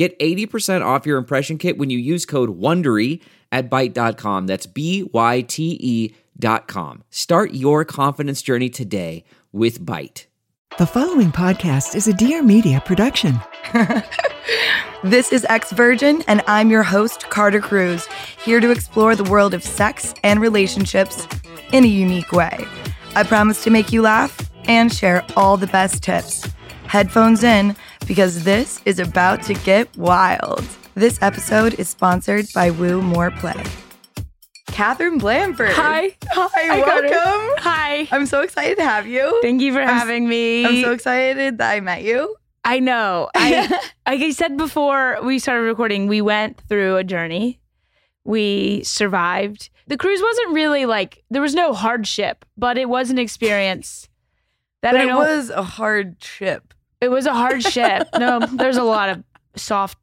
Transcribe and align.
Get 0.00 0.18
80% 0.18 0.82
off 0.82 1.04
your 1.04 1.18
impression 1.18 1.58
kit 1.58 1.76
when 1.76 1.90
you 1.90 1.98
use 1.98 2.24
code 2.24 2.58
WONDERY 2.58 3.20
at 3.52 3.68
Byte.com. 3.68 4.46
That's 4.46 4.64
B 4.64 5.02
Y 5.12 5.42
T 5.42 5.76
E 5.78 6.14
dot 6.38 6.66
com. 6.66 7.04
Start 7.10 7.52
your 7.52 7.84
confidence 7.84 8.40
journey 8.40 8.70
today 8.70 9.24
with 9.52 9.84
Byte. 9.84 10.24
The 10.78 10.86
following 10.86 11.30
podcast 11.30 11.94
is 11.94 12.08
a 12.08 12.14
Dear 12.14 12.42
Media 12.42 12.82
production. 12.82 13.38
This 15.02 15.32
is 15.32 15.46
Ex 15.48 15.70
Virgin, 15.72 16.22
and 16.26 16.42
I'm 16.46 16.70
your 16.70 16.82
host, 16.82 17.30
Carter 17.30 17.60
Cruz, 17.60 18.06
here 18.42 18.60
to 18.60 18.70
explore 18.70 19.16
the 19.16 19.24
world 19.24 19.54
of 19.54 19.62
sex 19.62 20.12
and 20.22 20.40
relationships 20.42 21.26
in 21.72 21.84
a 21.84 21.88
unique 21.88 22.32
way. 22.32 22.66
I 23.14 23.22
promise 23.22 23.64
to 23.64 23.70
make 23.70 23.92
you 23.92 24.02
laugh 24.02 24.50
and 24.64 24.92
share 24.92 25.24
all 25.36 25.56
the 25.56 25.68
best 25.68 26.02
tips. 26.02 26.46
Headphones 26.90 27.44
in, 27.44 27.76
because 28.08 28.42
this 28.42 28.82
is 28.84 28.98
about 28.98 29.44
to 29.44 29.54
get 29.54 29.96
wild. 29.96 30.66
This 30.96 31.22
episode 31.22 31.74
is 31.74 31.88
sponsored 31.88 32.46
by 32.52 32.72
Woo 32.72 33.00
More 33.00 33.30
Play. 33.30 33.62
Katherine 34.66 35.18
Blanford. 35.18 35.70
Hi. 35.70 36.16
Hi, 36.32 36.82
Carter. 36.82 37.08
welcome. 37.08 37.62
Hi. 37.62 38.08
I'm 38.10 38.26
so 38.26 38.40
excited 38.40 38.76
to 38.78 38.82
have 38.82 39.06
you. 39.06 39.38
Thank 39.40 39.62
you 39.62 39.72
for 39.72 39.80
I'm 39.80 39.86
having 39.86 40.28
me. 40.28 40.66
I'm 40.66 40.82
so 40.82 40.90
excited 40.90 41.58
that 41.58 41.70
I 41.70 41.78
met 41.78 42.02
you. 42.02 42.34
I 42.64 42.80
know. 42.80 43.30
I 43.36 43.68
like 44.08 44.20
I 44.20 44.32
said 44.32 44.56
before 44.56 45.18
we 45.22 45.38
started 45.38 45.62
recording, 45.62 46.08
we 46.08 46.20
went 46.20 46.60
through 46.68 46.96
a 46.96 47.04
journey. 47.04 47.60
We 48.24 48.82
survived. 48.82 49.70
The 49.86 49.96
cruise 49.96 50.20
wasn't 50.20 50.54
really 50.54 50.86
like 50.86 51.22
there 51.30 51.40
was 51.40 51.54
no 51.54 51.72
hardship, 51.72 52.44
but 52.56 52.76
it 52.76 52.88
was 52.88 53.10
an 53.10 53.18
experience 53.20 54.08
that 54.82 54.90
But 54.90 55.02
I 55.02 55.04
it 55.04 55.14
was 55.14 55.50
a 55.50 55.62
hard 55.62 56.18
trip. 56.18 56.74
It 57.00 57.08
was 57.08 57.26
a 57.26 57.34
hard 57.34 57.62
ship. 57.62 58.08
no, 58.18 58.40
there's 58.40 58.76
a 58.76 58.82
lot 58.82 59.08
of 59.08 59.24
soft 59.56 59.98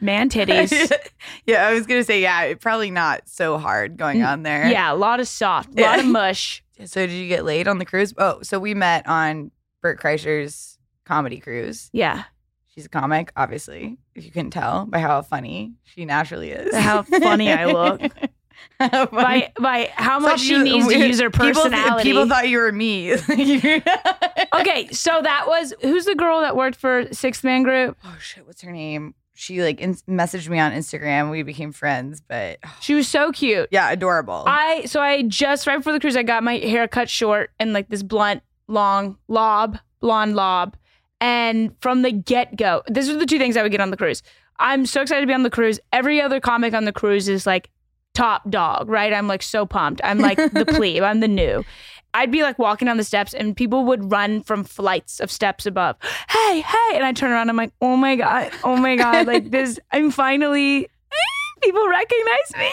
man 0.00 0.28
titties. 0.28 0.72
yeah, 1.46 1.66
I 1.66 1.74
was 1.74 1.86
gonna 1.86 2.04
say, 2.04 2.20
yeah, 2.22 2.54
probably 2.54 2.90
not 2.90 3.28
so 3.28 3.58
hard 3.58 3.96
going 3.96 4.22
on 4.22 4.42
there. 4.42 4.70
Yeah, 4.70 4.92
a 4.92 4.94
lot 4.94 5.20
of 5.20 5.28
soft, 5.28 5.78
a 5.78 5.82
lot 5.82 5.98
of 5.98 6.06
mush. 6.06 6.62
So 6.86 7.06
did 7.06 7.12
you 7.12 7.28
get 7.28 7.44
laid 7.44 7.68
on 7.68 7.76
the 7.76 7.84
cruise? 7.84 8.14
Oh, 8.16 8.40
so 8.40 8.58
we 8.58 8.72
met 8.72 9.06
on 9.06 9.50
Bert 9.82 10.00
Kreischer's 10.00 10.78
comedy 11.04 11.38
cruise. 11.38 11.90
Yeah. 11.92 12.24
She's 12.68 12.86
a 12.86 12.88
comic, 12.88 13.32
obviously, 13.36 13.98
if 14.14 14.24
you 14.24 14.30
couldn't 14.30 14.52
tell 14.52 14.86
by 14.86 15.00
how 15.00 15.20
funny 15.20 15.74
she 15.84 16.06
naturally 16.06 16.52
is. 16.52 16.74
How 16.74 17.02
funny 17.02 17.52
I 17.52 17.66
look. 17.66 18.00
By 18.78 19.52
by 19.60 19.90
how 19.94 20.18
much 20.18 20.40
she 20.40 20.52
you- 20.52 20.64
needs 20.64 20.86
to 20.88 20.98
use 20.98 21.20
her 21.20 21.30
people- 21.30 21.48
personality. 21.48 22.02
People, 22.10 22.26
thought 22.28 22.48
you 22.48 22.58
were 22.58 22.72
me. 22.72 23.12
okay, 24.54 24.88
so 24.90 25.20
that 25.22 25.44
was 25.46 25.74
who's 25.82 26.04
the 26.06 26.14
girl 26.14 26.40
that 26.40 26.56
worked 26.56 26.76
for 26.76 27.06
Sixth 27.12 27.44
Man 27.44 27.62
Group? 27.62 27.98
Oh 28.04 28.16
shit, 28.20 28.46
what's 28.46 28.62
her 28.62 28.72
name? 28.72 29.14
She 29.34 29.62
like 29.62 29.80
in- 29.80 29.94
messaged 30.08 30.48
me 30.48 30.58
on 30.58 30.72
Instagram. 30.72 31.30
We 31.30 31.42
became 31.42 31.72
friends, 31.72 32.20
but 32.20 32.58
oh. 32.64 32.76
She 32.80 32.94
was 32.94 33.08
so 33.08 33.32
cute. 33.32 33.68
yeah, 33.70 33.90
adorable. 33.90 34.44
I 34.46 34.84
so 34.86 35.00
I 35.00 35.22
just 35.22 35.66
right 35.66 35.76
before 35.76 35.92
the 35.92 36.00
cruise, 36.00 36.16
I 36.16 36.22
got 36.22 36.42
my 36.42 36.56
hair 36.58 36.88
cut 36.88 37.08
short 37.08 37.50
and 37.58 37.72
like 37.72 37.88
this 37.88 38.02
blunt, 38.02 38.42
long 38.68 39.16
lob, 39.28 39.78
blonde 40.00 40.36
lob. 40.36 40.76
And 41.22 41.74
from 41.80 42.00
the 42.02 42.12
get 42.12 42.56
go, 42.56 42.82
these 42.90 43.10
are 43.10 43.16
the 43.18 43.26
two 43.26 43.38
things 43.38 43.56
I 43.56 43.62
would 43.62 43.72
get 43.72 43.80
on 43.82 43.90
the 43.90 43.96
cruise. 43.96 44.22
I'm 44.58 44.84
so 44.86 45.02
excited 45.02 45.22
to 45.22 45.26
be 45.26 45.32
on 45.34 45.42
the 45.42 45.50
cruise. 45.50 45.80
Every 45.92 46.20
other 46.20 46.40
comic 46.40 46.74
on 46.74 46.84
the 46.84 46.92
cruise 46.92 47.28
is 47.28 47.46
like 47.46 47.70
top 48.14 48.48
dog, 48.50 48.88
right? 48.88 49.12
I'm 49.12 49.28
like 49.28 49.42
so 49.42 49.66
pumped. 49.66 50.00
I'm 50.04 50.18
like 50.18 50.36
the 50.36 50.64
plebe. 50.68 51.02
I'm 51.02 51.20
the 51.20 51.28
new. 51.28 51.64
I'd 52.12 52.32
be 52.32 52.42
like 52.42 52.58
walking 52.58 52.86
down 52.86 52.96
the 52.96 53.04
steps 53.04 53.34
and 53.34 53.56
people 53.56 53.84
would 53.84 54.10
run 54.10 54.42
from 54.42 54.64
flights 54.64 55.20
of 55.20 55.30
steps 55.30 55.64
above. 55.64 55.96
Hey, 56.28 56.60
hey. 56.60 56.96
And 56.96 57.04
I 57.04 57.12
turn 57.12 57.30
around. 57.30 57.48
I'm 57.48 57.56
like, 57.56 57.72
oh 57.80 57.96
my 57.96 58.16
God. 58.16 58.50
Oh 58.64 58.76
my 58.76 58.96
God. 58.96 59.26
Like 59.26 59.50
this, 59.52 59.78
I'm 59.92 60.10
finally, 60.10 60.88
people 61.62 61.86
recognize 61.88 62.52
me. 62.58 62.70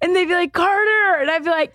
And 0.00 0.16
they'd 0.16 0.26
be 0.26 0.34
like, 0.34 0.52
Carter. 0.52 1.20
And 1.20 1.30
I'd 1.30 1.44
be 1.44 1.50
like, 1.50 1.74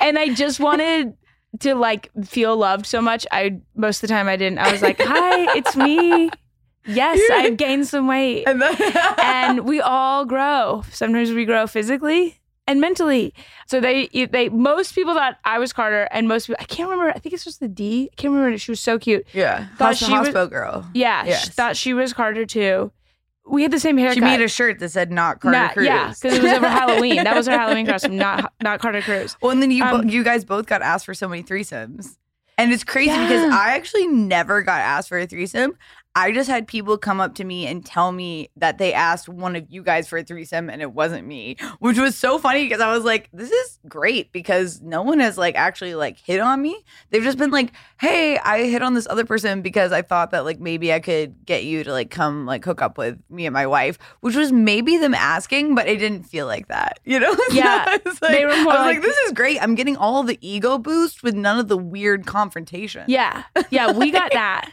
and 0.00 0.18
I 0.18 0.32
just 0.34 0.60
wanted 0.60 1.14
to 1.60 1.74
like 1.74 2.10
feel 2.24 2.56
loved 2.56 2.86
so 2.86 3.00
much. 3.00 3.26
I 3.30 3.60
most 3.74 3.98
of 3.98 4.08
the 4.08 4.14
time 4.14 4.28
I 4.28 4.36
didn't. 4.36 4.58
I 4.58 4.72
was 4.72 4.82
like, 4.82 5.00
"Hi, 5.00 5.56
it's 5.56 5.76
me. 5.76 6.30
Yes, 6.86 7.18
I've 7.32 7.56
gained 7.56 7.86
some 7.86 8.06
weight." 8.06 8.44
and 8.46 8.60
then 8.60 8.76
And 9.18 9.60
we 9.60 9.80
all 9.80 10.24
grow. 10.24 10.84
Sometimes 10.90 11.32
we 11.32 11.44
grow 11.44 11.66
physically 11.66 12.40
and 12.66 12.80
mentally. 12.80 13.32
So 13.66 13.80
they 13.80 14.08
they 14.30 14.48
most 14.48 14.94
people 14.94 15.14
thought 15.14 15.38
I 15.44 15.58
was 15.58 15.72
Carter 15.72 16.08
and 16.10 16.28
most 16.28 16.46
people 16.46 16.60
I 16.60 16.64
can't 16.64 16.88
remember. 16.90 17.10
I 17.14 17.18
think 17.18 17.34
it's 17.34 17.44
just 17.44 17.60
the 17.60 17.68
D. 17.68 18.10
I 18.12 18.14
can't 18.16 18.32
remember. 18.34 18.56
She 18.58 18.70
was 18.70 18.80
so 18.80 18.98
cute. 18.98 19.26
yeah, 19.32 19.66
Thought 19.76 19.96
she 19.96 20.12
was- 20.12 20.28
girl. 20.50 20.86
Yeah, 20.94 21.24
Yes. 21.24 21.44
she 21.44 21.50
thought 21.50 21.76
she 21.76 21.94
was 21.94 22.12
Carter 22.12 22.44
too. 22.46 22.90
We 23.46 23.60
had 23.60 23.70
the 23.72 23.78
same 23.78 23.98
haircut. 23.98 24.14
She 24.14 24.20
made 24.22 24.40
a 24.40 24.48
shirt 24.48 24.78
that 24.78 24.88
said 24.90 25.12
"Not 25.12 25.40
Carter 25.40 25.58
Not- 25.58 25.72
Cruz." 25.74 25.84
Yeah, 25.86 26.08
because 26.08 26.32
it 26.38 26.42
was 26.42 26.52
over 26.52 26.66
Halloween. 26.68 27.24
That 27.24 27.36
was 27.36 27.46
her 27.46 27.52
Halloween 27.58 27.86
costume, 27.86 28.16
not 28.16 28.50
not 28.62 28.80
Carter 28.80 29.02
Cruz. 29.02 29.36
Well, 29.42 29.50
and 29.50 29.60
then 29.60 29.70
you 29.70 29.84
Um, 29.84 30.08
you 30.08 30.24
guys 30.24 30.46
both 30.46 30.64
got 30.64 30.80
asked 30.80 31.04
for 31.04 31.12
so 31.12 31.28
many 31.28 31.42
threesomes, 31.42 32.16
and 32.56 32.72
it's 32.72 32.84
crazy 32.84 33.10
Yeah. 33.10 33.22
because 33.28 33.52
I 33.52 33.72
actually 33.76 34.06
never 34.06 34.62
got 34.62 34.80
asked 34.80 35.10
for 35.10 35.18
a 35.18 35.26
threesome. 35.26 35.76
I 36.16 36.30
just 36.30 36.48
had 36.48 36.68
people 36.68 36.96
come 36.96 37.20
up 37.20 37.34
to 37.36 37.44
me 37.44 37.66
and 37.66 37.84
tell 37.84 38.12
me 38.12 38.48
that 38.56 38.78
they 38.78 38.92
asked 38.92 39.28
one 39.28 39.56
of 39.56 39.64
you 39.68 39.82
guys 39.82 40.06
for 40.06 40.18
a 40.18 40.22
threesome 40.22 40.70
and 40.70 40.80
it 40.80 40.92
wasn't 40.92 41.26
me, 41.26 41.56
which 41.80 41.98
was 41.98 42.16
so 42.16 42.38
funny 42.38 42.62
because 42.64 42.80
I 42.80 42.92
was 42.94 43.02
like, 43.02 43.28
this 43.32 43.50
is 43.50 43.80
great 43.88 44.30
because 44.30 44.80
no 44.80 45.02
one 45.02 45.18
has 45.18 45.36
like 45.36 45.56
actually 45.56 45.96
like 45.96 46.16
hit 46.18 46.38
on 46.40 46.62
me. 46.62 46.76
They've 47.10 47.22
just 47.24 47.36
been 47.36 47.50
like, 47.50 47.72
hey, 48.00 48.38
I 48.38 48.62
hit 48.64 48.80
on 48.80 48.94
this 48.94 49.08
other 49.10 49.24
person 49.24 49.60
because 49.60 49.90
I 49.90 50.02
thought 50.02 50.30
that 50.30 50.44
like 50.44 50.60
maybe 50.60 50.92
I 50.92 51.00
could 51.00 51.44
get 51.46 51.64
you 51.64 51.82
to 51.82 51.90
like 51.90 52.10
come 52.10 52.46
like 52.46 52.64
hook 52.64 52.80
up 52.80 52.96
with 52.96 53.18
me 53.28 53.46
and 53.46 53.52
my 53.52 53.66
wife, 53.66 53.98
which 54.20 54.36
was 54.36 54.52
maybe 54.52 54.96
them 54.98 55.14
asking, 55.14 55.74
but 55.74 55.88
it 55.88 55.96
didn't 55.96 56.22
feel 56.24 56.46
like 56.46 56.68
that, 56.68 57.00
you 57.04 57.18
know? 57.18 57.34
Yeah, 57.50 57.84
I 57.88 58.00
was 58.04 58.22
like, 58.22 58.32
they 58.32 58.44
were 58.46 58.50
more 58.62 58.72
I 58.72 58.76
was 58.76 58.86
like- 58.86 58.96
like, 58.96 59.02
this 59.02 59.16
is 59.18 59.32
great. 59.32 59.60
I'm 59.60 59.74
getting 59.74 59.96
all 59.96 60.22
the 60.22 60.38
ego 60.40 60.78
boost 60.78 61.22
with 61.24 61.34
none 61.34 61.58
of 61.58 61.66
the 61.68 61.76
weird 61.76 62.24
confrontation. 62.24 63.04
Yeah, 63.08 63.42
yeah, 63.70 63.90
we 63.92 64.10
got 64.12 64.32
that, 64.32 64.70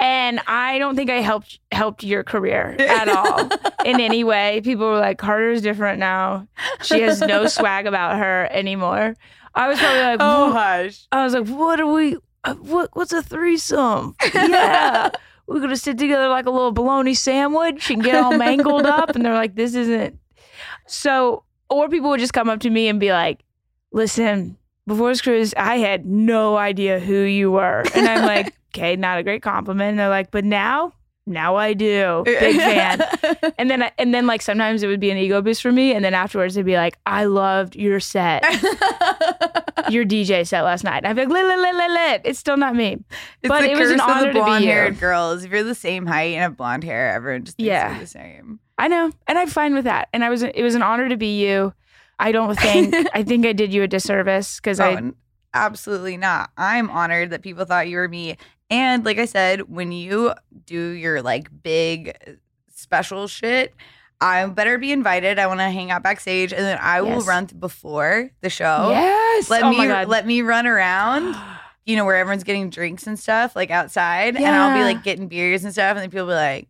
and 0.00 0.40
I 0.46 0.78
don't 0.78 0.96
think 0.96 1.10
I 1.10 1.20
helped 1.20 1.60
helped 1.70 2.02
your 2.02 2.24
career 2.24 2.74
at 2.80 3.08
all 3.08 3.48
in 3.84 4.00
any 4.00 4.24
way. 4.24 4.60
People 4.64 4.86
were 4.90 4.98
like, 4.98 5.18
"Carter's 5.18 5.62
different 5.62 5.98
now. 6.00 6.48
She 6.82 7.02
has 7.02 7.20
no 7.20 7.46
swag 7.56 7.86
about 7.86 8.18
her 8.18 8.48
anymore." 8.50 9.14
I 9.54 9.68
was 9.68 9.78
probably 9.78 10.00
like, 10.00 10.18
Oh, 10.20 10.52
hush. 10.52 11.06
I 11.12 11.24
was 11.24 11.34
like, 11.34 11.46
"What 11.48 11.80
are 11.80 11.86
we? 11.92 12.16
uh, 12.44 12.54
What? 12.54 12.90
What's 12.94 13.12
a 13.12 13.22
threesome? 13.22 14.16
Yeah." 14.34 15.10
We're 15.46 15.58
gonna 15.60 15.76
sit 15.76 15.98
together 15.98 16.28
like 16.28 16.46
a 16.46 16.50
little 16.50 16.70
bologna 16.70 17.12
sandwich 17.14 17.90
and 17.90 18.02
get 18.04 18.14
all 18.14 18.36
mangled 18.38 18.86
up, 18.86 19.10
and 19.16 19.24
they're 19.24 19.34
like, 19.34 19.56
"This 19.56 19.74
isn't." 19.74 20.16
So, 20.86 21.42
or 21.68 21.88
people 21.88 22.10
would 22.10 22.20
just 22.20 22.32
come 22.32 22.48
up 22.48 22.60
to 22.60 22.70
me 22.70 22.86
and 22.88 23.00
be 23.00 23.10
like, 23.10 23.40
"Listen, 23.92 24.56
before 24.86 25.08
this 25.08 25.20
cruise, 25.20 25.52
I 25.56 25.78
had 25.78 26.06
no 26.06 26.56
idea 26.56 27.00
who 27.00 27.22
you 27.22 27.50
were," 27.50 27.82
and 27.94 28.06
I'm 28.08 28.24
like, 28.24 28.54
"Okay, 28.74 28.96
not 28.96 29.18
a 29.18 29.22
great 29.22 29.42
compliment." 29.42 29.90
And 29.90 29.98
they're 29.98 30.08
like, 30.08 30.30
"But 30.30 30.44
now, 30.44 30.92
now 31.26 31.56
I 31.56 31.74
do. 31.74 32.22
Big 32.24 32.56
fan. 32.56 33.02
And 33.58 33.70
then, 33.70 33.82
I- 33.84 33.92
and 33.98 34.12
then, 34.14 34.26
like 34.26 34.42
sometimes 34.42 34.82
it 34.82 34.86
would 34.88 35.00
be 35.00 35.10
an 35.10 35.16
ego 35.18 35.40
boost 35.42 35.62
for 35.62 35.70
me, 35.72 35.92
and 35.94 36.04
then 36.04 36.14
afterwards 36.14 36.56
it'd 36.56 36.66
be 36.66 36.76
like, 36.76 36.98
I 37.06 37.24
loved 37.24 37.76
your 37.76 38.00
set, 38.00 38.42
your 39.90 40.04
DJ 40.04 40.46
set 40.46 40.62
last 40.62 40.84
night. 40.84 41.04
I'd 41.04 41.14
be 41.16 41.22
like, 41.22 41.28
lit, 41.32 41.44
lit, 41.46 41.58
lit, 41.58 41.74
lit, 41.74 41.90
lit. 41.90 42.20
It's 42.24 42.38
still 42.38 42.56
not 42.56 42.74
me, 42.74 42.98
It's 43.42 43.48
but 43.48 43.64
it 43.64 43.76
was 43.78 43.90
an 43.90 44.00
honor 44.00 44.32
to 44.32 44.44
be 44.44 44.66
you. 44.66 44.90
girls. 44.92 45.44
If 45.44 45.50
you're 45.50 45.62
the 45.62 45.74
same 45.74 46.06
height 46.06 46.32
and 46.34 46.42
have 46.42 46.56
blonde 46.56 46.84
hair, 46.84 47.12
everyone 47.12 47.44
just 47.44 47.56
thinks 47.56 47.66
Yeah. 47.68 47.90
you're 47.92 48.00
the 48.00 48.06
same. 48.06 48.60
I 48.78 48.88
know, 48.88 49.10
and 49.26 49.38
I'm 49.38 49.48
fine 49.48 49.74
with 49.74 49.84
that. 49.84 50.08
And 50.12 50.24
I 50.24 50.30
was, 50.30 50.42
it 50.42 50.62
was 50.62 50.74
an 50.74 50.82
honor 50.82 51.08
to 51.08 51.16
be 51.16 51.38
you. 51.44 51.74
I 52.18 52.32
don't 52.32 52.58
think, 52.58 52.94
I 53.14 53.22
think 53.22 53.46
I 53.46 53.52
did 53.52 53.72
you 53.72 53.82
a 53.82 53.88
disservice 53.88 54.56
because 54.56 54.80
Oh, 54.80 54.84
I, 54.84 55.10
absolutely 55.54 56.16
not. 56.16 56.50
I'm 56.56 56.90
honored 56.90 57.30
that 57.30 57.42
people 57.42 57.64
thought 57.64 57.88
you 57.88 57.96
were 57.96 58.08
me. 58.08 58.36
And 58.70 59.04
like 59.04 59.18
I 59.18 59.24
said, 59.24 59.62
when 59.62 59.92
you 59.92 60.32
do 60.66 60.90
your 60.90 61.22
like 61.22 61.48
big 61.62 62.16
uh, 62.26 62.32
special 62.72 63.26
shit, 63.26 63.74
I 64.20 64.44
better 64.46 64.78
be 64.78 64.92
invited. 64.92 65.38
I 65.38 65.46
want 65.46 65.60
to 65.60 65.70
hang 65.70 65.90
out 65.90 66.02
backstage, 66.02 66.52
and 66.52 66.62
then 66.62 66.78
I 66.80 67.00
will 67.00 67.22
run 67.22 67.46
before 67.46 68.30
the 68.42 68.50
show. 68.50 68.90
yes, 68.90 69.48
Let 69.48 69.62
oh 69.62 69.70
me 69.70 69.88
let 70.04 70.26
me 70.26 70.42
run 70.42 70.66
around. 70.66 71.36
You 71.86 71.96
know 71.96 72.04
where 72.04 72.16
everyone's 72.16 72.44
getting 72.44 72.70
drinks 72.70 73.06
and 73.08 73.18
stuff, 73.18 73.56
like 73.56 73.70
outside, 73.70 74.36
and 74.36 74.46
I'll 74.46 74.76
be 74.76 74.84
like 74.84 75.02
getting 75.02 75.26
beers 75.26 75.64
and 75.64 75.72
stuff, 75.72 75.96
and 75.96 76.00
then 76.00 76.10
people 76.10 76.26
will 76.26 76.34
be 76.34 76.36
like, 76.36 76.68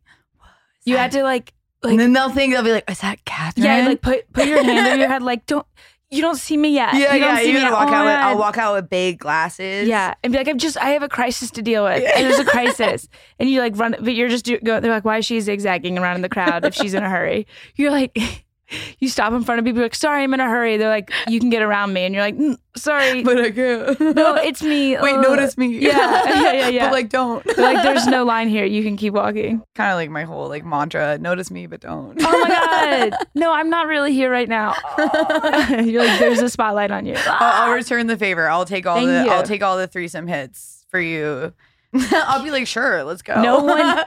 you 0.85 0.97
had 0.97 1.11
to 1.13 1.25
like, 1.25 1.53
like 1.83 1.91
and 1.91 2.01
then 2.01 2.13
they'll 2.15 2.31
think 2.31 2.55
they'll 2.55 2.63
be 2.63 2.73
like, 2.73 2.89
"Is 2.89 3.01
that 3.01 3.23
Katherine?" 3.27 3.67
Yeah, 3.67 3.87
like 3.89 4.01
put 4.01 4.33
put 4.33 4.47
your 4.47 4.63
hand 4.63 4.87
over 4.87 4.97
your 4.97 5.09
head, 5.09 5.23
like 5.23 5.45
don't 5.47 5.67
you 6.11 6.23
don't 6.23 6.37
see 6.37 6.57
me 6.57 6.75
yet. 6.75 6.95
yeah, 6.95 7.15
you 7.15 7.21
don't 7.21 7.37
yeah. 7.37 7.39
see 7.39 7.45
You're 7.47 7.55
me 7.55 7.61
gonna 7.61 7.77
yet. 7.77 7.87
walk 7.87 7.95
out. 7.95 8.05
With, 8.05 8.15
I'll 8.15 8.39
walk 8.39 8.59
out 8.59 8.75
with 8.75 8.91
big 8.91 9.19
glasses. 9.19 9.89
Yeah, 9.89 10.15
and 10.23 10.33
be 10.33 10.39
like, 10.39 10.49
I'm 10.49 10.59
just 10.59 10.77
I 10.77 10.91
have 10.91 11.03
a 11.03 11.09
crisis 11.09 11.51
to 11.53 11.63
deal 11.63 11.85
with. 11.85 12.03
And 12.05 12.27
there's 12.27 12.39
a 12.39 12.45
crisis, 12.45 13.09
and 13.39 13.49
you 13.49 13.61
like 13.61 13.79
run, 13.79 13.95
but 14.01 14.15
you're 14.15 14.29
just 14.29 14.45
do, 14.45 14.59
go. 14.61 14.81
They're 14.81 14.91
like, 14.91 15.05
why 15.05 15.19
is 15.19 15.27
she 15.27 15.41
zigzagging 15.41 15.99
around 15.99 16.17
in 16.17 16.23
the 16.23 16.29
crowd 16.29 16.65
if 16.65 16.75
she's 16.75 16.95
in 16.95 17.03
a 17.03 17.11
hurry? 17.11 17.47
You're 17.77 17.91
like. 17.91 18.17
You 18.99 19.09
stop 19.09 19.33
in 19.33 19.43
front 19.45 19.59
of 19.59 19.65
people, 19.65 19.83
like, 19.83 19.95
sorry, 19.95 20.23
I'm 20.23 20.33
in 20.35 20.41
a 20.41 20.49
hurry. 20.49 20.77
They're 20.77 20.89
like, 20.89 21.13
you 21.29 21.41
can 21.41 21.51
get 21.51 21.63
around 21.63 21.93
me. 21.93 22.05
And 22.05 22.15
you're 22.15 22.23
like, 22.25 22.37
"Mm, 22.37 22.57
sorry. 22.77 23.23
but 23.25 23.39
I 23.41 23.51
can't. 23.51 24.01
no, 24.01 24.37
it's 24.37 24.63
me. 24.63 24.97
Wait, 25.01 25.15
Ugh." 25.15 25.23
notice 25.23 25.59
me. 25.59 25.79
Yeah, 25.79 25.91
yeah, 25.97 26.53
yeah, 26.53 26.69
yeah. 26.69 26.87
but 26.87 26.93
like, 26.93 27.09
don't. 27.09 27.45
Like, 27.59 27.83
there's 27.83 28.07
no 28.07 28.25
line 28.25 28.49
here. 28.49 28.65
You 28.65 28.83
can 28.83 28.97
keep 28.97 29.15
walking. 29.15 29.63
kind 29.75 29.91
of 29.91 29.97
like 29.97 30.11
my 30.11 30.25
whole 30.25 30.49
like 30.49 30.65
mantra: 30.65 31.19
notice 31.19 31.51
me, 31.51 31.67
but 31.67 31.81
don't. 31.81 32.17
Oh 32.21 32.41
my 32.41 32.49
God. 32.49 33.27
No, 33.35 33.53
I'm 33.53 33.71
not 33.71 33.87
really 33.87 34.13
here 34.13 34.31
right 34.31 34.49
now. 34.49 34.75
you're 34.99 36.05
like, 36.05 36.19
there's 36.21 36.41
a 36.41 36.49
spotlight 36.49 36.91
on 36.91 37.07
you. 37.07 37.15
I'll, 37.27 37.69
I'll 37.71 37.75
return 37.75 38.07
the 38.07 38.17
favor. 38.17 38.49
I'll 38.49 38.65
take 38.65 38.87
all 38.87 38.97
Thank 38.97 39.09
the. 39.09 39.25
you. 39.25 39.31
I'll 39.31 39.43
take 39.43 39.63
all 39.63 39.77
the 39.77 39.87
threesome 39.87 40.27
hits 40.27 40.85
for 40.91 41.01
you. 41.01 41.53
I'll 42.13 42.43
be 42.45 42.51
like, 42.53 42.67
sure, 42.69 43.03
let's 43.03 43.23
go. 43.23 43.43
No 43.43 43.65
one- 43.65 43.79
no 43.81 44.05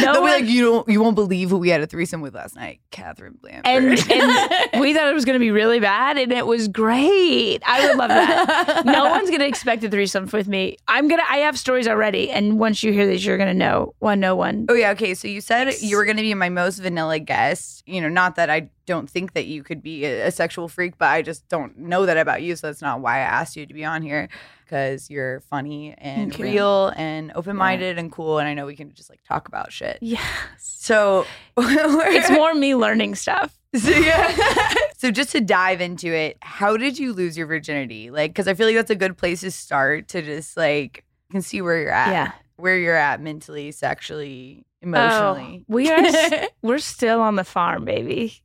They'll 0.00 0.14
be 0.14 0.20
one- 0.20 0.30
like, 0.30 0.44
you 0.44 0.62
don't, 0.62 0.88
you 0.88 1.00
won't 1.02 1.14
believe 1.14 1.48
who 1.50 1.56
we 1.58 1.70
had 1.70 1.80
a 1.80 1.86
threesome 1.86 2.20
with 2.20 2.34
last 2.34 2.56
night, 2.56 2.80
Katherine 2.90 3.38
Blanford. 3.40 3.66
and 3.66 4.12
and 4.12 4.68
we 4.82 4.92
thought 4.92 5.08
it 5.08 5.14
was 5.14 5.24
going 5.24 5.34
to 5.34 5.40
be 5.40 5.50
really 5.50 5.80
bad, 5.80 6.18
and 6.18 6.30
it 6.32 6.46
was 6.46 6.68
great. 6.68 7.60
I 7.66 7.86
would 7.86 7.96
love 7.96 8.08
that. 8.10 8.84
no 8.84 9.08
one's 9.10 9.30
going 9.30 9.40
to 9.40 9.46
expect 9.48 9.82
a 9.84 9.88
threesome 9.88 10.28
with 10.32 10.46
me. 10.48 10.76
I'm 10.88 11.08
gonna. 11.08 11.22
I 11.28 11.38
have 11.38 11.58
stories 11.58 11.88
already, 11.88 12.30
and 12.30 12.58
once 12.58 12.82
you 12.82 12.92
hear 12.92 13.06
these, 13.06 13.24
you're 13.24 13.38
gonna 13.38 13.54
know. 13.54 13.94
One, 14.00 14.20
no 14.20 14.36
one. 14.36 14.66
Oh 14.68 14.74
yeah, 14.74 14.90
okay. 14.90 15.14
So 15.14 15.26
you 15.28 15.40
said 15.40 15.72
you 15.80 15.96
were 15.96 16.04
going 16.04 16.16
to 16.18 16.22
be 16.22 16.34
my 16.34 16.48
most 16.50 16.78
vanilla 16.78 17.18
guest. 17.18 17.82
You 17.86 18.00
know, 18.02 18.08
not 18.08 18.36
that 18.36 18.50
I 18.50 18.68
don't 18.90 19.08
think 19.08 19.32
that 19.32 19.46
you 19.46 19.62
could 19.62 19.82
be 19.82 20.04
a, 20.04 20.26
a 20.26 20.30
sexual 20.30 20.68
freak, 20.68 20.98
but 20.98 21.08
I 21.08 21.22
just 21.22 21.48
don't 21.48 21.78
know 21.78 22.04
that 22.06 22.18
about 22.18 22.42
you. 22.42 22.54
So 22.56 22.66
that's 22.66 22.82
not 22.82 23.00
why 23.00 23.16
I 23.16 23.20
asked 23.20 23.56
you 23.56 23.64
to 23.64 23.72
be 23.74 23.84
on 23.84 24.02
here 24.02 24.28
because 24.64 25.08
you're 25.10 25.40
funny 25.40 25.94
and 25.96 26.30
Thank 26.30 26.38
you. 26.38 26.44
real 26.44 26.92
and 26.96 27.32
open 27.34 27.56
minded 27.56 27.98
and 27.98 28.12
cool, 28.12 28.38
and 28.38 28.46
I 28.48 28.54
know 28.54 28.66
we 28.66 28.76
can 28.76 28.92
just 28.92 29.08
like 29.10 29.22
talk 29.26 29.48
about 29.48 29.72
shit. 29.72 29.98
Yes. 30.02 30.28
So 30.58 31.24
It's 31.56 32.30
more 32.30 32.52
me 32.54 32.74
learning 32.74 33.14
stuff. 33.14 33.56
So, 33.72 33.88
yeah. 33.90 34.74
so 34.98 35.12
just 35.12 35.30
to 35.30 35.40
dive 35.40 35.80
into 35.80 36.08
it, 36.12 36.38
how 36.42 36.76
did 36.76 36.98
you 36.98 37.12
lose 37.12 37.38
your 37.38 37.46
virginity? 37.46 38.10
Like, 38.10 38.32
because 38.32 38.48
I 38.48 38.54
feel 38.54 38.66
like 38.66 38.74
that's 38.74 38.90
a 38.90 38.96
good 38.96 39.16
place 39.16 39.42
to 39.42 39.52
start 39.52 40.08
to 40.08 40.22
just 40.22 40.56
like 40.56 41.04
you 41.28 41.34
can 41.34 41.42
see 41.42 41.62
where 41.62 41.80
you're 41.80 41.92
at, 41.92 42.10
Yeah. 42.10 42.32
where 42.56 42.76
you're 42.76 42.96
at 42.96 43.20
mentally, 43.20 43.70
sexually, 43.70 44.64
emotionally. 44.82 45.58
Oh, 45.60 45.64
we 45.68 45.90
are. 45.90 45.98
s- 45.98 46.48
we're 46.62 46.78
still 46.78 47.20
on 47.20 47.36
the 47.36 47.44
farm, 47.44 47.84
baby. 47.84 48.40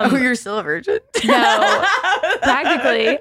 Um, 0.00 0.14
oh, 0.14 0.16
you're 0.16 0.34
still 0.34 0.58
a 0.58 0.62
virgin? 0.62 0.98
No, 1.24 1.84
practically. 2.42 3.18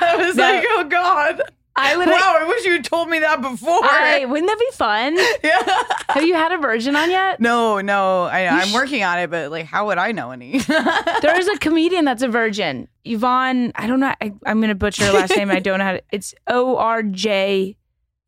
I 0.00 0.16
was 0.16 0.36
No. 0.36 0.42
like, 0.42 0.64
oh 0.68 0.84
god. 0.88 1.42
I 1.76 1.96
literally. 1.96 2.20
Wow, 2.20 2.36
I 2.38 2.44
wish 2.46 2.64
you 2.64 2.72
had 2.72 2.84
told 2.84 3.08
me 3.08 3.18
that 3.18 3.40
before. 3.42 3.80
I, 3.82 4.26
wouldn't 4.26 4.46
that 4.46 4.58
be 4.60 4.68
fun? 4.76 5.16
yeah. 5.42 5.82
Have 6.14 6.24
you 6.24 6.34
had 6.34 6.52
a 6.52 6.58
virgin 6.58 6.94
on 6.94 7.10
yet? 7.10 7.40
No, 7.40 7.80
no, 7.80 8.22
I, 8.24 8.46
I'm 8.46 8.68
sh- 8.68 8.74
working 8.74 9.02
on 9.02 9.18
it, 9.18 9.28
but 9.28 9.50
like, 9.50 9.66
how 9.66 9.86
would 9.86 9.98
I 9.98 10.12
know 10.12 10.30
any? 10.30 10.58
There 10.60 11.36
is 11.36 11.48
a 11.48 11.58
comedian 11.58 12.04
that's 12.04 12.22
a 12.22 12.28
virgin. 12.28 12.86
Yvonne, 13.04 13.72
I 13.74 13.88
don't 13.88 13.98
know. 13.98 14.14
I, 14.20 14.32
I'm 14.46 14.58
going 14.60 14.68
to 14.68 14.76
butcher 14.76 15.04
her 15.06 15.12
last 15.12 15.36
name. 15.36 15.50
I 15.50 15.58
don't 15.58 15.80
know 15.80 15.84
how 15.84 15.92
to. 15.94 16.02
It's 16.12 16.32
O 16.46 16.76
R 16.76 17.02
J 17.02 17.76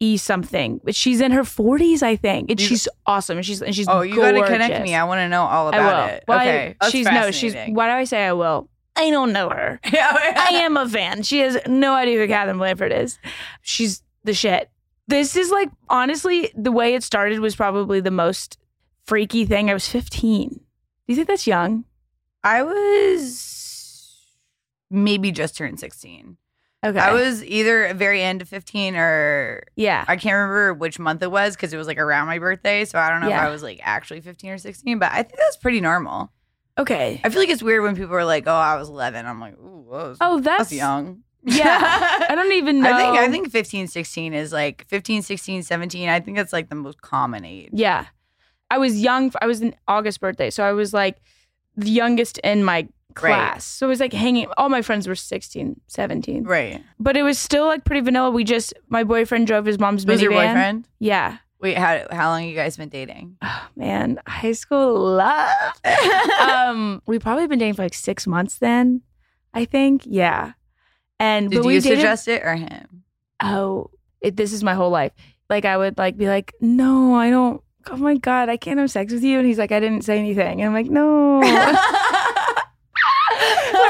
E 0.01 0.17
something. 0.17 0.81
But 0.85 0.95
she's 0.95 1.21
in 1.21 1.33
her 1.33 1.43
40s, 1.43 2.03
I 2.03 2.17
think. 2.17 2.51
And 2.51 2.61
she's 2.61 2.87
awesome. 3.07 3.39
And 3.39 3.47
she's 3.47 3.63
and 3.63 3.75
she's 3.75 3.89
oh, 3.89 4.03
you 4.03 4.17
got 4.17 4.33
to 4.33 4.47
connect 4.47 4.83
me. 4.83 4.95
I 4.95 5.05
want 5.05 5.21
to 5.21 5.29
know 5.29 5.43
all 5.43 5.67
I 5.69 5.77
about 5.79 6.11
it. 6.11 6.25
Well, 6.29 6.39
I- 6.39 6.43
okay, 6.43 6.77
that's 6.81 6.93
she's 6.93 7.07
no. 7.07 7.31
She's. 7.31 7.55
Why 7.55 7.87
do 7.87 7.93
I 7.93 8.05
say 8.05 8.27
I 8.27 8.33
will? 8.33 8.69
I 8.95 9.11
don't 9.11 9.33
know 9.33 9.49
her. 9.51 9.81
Oh, 9.87 10.19
I 10.19 10.61
am 10.63 10.77
a 10.77 10.89
fan. 10.89 11.23
She 11.23 11.41
has 11.41 11.59
no 11.67 11.95
idea 11.95 12.19
who 12.19 12.27
Katherine 12.27 12.59
Blanford 12.59 12.93
is. 12.93 13.19
She's 13.61 14.03
the 14.25 14.33
shit. 14.35 14.71
This 15.09 15.37
is 15.37 15.51
like 15.51 15.71
honestly 15.89 16.51
the 16.55 16.73
way 16.73 16.95
it 16.95 17.03
started 17.03 17.41
was 17.41 17.55
probably 17.55 18.01
the 18.01 18.11
most 18.11 18.59
freaky 19.07 19.45
thing. 19.45 19.71
I 19.71 19.75
was 19.75 19.87
15. 19.89 20.49
Do 20.49 20.59
you 21.07 21.15
think 21.17 21.29
that's 21.29 21.47
young? 21.47 21.85
I 22.43 22.63
was 22.63 24.27
maybe 24.91 25.31
just 25.33 25.57
turned 25.57 25.79
16. 25.81 26.37
Okay. 26.87 26.99
I 26.99 27.13
was 27.13 27.43
either 27.45 27.93
very 27.95 28.23
end 28.23 28.43
of 28.43 28.49
15 28.49 28.97
or 28.97 29.63
yeah. 29.77 30.05
I 30.09 30.17
can't 30.17 30.35
remember 30.35 30.75
which 30.75 30.99
month 30.99 31.23
it 31.23 31.31
was 31.31 31.57
because 31.57 31.73
it 31.73 31.77
was 31.77 31.87
like 31.87 31.99
around 31.99 32.27
my 32.27 32.39
birthday. 32.39 32.85
So 32.85 32.99
I 32.99 33.09
don't 33.11 33.21
know 33.21 33.29
Yeah. 33.29 33.43
if 33.43 33.49
I 33.49 33.51
was 33.51 33.63
like 33.63 33.81
actually 33.83 34.21
15 34.21 34.51
or 34.53 34.59
16, 34.59 34.99
but 34.99 35.11
I 35.13 35.23
think 35.23 35.37
that's 35.39 35.57
pretty 35.57 35.81
normal. 35.81 36.31
Okay. 36.79 37.21
I 37.25 37.29
feel 37.31 37.41
like 37.41 37.49
it's 37.49 37.63
weird 37.63 37.83
when 37.83 37.97
people 37.97 38.15
are 38.15 38.25
like, 38.25 38.45
oh, 38.47 38.53
I 38.53 38.77
was 38.77 38.89
11. 38.89 39.25
I'm 39.27 39.41
like, 39.41 39.55
ooh, 39.59 39.85
whoa, 39.89 40.15
Oh, 40.21 40.41
that's, 40.41 40.59
that's 40.59 40.73
young. 40.73 41.23
Yeah. 41.43 41.79
I 42.29 42.35
don't 42.35 42.53
even 42.53 42.83
know. 42.83 42.93
I 42.93 42.99
think 42.99 43.17
I 43.19 43.29
think 43.31 43.51
15, 43.51 43.87
16 43.87 44.35
is 44.35 44.53
like 44.53 44.85
15, 44.89 45.23
16, 45.23 45.63
17. 45.63 46.09
I 46.09 46.21
think 46.21 46.37
that's 46.37 46.53
like 46.53 46.69
the 46.69 46.75
most 46.75 47.01
common 47.01 47.45
age. 47.45 47.71
Yeah. 47.73 48.07
I 48.71 48.79
was 48.79 49.01
young. 49.01 49.33
I 49.41 49.47
was 49.47 49.61
an 49.61 49.75
August 49.89 50.21
birthday. 50.21 50.51
So 50.51 50.65
I 50.65 50.73
was 50.73 50.93
like 50.93 51.17
the 51.77 51.89
youngest 51.91 52.39
in 52.39 52.65
my 52.65 52.89
class. 53.17 53.65
So 53.65 53.87
it 53.87 53.89
was 53.89 54.01
like 54.01 54.13
hanging, 54.13 54.47
all 54.57 54.69
my 54.69 54.83
friends 54.83 55.09
were 55.09 55.15
16, 55.15 55.81
17. 55.89 56.45
Right. 56.45 56.83
But 57.01 57.17
it 57.17 57.23
was 57.23 57.39
still 57.39 57.67
like 57.67 57.85
pretty 57.85 58.03
vanilla. 58.03 58.31
We 58.31 58.45
just, 58.45 58.75
my 58.89 59.03
boyfriend 59.05 59.47
drove 59.47 59.65
his 59.65 59.79
mom's 59.79 60.07
Was 60.07 60.21
minivan. 60.21 60.23
your 60.23 60.33
boyfriend? 60.33 60.89
Yeah. 61.01 61.39
Wait, 61.59 61.79
how 61.79 62.07
how 62.11 62.29
long 62.29 62.45
you 62.45 62.55
guys 62.55 62.77
been 62.77 62.91
dating? 62.91 63.39
Oh, 63.43 63.69
man, 63.77 64.21
high 64.27 64.53
school 64.53 64.95
love. 65.17 65.51
um, 66.41 67.03
we 67.07 67.19
probably 67.19 67.47
been 67.47 67.59
dating 67.59 67.75
for 67.75 67.83
like 67.83 67.95
six 67.95 68.27
months 68.27 68.59
then, 68.59 69.01
I 69.55 69.65
think. 69.65 70.03
Yeah. 70.05 70.53
And 71.19 71.51
Did 71.51 71.65
we 71.65 71.75
you 71.77 71.81
dated, 71.81 71.99
suggest 71.99 72.29
it 72.29 72.43
or 72.45 72.57
him? 72.57 73.05
oh, 73.43 73.91
it, 74.21 74.37
this 74.37 74.53
is 74.53 74.63
my 74.63 74.75
whole 74.75 74.91
life. 74.91 75.13
Like 75.49 75.65
I 75.65 75.77
would 75.79 75.97
like 75.97 76.17
be 76.19 76.29
like, 76.29 76.53
no, 76.61 77.15
I 77.15 77.31
don't. 77.31 77.63
Oh 77.89 77.97
my 77.97 78.17
god, 78.17 78.49
I 78.49 78.57
can't 78.57 78.79
have 78.79 78.91
sex 78.91 79.13
with 79.13 79.23
you. 79.23 79.39
And 79.39 79.47
he's 79.47 79.59
like, 79.59 79.73
I 79.73 79.81
didn't 79.81 80.03
say 80.03 80.19
anything. 80.19 80.61
And 80.61 80.69
I'm 80.69 80.75
like, 80.75 80.91
no. 80.91 81.41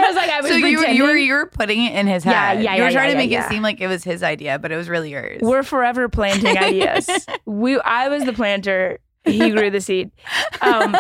Whereas 0.07 0.17
like 0.17 0.31
I 0.31 0.41
was 0.41 0.51
so 0.51 0.57
you 0.57 0.79
were, 0.79 0.87
you 0.87 1.03
were 1.05 1.17
you 1.17 1.35
were 1.35 1.47
putting 1.47 1.85
it 1.85 1.95
in 1.95 2.07
his 2.07 2.25
head. 2.25 2.33
Yeah, 2.33 2.53
yeah, 2.53 2.75
You 2.77 2.83
were 2.83 2.89
yeah, 2.89 2.93
trying 2.93 3.09
yeah, 3.09 3.13
to 3.15 3.19
make 3.19 3.31
yeah. 3.31 3.47
it 3.47 3.49
seem 3.49 3.63
like 3.63 3.81
it 3.81 3.89
was 3.89 4.05
his 4.05 4.23
idea, 4.23 4.59
but 4.59 4.73
it 4.73 4.77
was 4.77 4.89
really 4.89 5.11
yours. 5.11 5.41
We're 5.43 5.63
forever 5.63 6.09
planting 6.09 6.57
ideas. 6.57 7.09
we, 7.45 7.81
I 7.81 8.09
was 8.09 8.25
the 8.25 8.33
planter. 8.33 8.99
He 9.25 9.51
grew 9.51 9.71
the 9.71 9.81
seed. 9.81 10.13
Um, 10.61 10.97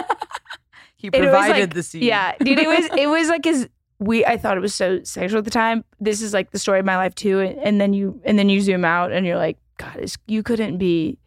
he 0.96 1.10
provided 1.10 1.60
like- 1.60 1.74
the 1.74 1.82
seed. 1.82 2.02
Yeah, 2.02 2.34
dude, 2.38 2.58
it 2.58 2.66
was 2.66 2.86
it 2.98 3.08
was 3.08 3.28
like 3.28 3.44
his. 3.44 3.68
We 3.98 4.26
I 4.26 4.36
thought 4.36 4.56
it 4.56 4.60
was 4.60 4.74
so 4.74 5.02
sexual 5.04 5.38
at 5.38 5.44
the 5.44 5.50
time. 5.50 5.84
This 6.00 6.20
is 6.20 6.34
like 6.34 6.50
the 6.50 6.58
story 6.58 6.80
of 6.80 6.84
my 6.84 6.96
life 6.96 7.14
too. 7.14 7.40
And, 7.40 7.58
and 7.60 7.80
then 7.80 7.92
you 7.92 8.20
and 8.24 8.38
then 8.38 8.48
you 8.48 8.60
zoom 8.60 8.84
out 8.84 9.12
and 9.12 9.24
you're 9.24 9.38
like, 9.38 9.56
God, 9.78 10.04
you 10.26 10.42
couldn't 10.42 10.76
be 10.78 11.18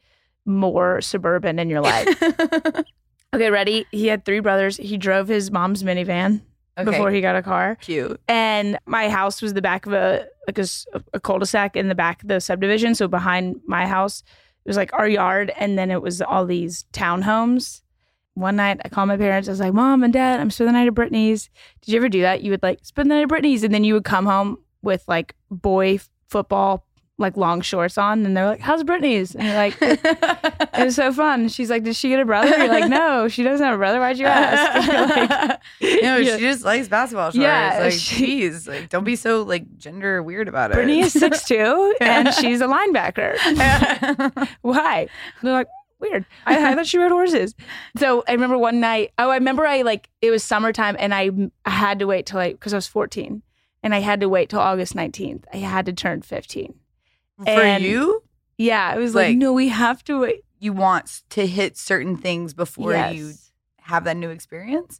more 0.45 1.01
suburban 1.01 1.57
in 1.57 1.69
your 1.69 1.81
life. 1.81 2.07
okay, 3.33 3.49
ready? 3.49 3.85
He 3.91 4.07
had 4.07 4.23
three 4.25 4.39
brothers. 4.39 4.77
He 4.77 4.97
drove 4.97 5.27
his 5.27 5.49
mom's 5.49 5.81
minivan 5.83 6.41
okay. 6.77 6.89
before 6.89 7.11
he 7.11 7.21
got 7.21 7.35
a 7.35 7.41
car. 7.41 7.75
cute. 7.81 8.19
and 8.27 8.77
my 8.85 9.09
house 9.09 9.41
was 9.41 9.53
the 9.53 9.61
back 9.61 9.85
of 9.85 9.93
a 9.93 10.25
like 10.47 10.59
a 11.13 11.19
cul-de-sac 11.19 11.75
in 11.75 11.89
the 11.89 11.95
back 11.95 12.21
of 12.21 12.27
the 12.27 12.39
subdivision 12.39 12.95
so 12.95 13.07
behind 13.07 13.59
my 13.67 13.85
house 13.85 14.23
it 14.65 14.69
was 14.69 14.77
like 14.77 14.91
our 14.93 15.07
yard 15.07 15.51
and 15.57 15.77
then 15.77 15.91
it 15.91 16.01
was 16.01 16.21
all 16.21 16.45
these 16.45 16.85
townhomes 16.93 17.81
one 18.33 18.55
night 18.55 18.79
i 18.83 18.89
called 18.89 19.07
my 19.07 19.17
parents 19.17 19.47
i 19.47 19.51
was 19.51 19.59
like 19.59 19.73
mom 19.73 20.03
and 20.03 20.13
dad 20.13 20.39
i'm 20.39 20.49
spending 20.49 20.73
the 20.73 20.79
night 20.79 20.87
at 20.87 20.93
brittany's 20.93 21.49
did 21.81 21.91
you 21.91 21.97
ever 21.97 22.09
do 22.09 22.21
that 22.21 22.41
you 22.41 22.51
would 22.51 22.63
like 22.63 22.79
spend 22.83 23.11
the 23.11 23.15
night 23.15 23.23
at 23.23 23.27
brittany's 23.27 23.63
and 23.63 23.73
then 23.73 23.83
you 23.83 23.93
would 23.93 24.05
come 24.05 24.25
home 24.25 24.57
with 24.81 25.03
like 25.07 25.35
boy 25.51 25.99
football 26.27 26.85
like 27.19 27.37
long 27.37 27.61
shorts 27.61 27.97
on, 27.97 28.25
and 28.25 28.35
they're 28.35 28.45
like, 28.47 28.61
"How's 28.61 28.83
Brittany's?" 28.83 29.35
And 29.35 29.43
you're 29.45 29.55
like, 29.55 29.77
"It 29.81 30.85
was 30.85 30.95
so 30.95 31.13
fun." 31.23 31.49
She's 31.49 31.69
like, 31.69 31.83
"Did 31.83 31.95
she 31.95 32.09
get 32.09 32.19
a 32.19 32.25
brother?" 32.25 32.49
You're 32.57 32.67
like, 32.69 32.89
"No, 32.89 33.27
she 33.27 33.43
doesn't 33.43 33.63
have 33.65 33.75
a 33.75 33.77
brother. 33.77 33.99
Why'd 33.99 34.17
you 34.17 34.25
ask?" 34.27 34.87
Like, 34.87 35.59
no, 36.01 36.17
Yeah. 36.17 36.37
she 36.37 36.41
just 36.41 36.63
likes 36.65 36.87
basketball 36.87 37.31
shorts. 37.31 37.37
Yeah, 37.37 37.79
like, 37.83 37.93
she- 37.93 38.41
jeez, 38.49 38.67
like, 38.67 38.89
don't 38.89 39.03
be 39.03 39.15
so 39.15 39.43
like 39.43 39.77
gender 39.77 40.23
weird 40.23 40.47
about 40.47 40.71
it. 40.71 40.75
Brittany 40.75 41.01
is 41.01 41.13
six 41.13 41.43
two, 41.45 41.93
and 42.01 42.33
she's 42.33 42.61
a 42.61 42.65
linebacker. 42.67 43.37
Why? 44.61 45.07
They're 45.41 45.53
like, 45.53 45.67
weird. 45.99 46.25
I, 46.45 46.71
I 46.71 46.75
thought 46.75 46.87
she 46.87 46.97
rode 46.97 47.11
horses. 47.11 47.53
So 47.97 48.23
I 48.27 48.31
remember 48.31 48.57
one 48.57 48.79
night. 48.79 49.11
Oh, 49.17 49.29
I 49.29 49.35
remember 49.35 49.65
I 49.67 49.81
like 49.81 50.09
it 50.21 50.31
was 50.31 50.43
summertime, 50.43 50.95
and 50.99 51.13
I, 51.13 51.29
I 51.65 51.69
had 51.69 51.99
to 51.99 52.07
wait 52.07 52.25
till 52.25 52.39
I 52.39 52.53
because 52.53 52.73
I 52.73 52.77
was 52.77 52.87
fourteen, 52.87 53.41
and 53.83 53.93
I 53.93 53.99
had 53.99 54.19
to 54.21 54.29
wait 54.29 54.49
till 54.49 54.59
August 54.59 54.95
nineteenth. 54.95 55.45
I 55.53 55.57
had 55.57 55.85
to 55.87 55.93
turn 55.93 56.21
fifteen. 56.21 56.75
For 57.43 57.49
And- 57.49 57.83
you, 57.83 58.23
Yeah, 58.57 58.93
it 58.93 58.99
was 58.99 59.15
like, 59.15 59.29
Like- 59.29 59.37
no, 59.37 59.53
we 59.53 59.69
have 59.69 60.03
to 60.05 60.19
wait. 60.19 60.41
you 60.59 60.73
want 60.73 61.21
to 61.29 61.47
hit 61.47 61.77
certain 61.77 62.17
things 62.17 62.53
before 62.53 62.91
Yes. 62.91 63.15
you 63.15 63.31
have 63.83 64.03
that 64.03 64.17
new 64.17 64.29
experience. 64.29 64.99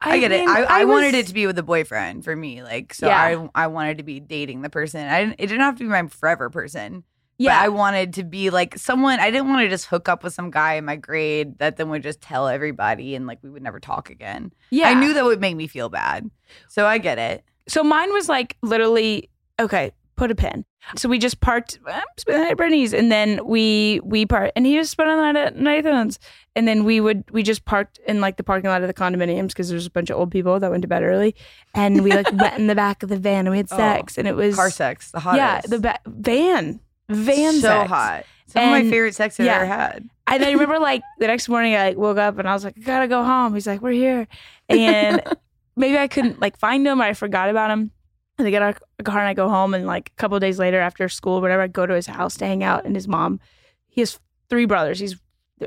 I, 0.00 0.18
get 0.18 0.30
it. 0.32 0.40
mean, 0.40 0.48
I, 0.48 0.62
I, 0.80 0.84
wanted 0.84 1.14
it 1.14 1.26
to 1.28 1.34
be 1.34 1.46
with 1.46 1.56
a 1.58 1.62
boyfriend 1.62 2.22
for 2.24 2.34
me. 2.36 2.62
Like, 2.62 2.92
so 2.92 3.06
Yeah. 3.06 3.48
I 3.54 3.64
I 3.64 3.66
wanted 3.68 3.96
to 3.98 4.02
be 4.04 4.20
dating 4.20 4.60
the 4.62 4.68
person. 4.70 5.06
I 5.08 5.20
didn't, 5.20 5.36
it 5.38 5.46
didn't 5.46 5.60
have 5.62 5.76
to 5.76 5.84
be 5.84 5.88
my 5.88 6.06
forever 6.08 6.50
person. 6.50 7.04
Yeah, 7.38 7.58
But 7.58 7.64
I 7.64 7.68
wanted 7.68 8.14
to 8.14 8.24
be 8.24 8.50
like 8.50 8.76
someone. 8.78 9.20
I 9.20 9.30
didn't 9.30 9.48
want 9.48 9.60
to 9.62 9.68
just 9.68 9.86
hook 9.86 10.08
up 10.08 10.24
with 10.24 10.32
some 10.34 10.50
guy 10.50 10.74
in 10.74 10.84
my 10.84 10.96
grade 10.96 11.58
that 11.60 11.76
then 11.76 11.88
would 11.90 12.02
just 12.02 12.20
tell 12.20 12.48
everybody 12.48 13.14
and 13.14 13.26
like 13.26 13.38
we 13.42 13.48
would 13.50 13.62
never 13.62 13.78
talk 13.80 14.10
again. 14.10 14.52
yeah. 14.70 14.88
I 14.88 14.94
knew 14.94 15.14
that 15.14 15.24
would 15.24 15.40
make 15.40 15.54
me 15.56 15.66
feel 15.66 15.88
bad. 15.88 16.30
So 16.68 16.86
I 16.86 16.98
get 16.98 17.18
it. 17.18 17.44
So 17.68 17.82
mine 17.84 18.12
was 18.12 18.28
like 18.28 18.56
literally 18.62 19.30
okay. 19.60 19.92
Put 20.16 20.30
a 20.30 20.34
pin. 20.34 20.64
So 20.96 21.08
we 21.08 21.18
just 21.18 21.40
parked. 21.40 21.78
Eh, 21.86 21.92
I'm 21.92 22.02
spending 22.16 22.40
the 22.40 22.44
night 22.46 22.50
at 22.52 22.56
Brittany's, 22.56 22.94
and 22.94 23.12
then 23.12 23.44
we 23.46 24.00
we 24.04 24.24
part, 24.24 24.52
and 24.56 24.64
he 24.64 24.78
was 24.78 24.88
spending 24.88 25.16
the 25.16 25.22
night 25.32 25.36
at 25.36 25.56
Nathan's, 25.56 26.18
and 26.54 26.66
then 26.66 26.84
we 26.84 27.00
would 27.00 27.24
we 27.32 27.42
just 27.42 27.64
parked 27.64 27.98
in 28.06 28.20
like 28.20 28.36
the 28.36 28.42
parking 28.44 28.70
lot 28.70 28.80
of 28.82 28.88
the 28.88 28.94
condominiums 28.94 29.48
because 29.48 29.68
there's 29.68 29.86
a 29.86 29.90
bunch 29.90 30.08
of 30.10 30.16
old 30.18 30.30
people 30.30 30.58
that 30.58 30.70
went 30.70 30.82
to 30.82 30.88
bed 30.88 31.02
early, 31.02 31.34
and 31.74 32.02
we 32.02 32.12
like 32.12 32.32
went 32.32 32.56
in 32.58 32.66
the 32.66 32.74
back 32.74 33.02
of 33.02 33.08
the 33.08 33.18
van 33.18 33.46
and 33.46 33.50
we 33.50 33.56
had 33.58 33.68
Oh, 33.72 33.76
sex, 33.76 34.16
and 34.16 34.26
it 34.26 34.36
was 34.36 34.54
Car 34.54 34.70
sex, 34.70 35.10
the 35.10 35.20
hottest. 35.20 35.38
yeah, 35.38 35.60
the 35.68 35.78
ba- 35.80 36.00
van 36.06 36.80
van 37.08 37.52
so 37.54 37.60
sex. 37.60 37.88
hot. 37.90 38.24
Some 38.46 38.62
of 38.64 38.70
my 38.70 38.88
favorite 38.88 39.14
sex 39.14 39.38
I've 39.40 39.46
yeah. 39.46 39.56
ever 39.56 39.66
had. 39.66 40.08
And 40.28 40.44
I 40.44 40.52
remember 40.52 40.78
like 40.80 41.02
the 41.18 41.26
next 41.26 41.48
morning 41.48 41.74
I 41.74 41.88
like 41.88 41.96
woke 41.96 42.16
up 42.16 42.38
and 42.38 42.48
I 42.48 42.54
was 42.54 42.64
like, 42.64 42.78
I 42.78 42.80
gotta 42.80 43.08
go 43.08 43.22
home. 43.24 43.54
He's 43.54 43.66
like, 43.66 43.82
We're 43.82 43.90
here. 43.90 44.28
And 44.68 45.20
maybe 45.76 45.98
I 45.98 46.06
couldn't 46.08 46.40
like 46.40 46.56
find 46.56 46.86
him 46.86 47.00
or 47.00 47.04
I 47.04 47.12
forgot 47.12 47.50
about 47.50 47.70
him. 47.72 47.90
And 48.38 48.46
I 48.46 48.50
get 48.50 48.62
out 48.62 48.76
of 48.98 49.04
car 49.04 49.18
and 49.20 49.28
I 49.28 49.34
go 49.34 49.48
home 49.48 49.72
and 49.72 49.86
like 49.86 50.10
a 50.14 50.20
couple 50.20 50.36
of 50.36 50.40
days 50.40 50.58
later 50.58 50.78
after 50.80 51.08
school, 51.08 51.40
whatever, 51.40 51.62
I 51.62 51.68
go 51.68 51.86
to 51.86 51.94
his 51.94 52.06
house 52.06 52.36
to 52.36 52.46
hang 52.46 52.62
out 52.62 52.84
and 52.84 52.94
his 52.94 53.08
mom, 53.08 53.40
he 53.88 54.02
has 54.02 54.18
three 54.50 54.66
brothers. 54.66 54.98
He's 54.98 55.16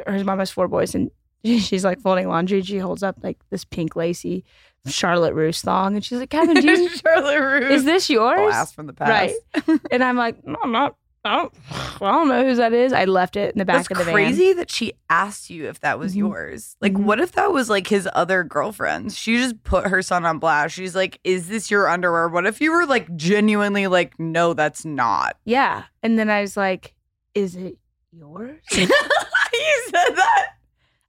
his 0.07 0.23
mom 0.23 0.37
has 0.39 0.51
four 0.51 0.67
boys 0.67 0.93
and 0.93 1.09
she's 1.43 1.83
like 1.83 1.99
folding 1.99 2.27
laundry 2.27 2.59
and 2.59 2.67
she 2.67 2.77
holds 2.77 3.01
up 3.01 3.17
like 3.23 3.37
this 3.49 3.65
pink 3.65 3.95
lacy 3.95 4.43
Charlotte 4.87 5.33
Russe 5.33 5.61
thong 5.61 5.95
and 5.95 6.05
she's 6.05 6.19
like, 6.19 6.29
Kevin, 6.29 6.61
do 6.61 6.67
you, 6.71 6.89
Charlotte 6.97 7.39
Russe. 7.39 7.71
is 7.71 7.85
this 7.85 8.09
yours? 8.09 8.39
blast 8.39 8.75
from 8.75 8.87
the 8.87 8.93
past? 8.93 9.35
Right. 9.67 9.79
and 9.91 10.03
I'm 10.03 10.15
like, 10.15 10.45
no, 10.45 10.55
I'm 10.63 10.71
not. 10.71 10.95
I 11.25 11.35
don't, 11.35 11.53
well, 11.99 12.09
I 12.13 12.15
don't 12.19 12.27
know 12.29 12.43
whose 12.45 12.57
that 12.59 12.71
is. 12.73 12.93
I 12.93 13.05
left 13.05 13.35
it 13.35 13.53
in 13.53 13.59
the 13.59 13.65
back 13.65 13.87
That's 13.87 13.91
of 13.91 13.97
the 13.97 14.03
van. 14.05 14.17
It's 14.19 14.37
crazy 14.37 14.53
that 14.53 14.71
she 14.71 14.93
asked 15.09 15.49
you 15.49 15.67
if 15.67 15.81
that 15.81 15.99
was 15.99 16.13
Mhm. 16.13 16.17
yours. 16.19 16.77
Like, 16.79 16.93
Mhm. 16.93 17.03
what 17.03 17.19
if 17.19 17.33
that 17.33 17.51
was 17.51 17.69
like 17.69 17.87
his 17.87 18.07
other 18.13 18.43
girlfriends? 18.43 19.17
She 19.17 19.37
just 19.37 19.61
put 19.63 19.87
her 19.87 20.01
son 20.01 20.25
on 20.25 20.39
blast. 20.39 20.73
She's 20.75 20.95
like, 20.95 21.19
"Is 21.25 21.49
this 21.49 21.69
your 21.69 21.89
underwear?" 21.89 22.29
What 22.29 22.45
if 22.45 22.61
you 22.61 22.71
were 22.71 22.85
like 22.85 23.13
genuinely 23.17 23.87
like, 23.87 24.17
"No, 24.19 24.53
that's 24.53 24.85
not." 24.85 25.35
Yeah. 25.45 25.83
And 26.03 26.17
then 26.17 26.29
I 26.29 26.41
was 26.41 26.55
like, 26.55 26.95
is 27.35 27.55
it 27.55 27.77
yours? 28.11 28.61
you 28.71 28.87
said 28.87 30.15
that. 30.15 30.47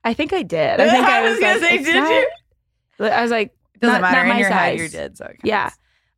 I 0.03 0.13
think 0.13 0.33
I 0.33 0.43
did. 0.43 0.79
I 0.81 0.89
think 0.91 1.05
I 1.05 1.21
was, 1.29 1.39
gonna 1.39 1.53
like, 1.53 1.61
say, 1.61 1.75
it's 1.75 1.85
did 1.85 1.95
not- 1.95 2.09
you? 2.11 3.05
I 3.07 3.21
was 3.21 3.31
like, 3.31 3.55
Doesn't 3.79 3.93
not, 3.93 4.01
matter. 4.01 4.17
not 4.17 4.23
In 4.23 4.29
my 4.33 4.39
your 4.39 4.49
head, 4.49 4.77
size. 4.77 4.81
you 4.81 4.89
did. 4.99 5.17
So 5.17 5.25
it 5.25 5.37
Yeah. 5.43 5.69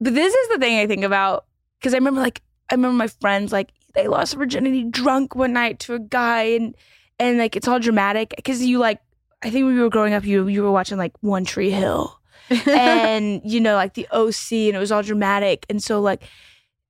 But 0.02 0.16
this 0.16 0.34
is 0.34 0.50
the 0.50 0.58
thing 0.58 0.80
I 0.80 0.88
think 0.88 1.04
about 1.04 1.46
because 1.80 1.94
I 1.94 1.98
remember 1.98 2.20
like 2.22 2.42
I 2.70 2.76
remember 2.76 2.96
my 2.98 3.08
friends 3.08 3.52
like 3.54 3.72
they 3.94 4.08
lost 4.08 4.36
virginity 4.36 4.84
drunk 4.84 5.36
one 5.36 5.54
night 5.54 5.80
to 5.80 5.94
a 5.94 6.00
guy 6.00 6.44
and 6.44 6.76
and 7.20 7.38
like 7.38 7.56
it's 7.56 7.68
all 7.68 7.80
dramatic 7.80 8.34
because 8.36 8.64
you 8.64 8.80
like 8.80 9.00
I 9.44 9.50
think 9.50 9.66
when 9.66 9.76
you 9.76 9.82
were 9.82 9.90
growing 9.90 10.14
up 10.14 10.26
you 10.26 10.48
you 10.48 10.64
were 10.64 10.72
watching 10.72 10.98
like 10.98 11.14
One 11.22 11.46
Tree 11.46 11.72
Hill. 11.72 12.20
And 12.68 13.42
you 13.46 13.62
know 13.62 13.76
like 13.76 13.94
the 13.94 14.08
OC 14.12 14.52
and 14.52 14.76
it 14.76 14.80
was 14.80 14.92
all 14.92 15.02
dramatic. 15.02 15.66
And 15.70 15.82
so 15.82 16.02
like 16.02 16.24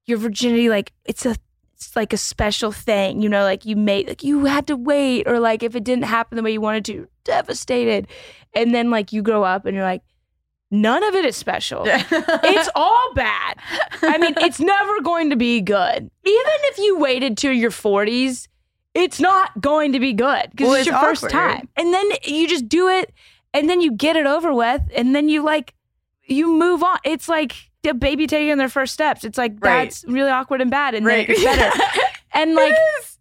your 0.05 0.17
virginity 0.17 0.67
like 0.69 0.91
it's 1.05 1.25
a 1.25 1.36
it's 1.75 1.95
like 1.95 2.12
a 2.12 2.17
special 2.17 2.72
thing 2.72 3.22
you 3.22 3.29
know 3.29 3.43
like 3.43 3.65
you 3.65 3.75
made 3.75 4.07
like 4.07 4.24
you 4.24 4.45
had 4.45 4.67
to 4.67 4.75
wait 4.75 5.27
or 5.27 5.39
like 5.39 5.63
if 5.63 5.75
it 5.75 5.83
didn't 5.83 6.05
happen 6.05 6.36
the 6.36 6.43
way 6.43 6.51
you 6.51 6.62
wanted 6.62 6.86
to 6.86 7.07
devastated. 7.24 8.07
And 8.53 8.74
then 8.74 8.89
like 8.89 9.12
you 9.12 9.22
grow 9.22 9.43
up 9.43 9.65
and 9.65 9.75
you're 9.75 9.86
like 9.86 10.01
none 10.74 11.03
of 11.03 11.15
it 11.15 11.24
is 11.24 11.36
special 11.38 11.84
it's 11.88 12.70
all 12.75 13.13
bad 13.13 13.56
I 14.01 14.18
mean, 14.18 14.34
it's 14.38 14.60
never 14.60 15.01
going 15.01 15.30
to 15.30 15.36
be 15.36 15.62
good. 15.62 15.98
Even 15.98 16.12
if 16.25 16.77
you 16.77 16.98
waited 16.98 17.38
to 17.39 17.51
your 17.51 17.72
40s, 17.72 18.48
it's 18.94 19.20
not 19.20 19.60
going 19.62 19.94
to 19.94 20.00
be 20.00 20.13
good 20.13 20.50
because 20.51 20.68
Well, 20.68 20.74
it's, 20.75 20.88
it's 20.88 20.92
your 20.92 21.00
first 21.00 21.30
time. 21.30 21.70
And 21.75 21.94
then 21.94 22.06
you 22.24 22.48
just 22.48 22.68
do 22.68 22.89
it 22.89 23.12
and 23.53 23.70
then 23.70 23.82
you 23.82 23.92
get 23.92 24.15
it 24.15 24.25
over 24.25 24.53
with 24.53 24.82
and 24.96 25.15
then 25.15 25.30
you 25.30 25.42
like, 25.42 25.74
you 26.25 26.48
move 26.48 26.84
on. 26.84 26.98
It's 27.03 27.27
like 27.30 27.56
a 27.88 27.94
baby 27.94 28.27
taking 28.27 28.58
their 28.58 28.70
first 28.70 28.94
steps. 28.94 29.24
It's 29.24 29.38
like, 29.38 29.53
Right. 29.60 29.86
that's 29.86 30.03
really 30.06 30.32
awkward 30.32 30.62
and 30.62 30.72
bad. 30.72 30.96
And 30.96 31.06
then 31.06 31.20
right. 31.20 31.30
it 31.30 31.38
gets 31.38 31.44
better. 31.44 31.84
And 32.36 32.56
like. 32.56 32.74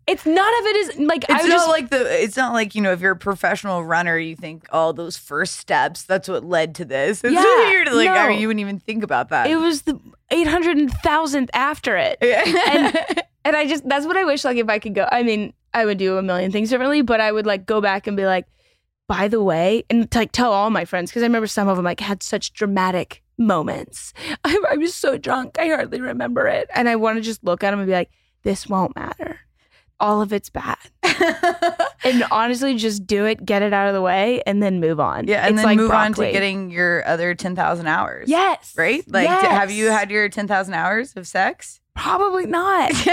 It's 0.06 0.26
none 0.26 0.36
of 0.38 0.66
it 0.66 0.76
is 0.76 0.98
like, 0.98 1.24
I 1.30 1.34
It's 1.34 1.42
was 1.44 1.48
not 1.50 1.56
just 1.56 1.68
like 1.68 1.90
the. 1.90 2.22
It's 2.22 2.36
not 2.36 2.52
like 2.52 2.74
you 2.74 2.82
know, 2.82 2.92
if 2.92 3.00
you're 3.00 3.12
a 3.12 3.16
professional 3.16 3.84
runner, 3.84 4.18
you 4.18 4.34
think, 4.36 4.66
oh, 4.72 4.92
those 4.92 5.16
first 5.16 5.56
steps. 5.56 6.02
That's 6.02 6.28
what 6.28 6.44
led 6.44 6.74
to 6.76 6.84
this. 6.84 7.22
It's 7.24 7.32
Yeah, 7.34 7.42
weird. 7.68 7.92
Like, 7.92 8.08
I 8.08 8.22
no. 8.24 8.28
mean, 8.30 8.40
you 8.40 8.48
wouldn't 8.48 8.60
even 8.60 8.80
think 8.80 9.04
about 9.04 9.28
that. 9.30 9.48
it 9.48 9.56
was 9.56 9.82
the 9.82 9.98
800,000th 10.30 11.48
after 11.54 11.96
it. 11.96 12.18
and 12.22 13.22
And 13.44 13.56
I 13.56 13.66
just 13.66 13.88
that's 13.88 14.06
what 14.06 14.16
I 14.16 14.22
wish 14.24 14.44
like 14.44 14.56
if 14.56 14.68
I 14.68 14.78
could 14.78 14.94
go. 14.94 15.08
I 15.10 15.24
mean, 15.24 15.52
I 15.74 15.84
would 15.84 15.98
do 15.98 16.16
a 16.16 16.22
million 16.22 16.52
things 16.52 16.70
differently, 16.70 17.02
but 17.02 17.20
I 17.20 17.32
would 17.32 17.44
like 17.44 17.66
go 17.66 17.80
back 17.80 18.06
and 18.06 18.16
be 18.16 18.24
like, 18.24 18.46
by 19.08 19.26
the 19.26 19.42
way, 19.42 19.82
and 19.90 20.08
to, 20.12 20.18
like 20.18 20.30
tell 20.30 20.52
all 20.52 20.70
my 20.70 20.84
friends 20.84 21.10
because 21.10 21.24
I 21.24 21.26
remember 21.26 21.48
some 21.48 21.66
of 21.66 21.74
them 21.76 21.84
like 21.84 21.98
had 21.98 22.22
such 22.22 22.52
dramatic 22.52 23.20
moments. 23.38 24.14
I, 24.44 24.62
I 24.70 24.76
was 24.76 24.94
so 24.94 25.18
drunk, 25.18 25.58
I 25.58 25.66
hardly 25.68 26.00
remember 26.00 26.46
it, 26.46 26.68
and 26.72 26.88
I 26.88 26.94
want 26.94 27.16
to 27.16 27.20
just 27.20 27.42
look 27.42 27.64
at 27.64 27.72
them 27.72 27.80
and 27.80 27.86
be 27.88 27.92
like, 27.92 28.10
this 28.44 28.68
won't 28.68 28.94
matter. 28.94 29.40
All 30.02 30.20
of 30.20 30.32
it's 30.32 30.50
bad, 30.50 30.76
and 32.04 32.24
honestly, 32.30 32.74
just 32.74 33.06
do 33.06 33.24
it, 33.24 33.46
get 33.46 33.62
it 33.62 33.72
out 33.72 33.86
of 33.86 33.94
the 33.94 34.02
way, 34.02 34.42
and 34.46 34.60
then 34.62 34.80
move 34.80 34.98
on. 35.00 35.28
yeah, 35.28 35.46
and 35.46 35.54
It's 35.54 35.56
then 35.58 35.64
like 35.64 35.76
move 35.78 35.92
on 35.92 36.12
to 36.14 36.30
getting 36.32 36.70
your 36.70 37.06
other 37.06 37.34
ten 37.36 37.54
thousand 37.56 37.86
hours. 37.86 38.28
yes, 38.28 38.74
right. 38.76 39.04
Like, 39.10 39.28
d- 39.28 39.46
have 39.46 39.70
you 39.70 39.86
had 39.86 40.10
your 40.10 40.28
ten 40.28 40.48
thousand 40.48 40.74
hours 40.74 41.14
of 41.14 41.26
sex? 41.26 41.80
Probably 41.94 42.46
not. 42.46 42.90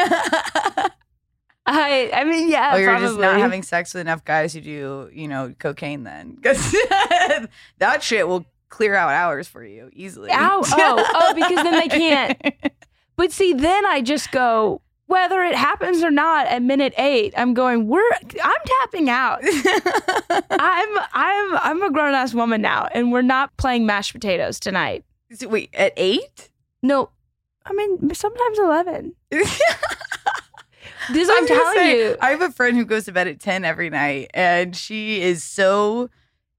I 1.65 2.10
I 2.13 2.24
mean, 2.24 2.50
yeah, 2.50 2.72
oh, 2.74 2.77
you're 2.77 2.98
just 3.00 3.19
not 3.19 3.38
having 3.38 3.62
sex 3.62 3.93
with 3.93 4.01
enough 4.01 4.25
guys 4.25 4.53
who 4.53 4.62
do, 4.62 5.10
you 5.13 5.27
know, 5.27 5.53
cocaine. 5.60 6.03
Then, 6.03 6.34
because 6.36 6.72
that 7.77 8.01
shit 8.01 8.27
will 8.27 8.46
clear 8.69 8.96
out 8.96 9.12
hours 9.12 9.48
for 9.48 9.63
you 9.63 9.89
easily. 9.93 10.31
Ow, 10.31 10.62
oh, 10.65 11.05
oh, 11.13 11.34
because 11.36 11.63
then 11.63 11.74
they 11.74 11.88
can't. 11.88 12.41
But 13.15 13.31
see, 13.31 13.53
then 13.53 13.86
I 13.86 14.01
just 14.01 14.31
go, 14.31 14.81
whether 15.10 15.42
it 15.42 15.56
happens 15.56 16.04
or 16.04 16.12
not 16.12 16.46
at 16.46 16.62
minute 16.62 16.94
eight, 16.96 17.34
I'm 17.36 17.56
going, 17.56 17.88
we're 17.88 18.12
I'm 18.44 18.62
tapping 18.82 19.10
out. 19.10 19.39
I'm 20.51 21.00
I'm 21.13 21.58
I'm 21.58 21.82
a 21.82 21.92
grown 21.92 22.13
ass 22.13 22.36
woman 22.36 22.62
now, 22.62 22.88
and 22.94 23.12
we're 23.12 23.24
not 23.24 23.56
playing 23.58 23.88
mashed 23.88 24.13
potatoes 24.13 24.60
tonight. 24.60 25.04
Wait, 25.42 25.72
at 25.74 25.94
eight? 25.98 26.51
No, 26.84 27.10
I 27.66 27.74
mean 27.74 28.13
sometimes 28.13 28.60
eleven. 28.60 29.16
This 31.12 31.28
I 31.28 31.38
I'm 31.38 31.48
telling 31.48 31.75
say, 31.75 32.00
you. 32.10 32.18
I 32.22 32.30
have 32.30 32.42
a 32.42 32.51
friend 32.51 32.78
who 32.78 32.86
goes 32.86 33.06
to 33.06 33.12
bed 33.12 33.28
at 33.28 33.39
10 33.39 33.66
every 33.66 33.89
night 33.89 34.30
and 34.36 34.75
she 34.75 35.22
is 35.24 35.44
so 35.44 36.12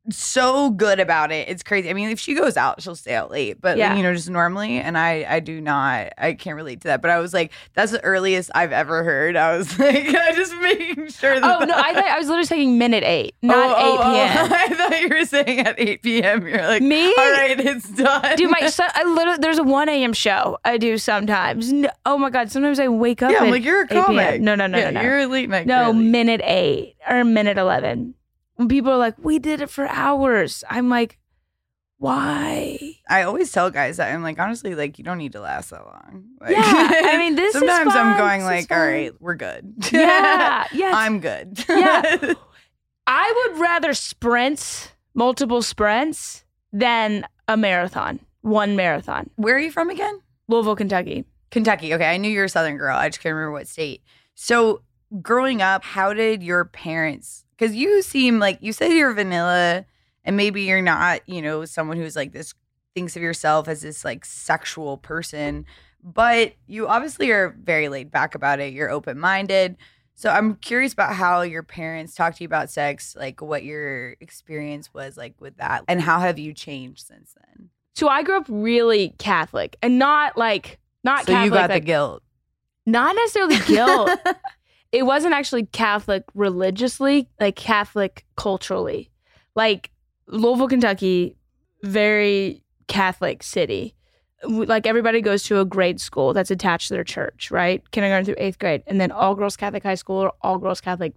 so 0.09 0.71
good 0.71 0.99
about 0.99 1.30
it. 1.30 1.49
It's 1.49 1.62
crazy. 1.62 1.90
I 1.90 1.92
mean, 1.92 2.09
if 2.09 2.19
she 2.19 2.35
goes 2.35 2.57
out, 2.57 2.80
she'll 2.83 2.97
stay 2.97 3.14
out 3.14 3.30
late, 3.30 3.61
but 3.61 3.76
Yeah. 3.76 3.95
you 3.97 4.02
know, 4.02 4.14
just 4.14 4.30
normally 4.30 4.78
and 4.78 4.97
I 4.97 5.26
I 5.28 5.40
do 5.40 5.61
not 5.61 6.12
I 6.16 6.33
can't 6.33 6.57
relate 6.57 6.80
to 6.83 6.88
that. 6.88 7.02
But 7.02 7.11
I 7.11 7.19
was 7.19 7.35
like, 7.35 7.52
that's 7.75 7.92
the 7.92 8.02
earliest 8.02 8.50
I've 8.54 8.73
ever 8.73 9.04
heard. 9.04 9.37
I 9.37 9.57
was 9.59 9.78
like, 9.78 10.07
I 10.09 10.33
just 10.35 10.54
making 10.57 11.09
sure 11.09 11.38
that 11.38 11.45
Oh 11.61 11.64
no, 11.64 11.75
I 11.76 11.92
thought 11.95 12.04
I 12.07 12.19
was 12.19 12.28
literally 12.28 12.47
saying 12.47 12.78
minute 12.78 13.04
eight, 13.04 13.35
not 13.42 13.57
Oh, 13.59 13.75
oh, 13.76 13.95
eight 13.95 13.99
p.m. 13.99 14.49
oh. 14.50 14.54
I 14.57 14.69
thought 14.75 15.00
you 15.02 15.09
were 15.11 15.25
saying 15.26 15.61
at 15.61 15.78
8 15.78 16.02
p.m. 16.02 16.47
You're 16.47 16.66
like, 16.66 16.83
Me? 16.83 17.07
all 17.07 17.30
right, 17.33 17.61
it's 17.61 17.88
done. 17.90 18.37
Dude, 18.37 18.50
my 18.50 18.66
son, 18.69 18.88
I 18.95 19.04
literally, 19.04 19.38
there's 19.40 19.59
a 19.59 19.62
1 19.64 19.88
a.m. 19.90 20.12
show 20.12 20.59
I 20.64 20.78
do 20.78 20.97
sometimes. 20.99 21.73
No, 21.73 21.90
oh 22.07 22.16
my 22.19 22.30
God, 22.30 22.50
sometimes 22.50 22.80
I 22.80 22.88
wake 22.88 23.23
up. 23.23 23.30
yeah, 23.33 23.40
I'm 23.40 23.50
like, 23.50 23.64
you're 23.64 23.83
a 23.83 23.85
8 23.85 23.88
p.m. 23.90 24.04
comic. 24.04 24.40
No, 24.40 24.54
no, 24.54 24.66
no, 24.66 24.78
yeah, 24.78 24.90
no, 24.90 25.00
no. 25.00 25.02
You're 25.02 25.19
a 25.21 25.26
late 25.26 25.49
night. 25.50 25.66
No, 25.66 25.92
girly. 25.92 26.04
minute 26.04 26.40
eight 26.45 26.97
or 27.09 27.23
minute 27.25 27.59
11. 27.59 28.14
When 28.60 28.68
people 28.68 28.92
are 28.92 28.98
like, 28.98 29.14
we 29.16 29.38
did 29.38 29.62
it 29.62 29.70
for 29.70 29.88
hours. 29.88 30.62
I'm 30.68 30.90
like, 30.90 31.18
why? 31.96 32.78
I 33.08 33.22
always 33.22 33.50
tell 33.50 33.70
guys 33.70 33.96
that 33.96 34.12
I'm 34.12 34.22
like, 34.22 34.38
honestly, 34.38 34.74
like 34.74 34.98
you 34.98 35.04
don't 35.04 35.16
need 35.16 35.32
to 35.32 35.40
last 35.40 35.70
that 35.70 35.86
long. 35.86 36.26
Like, 36.42 36.50
Yeah, 36.50 36.60
I 36.60 37.16
mean, 37.16 37.36
this 37.36 37.54
is 37.54 37.58
sometimes 37.58 37.96
I'm 37.96 38.18
going 38.18 38.40
this 38.40 38.46
like, 38.46 38.70
all 38.70 38.86
right, 38.86 39.18
we're 39.18 39.36
good. 39.36 39.72
Yeah, 39.90 40.66
yeah. 40.74 40.92
I'm 40.94 41.20
good. 41.20 41.64
Yeah. 41.70 42.34
I 43.06 43.48
would 43.48 43.60
rather 43.60 43.94
sprint 43.94 44.94
multiple 45.14 45.62
sprints 45.62 46.44
than 46.70 47.24
a 47.48 47.56
marathon, 47.56 48.20
one 48.42 48.76
marathon. 48.76 49.30
Where 49.36 49.56
are 49.56 49.58
you 49.58 49.70
from 49.72 49.88
again? 49.88 50.20
Louisville, 50.48 50.76
Kentucky. 50.76 51.24
Kentucky. 51.50 51.94
Okay, 51.94 52.10
I 52.12 52.18
knew 52.18 52.28
you 52.30 52.40
were 52.40 52.44
a 52.44 52.48
Southern 52.50 52.76
girl. 52.76 52.94
I 52.94 53.08
just 53.08 53.22
can't 53.22 53.32
remember 53.34 53.52
what 53.52 53.68
state. 53.68 54.02
So, 54.34 54.82
growing 55.22 55.62
up, 55.62 55.82
how 55.82 56.12
did 56.12 56.42
your 56.42 56.66
parents? 56.66 57.46
Because 57.60 57.76
you 57.76 58.00
seem 58.00 58.38
like 58.38 58.58
you 58.62 58.72
said 58.72 58.88
you're 58.88 59.12
vanilla, 59.12 59.84
and 60.24 60.34
maybe 60.34 60.62
you're 60.62 60.80
not. 60.80 61.20
You 61.26 61.42
know, 61.42 61.66
someone 61.66 61.98
who's 61.98 62.16
like 62.16 62.32
this 62.32 62.54
thinks 62.94 63.16
of 63.16 63.22
yourself 63.22 63.68
as 63.68 63.82
this 63.82 64.02
like 64.02 64.24
sexual 64.24 64.96
person, 64.96 65.66
but 66.02 66.54
you 66.66 66.88
obviously 66.88 67.30
are 67.30 67.54
very 67.62 67.90
laid 67.90 68.10
back 68.10 68.34
about 68.34 68.60
it. 68.60 68.72
You're 68.72 68.88
open 68.88 69.18
minded. 69.18 69.76
So 70.14 70.30
I'm 70.30 70.56
curious 70.56 70.94
about 70.94 71.14
how 71.14 71.42
your 71.42 71.62
parents 71.62 72.14
talked 72.14 72.38
to 72.38 72.44
you 72.44 72.46
about 72.46 72.70
sex, 72.70 73.14
like 73.14 73.42
what 73.42 73.62
your 73.62 74.16
experience 74.20 74.92
was 74.94 75.18
like 75.18 75.34
with 75.38 75.58
that, 75.58 75.84
and 75.86 76.00
how 76.00 76.20
have 76.20 76.38
you 76.38 76.54
changed 76.54 77.06
since 77.06 77.34
then? 77.34 77.68
So 77.94 78.08
I 78.08 78.22
grew 78.22 78.38
up 78.38 78.46
really 78.48 79.14
Catholic 79.18 79.76
and 79.82 79.98
not 79.98 80.38
like 80.38 80.78
not 81.04 81.26
so 81.26 81.32
Catholic. 81.32 81.44
you 81.44 81.50
got 81.50 81.70
the 81.70 81.80
guilt. 81.80 82.22
Not 82.86 83.14
necessarily 83.16 83.58
guilt. 83.66 84.10
it 84.92 85.04
wasn't 85.04 85.35
actually 85.35 85.66
Catholic 85.66 86.25
religiously, 86.35 87.28
like 87.38 87.56
Catholic 87.56 88.25
culturally. 88.37 89.11
Like 89.54 89.90
Louisville, 90.26 90.68
Kentucky, 90.68 91.37
very 91.82 92.62
Catholic 92.88 93.42
city. 93.42 93.94
Like 94.42 94.87
everybody 94.87 95.20
goes 95.20 95.42
to 95.44 95.61
a 95.61 95.64
grade 95.64 96.00
school 96.00 96.32
that's 96.32 96.50
attached 96.50 96.88
to 96.88 96.94
their 96.94 97.04
church, 97.04 97.50
right? 97.50 97.88
Kindergarten 97.90 98.25
through 98.25 98.37
eighth 98.38 98.59
grade, 98.59 98.82
and 98.87 99.00
then 99.00 99.12
all 99.12 99.35
girls 99.35 99.56
Catholic 99.56 99.82
high 99.82 99.94
school 99.94 100.16
or 100.16 100.32
all 100.40 100.59
girls 100.59 100.80
Catholic 100.80 101.14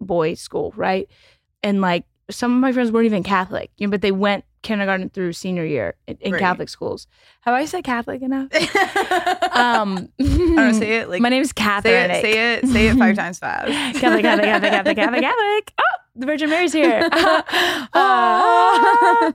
boys 0.00 0.40
school, 0.40 0.72
right? 0.76 1.08
And 1.62 1.80
like 1.80 2.04
some 2.30 2.52
of 2.54 2.60
my 2.60 2.72
friends 2.72 2.92
weren't 2.92 3.06
even 3.06 3.22
Catholic, 3.22 3.70
you 3.78 3.86
know, 3.86 3.90
but 3.90 4.02
they 4.02 4.12
went 4.12 4.44
kindergarten 4.62 5.08
through 5.08 5.32
senior 5.32 5.64
year 5.64 5.94
in, 6.06 6.18
in 6.20 6.32
Right. 6.32 6.38
Catholic 6.40 6.68
schools. 6.68 7.06
Have 7.42 7.54
I 7.54 7.64
said 7.64 7.84
Catholic 7.84 8.22
enough? 8.22 8.48
Um, 9.58 10.08
I 10.20 10.24
don't 10.54 10.74
say 10.74 10.98
it 10.98 11.08
like 11.08 11.20
my 11.26 11.28
name 11.30 11.42
is 11.42 11.48
Say 11.48 11.54
Katherine. 11.56 12.10
it, 12.12 12.22
say 12.22 12.54
it, 12.54 12.68
say 12.68 12.86
it 12.88 12.96
five 12.96 13.16
times 13.16 13.40
fast. 13.40 13.66
Catholic, 13.98 14.22
Catholic, 14.22 14.44
Catholic, 14.44 14.70
Catholic, 14.70 14.96
Catholic, 14.96 15.20
Catholic. 15.22 15.72
Oh, 15.80 15.96
the 16.14 16.26
Virgin 16.26 16.48
Mary's 16.48 16.72
here. 16.72 17.08
Ah. 17.94 19.32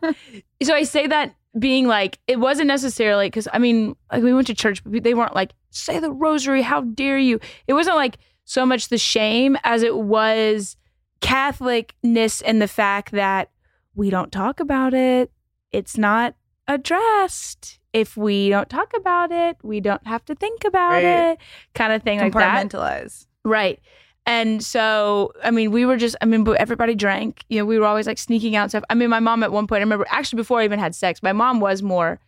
so 0.63 0.73
I 0.73 0.83
say 0.83 1.07
that 1.07 1.35
being 1.59 1.87
like, 1.87 2.19
it 2.27 2.39
wasn't 2.39 2.67
necessarily 2.67 3.27
because 3.27 3.47
I 3.51 3.59
mean, 3.59 3.95
like 4.11 4.23
we 4.23 4.33
went 4.33 4.47
to 4.47 4.55
church, 4.55 4.81
but 4.83 5.03
they 5.03 5.13
weren't 5.13 5.35
like, 5.35 5.51
say 5.71 5.99
the 5.99 6.11
rosary, 6.11 6.61
how 6.61 6.81
dare 6.81 7.17
you? 7.17 7.39
It 7.67 7.73
wasn't 7.73 7.95
like 7.97 8.17
so 8.45 8.65
much 8.65 8.87
the 8.89 8.97
shame 8.97 9.57
as 9.63 9.83
it 9.83 9.95
was 9.97 10.77
Catholicness 11.23 12.41
and 12.45 12.61
the 12.61 12.67
fact 12.67 13.11
that 13.11 13.49
we 13.95 14.09
don't 14.09 14.31
talk 14.31 14.59
about 14.59 14.93
it. 14.93 15.31
It's 15.71 15.97
not 15.97 16.35
addressed. 16.67 17.79
If 17.93 18.17
we 18.17 18.49
don't 18.49 18.69
talk 18.69 18.91
about 18.95 19.31
it, 19.31 19.57
we 19.63 19.79
don't 19.79 20.05
have 20.07 20.25
to 20.25 20.35
think 20.35 20.63
about 20.65 20.93
Right. 21.03 21.03
it, 21.31 21.37
kind 21.75 21.93
of 21.93 22.01
thing 22.03 22.19
like 22.19 22.33
that. 22.33 22.65
Compartmentalize. 22.69 23.27
Right. 23.43 23.79
And 24.25 24.63
so, 24.63 25.31
I 25.43 25.51
mean, 25.51 25.71
we 25.71 25.85
were 25.85 25.97
just, 25.97 26.15
I 26.21 26.25
mean, 26.25 26.47
everybody 26.57 26.95
drank. 26.95 27.43
You 27.49 27.59
know, 27.59 27.65
we 27.65 27.77
were 27.77 27.85
always 27.85 28.07
like 28.07 28.17
sneaking 28.17 28.55
out 28.55 28.63
and 28.63 28.71
stuff. 28.71 28.83
I 28.89 28.95
mean, 28.95 29.09
my 29.09 29.19
mom 29.19 29.43
at 29.43 29.51
one 29.51 29.67
point, 29.67 29.81
I 29.81 29.83
remember 29.83 30.05
actually 30.09 30.37
before 30.37 30.59
I 30.61 30.63
even 30.63 30.79
had 30.79 30.95
sex, 30.95 31.21
my 31.21 31.33
mom 31.33 31.59
was 31.59 31.83
more, 31.83 32.19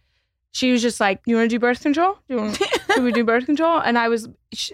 she 0.51 0.71
was 0.71 0.81
just 0.81 0.99
like, 0.99 1.21
You 1.25 1.35
want 1.35 1.49
to 1.49 1.55
do 1.55 1.59
birth 1.59 1.81
control? 1.81 2.17
Do 2.27 2.35
you 2.35 2.41
want, 2.41 2.61
should 2.95 3.03
we 3.03 3.11
do 3.11 3.23
birth 3.23 3.45
control? 3.45 3.79
And 3.79 3.97
I 3.99 4.07
was, 4.07 4.27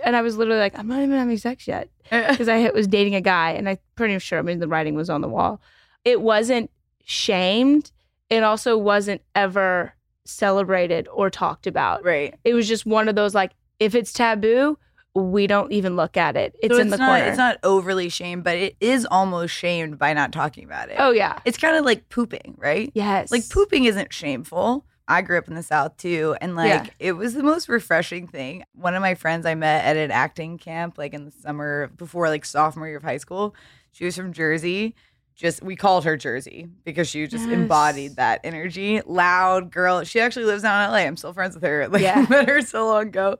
and 0.04 0.16
I 0.16 0.22
was 0.22 0.38
literally 0.38 0.60
like, 0.62 0.78
I'm 0.80 0.88
not 0.88 1.02
even 1.02 1.18
having 1.18 1.38
sex 1.38 1.68
yet. 1.68 1.90
Uh. 2.12 2.30
Because 2.32 2.48
I 2.48 2.70
was 2.70 2.88
dating 2.88 3.16
a 3.16 3.22
guy 3.22 3.52
and 3.52 3.68
I'm 3.68 3.78
pretty 3.96 4.18
sure, 4.20 4.40
I 4.40 4.42
mean, 4.44 4.60
the 4.60 4.68
writing 4.68 4.96
was 4.96 5.10
on 5.10 5.22
the 5.22 5.28
wall. 5.30 5.62
It 6.06 6.22
wasn't 6.22 6.72
shamed. 7.04 7.92
It 8.30 8.44
also 8.44 8.78
wasn't 8.78 9.22
ever 9.36 9.94
celebrated 10.26 11.08
or 11.12 11.30
talked 11.30 11.68
about. 11.68 12.04
right. 12.06 12.34
It 12.44 12.54
was 12.54 12.68
just 12.68 12.86
one 12.86 13.10
of 13.10 13.16
those 13.16 13.36
like, 13.36 13.52
if 13.80 13.96
it's 13.96 14.14
taboo, 14.14 14.78
we 15.14 15.46
don't 15.48 15.72
even 15.74 15.96
look 15.98 16.16
at 16.16 16.38
it. 16.38 16.56
It's 16.62 16.74
So 16.74 16.80
in 16.80 16.90
the 16.90 16.98
not, 16.98 17.08
corner. 17.10 17.26
It's 17.26 17.38
not 17.38 17.58
overly 17.64 18.08
shamed, 18.08 18.44
but 18.46 18.56
it 18.56 18.78
is 18.80 19.06
almost 19.12 19.54
shamed 19.54 19.98
by 20.00 20.14
not 20.14 20.32
talking 20.32 20.64
about 20.64 20.90
it. 20.90 20.96
oh 21.00 21.12
yeah. 21.12 21.40
It's 21.44 21.58
kind 21.58 21.76
of 21.76 21.84
like 21.84 22.08
pooping, 22.10 22.56
right? 22.58 22.92
Yes. 22.94 23.30
Like 23.32 23.50
pooping 23.50 23.86
isn't 23.86 24.14
shameful. 24.14 24.86
I 25.12 25.22
grew 25.22 25.38
up 25.38 25.48
in 25.48 25.56
the 25.56 25.64
South 25.64 25.98
too. 25.98 26.36
And 26.42 26.56
like 26.56 26.70
Yeah. 26.70 26.86
it 27.00 27.12
was 27.14 27.34
the 27.34 27.44
most 27.44 27.68
refreshing 27.70 28.28
thing. 28.28 28.64
One 28.74 28.96
of 28.96 29.02
my 29.02 29.16
friends 29.16 29.46
I 29.46 29.56
met 29.56 29.86
at 29.86 29.98
an 29.98 30.12
acting 30.12 30.58
camp, 30.58 30.98
like 30.98 31.14
in 31.14 31.26
the 31.26 31.32
summer 31.32 31.88
before 31.98 32.30
like 32.30 32.46
sophomore 32.46 32.88
year 32.88 32.98
of 32.98 33.04
high 33.04 33.18
school, 33.18 33.54
she 33.92 34.06
was 34.06 34.16
from 34.16 34.34
Jersey. 34.34 34.96
Just 35.36 35.64
we 35.64 35.76
called 35.76 36.04
her 36.06 36.18
Jersey 36.18 36.68
because 36.84 37.08
she 37.10 37.26
just 37.28 37.46
Yes. 37.46 37.54
embodied 37.54 38.16
that 38.18 38.42
energy. 38.44 39.02
Loud 39.06 39.72
girl. 39.72 40.04
She 40.04 40.20
actually 40.20 40.46
lives 40.46 40.62
down 40.64 40.84
in 40.86 40.92
LA. 40.92 41.00
I'm 41.08 41.18
still 41.18 41.34
friends 41.34 41.56
with 41.56 41.64
her. 41.64 41.88
Like 41.90 42.02
Yeah. 42.04 42.26
I 42.28 42.30
met 42.30 42.48
her 42.48 42.62
so 42.62 42.86
long 42.88 43.08
ago. 43.08 43.38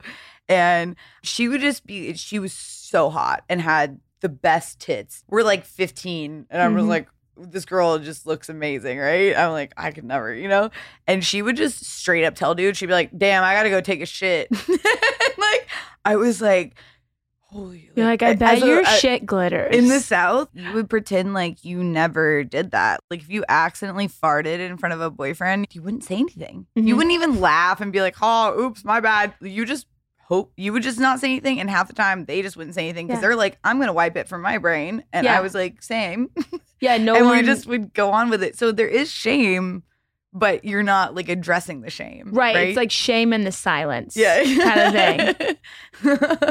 And 0.48 0.96
she 1.22 1.48
would 1.48 1.60
just 1.60 1.86
be 1.86 2.12
she 2.14 2.38
was 2.38 2.52
so 2.52 3.08
hot 3.10 3.44
and 3.48 3.60
had 3.60 4.00
the 4.20 4.28
best 4.28 4.80
tits. 4.80 5.22
We're 5.28 5.42
like 5.42 5.64
15 5.64 6.46
and 6.50 6.62
I 6.62 6.68
was 6.68 6.84
Mhm. 6.84 6.88
like 6.88 7.08
this 7.36 7.64
girl 7.64 7.98
just 7.98 8.26
looks 8.26 8.48
amazing, 8.48 8.98
right? 8.98 9.36
I'm 9.36 9.52
like, 9.52 9.72
I 9.76 9.90
could 9.90 10.04
never, 10.04 10.34
you 10.34 10.48
know? 10.48 10.70
And 11.06 11.24
she 11.24 11.42
would 11.42 11.56
just 11.56 11.84
straight 11.84 12.24
up 12.24 12.34
tell 12.34 12.54
dude, 12.54 12.76
she'd 12.76 12.86
be 12.86 12.92
like, 12.92 13.16
damn, 13.16 13.42
I 13.42 13.54
gotta 13.54 13.70
go 13.70 13.80
take 13.80 14.00
a 14.02 14.06
shit. 14.06 14.48
Like, 15.38 15.66
I 16.04 16.16
was 16.16 16.40
like, 16.40 16.74
holy. 17.40 17.90
You're 17.96 18.06
like, 18.06 18.22
I 18.22 18.34
bet 18.34 18.60
your 18.60 18.80
a- 18.82 18.86
shit 18.86 19.26
glitters. 19.26 19.74
In 19.74 19.88
the 19.88 19.98
South, 20.00 20.48
you 20.54 20.72
would 20.72 20.88
pretend 20.88 21.34
like 21.34 21.64
you 21.64 21.82
never 21.82 22.44
did 22.44 22.70
that. 22.72 23.00
Like 23.10 23.20
if 23.20 23.28
you 23.30 23.44
accidentally 23.48 24.08
farted 24.08 24.60
in 24.60 24.76
front 24.76 24.92
of 24.94 25.00
a 25.00 25.10
boyfriend, 25.10 25.66
you 25.72 25.82
wouldn't 25.82 26.04
say 26.04 26.16
anything. 26.16 26.66
You 26.74 26.82
Mhm. 26.82 26.96
wouldn't 26.96 27.14
even 27.14 27.40
laugh 27.40 27.80
and 27.80 27.92
be 27.92 28.00
like, 28.00 28.16
oh, 28.22 28.58
oops, 28.60 28.84
my 28.84 29.00
bad. 29.00 29.34
You 29.40 29.64
just 29.64 29.86
hope 30.32 30.52
you 30.56 30.72
would 30.72 30.82
just 30.82 30.98
not 30.98 31.20
say 31.20 31.28
anything. 31.28 31.60
And 31.60 31.68
half 31.68 31.88
the 31.88 31.94
time 31.94 32.24
they 32.24 32.40
just 32.42 32.56
wouldn't 32.56 32.74
say 32.74 32.84
anything 32.88 33.06
because 33.06 33.18
Yeah. 33.22 33.28
they're 33.28 33.36
like, 33.36 33.58
I'm 33.64 33.78
gonna 33.78 33.92
wipe 33.92 34.16
it 34.16 34.28
from 34.28 34.40
my 34.42 34.58
brain. 34.58 35.04
And 35.12 35.24
Yeah. 35.24 35.36
I 35.36 35.40
was 35.40 35.54
like, 35.54 35.82
same. 35.82 36.30
yeah, 36.80 36.96
no 36.96 37.14
and 37.16 37.26
one 37.26 37.36
we 37.38 37.42
just 37.42 37.66
would 37.66 37.92
go 37.92 38.10
on 38.10 38.30
with 38.30 38.42
it. 38.42 38.56
So 38.56 38.72
there 38.72 38.88
is 38.88 39.10
shame, 39.10 39.82
but 40.32 40.64
you're 40.64 40.82
not 40.82 41.14
like 41.14 41.28
addressing 41.28 41.82
the 41.82 41.90
shame. 41.90 42.30
right, 42.32 42.54
Right. 42.54 42.68
It's 42.68 42.76
like 42.76 42.90
shame 42.90 43.32
in 43.34 43.44
the 43.44 43.52
silence. 43.52 44.16
yeah, 44.16 44.42
Kind 44.42 45.28
of 45.28 45.36
thing. 45.36 45.56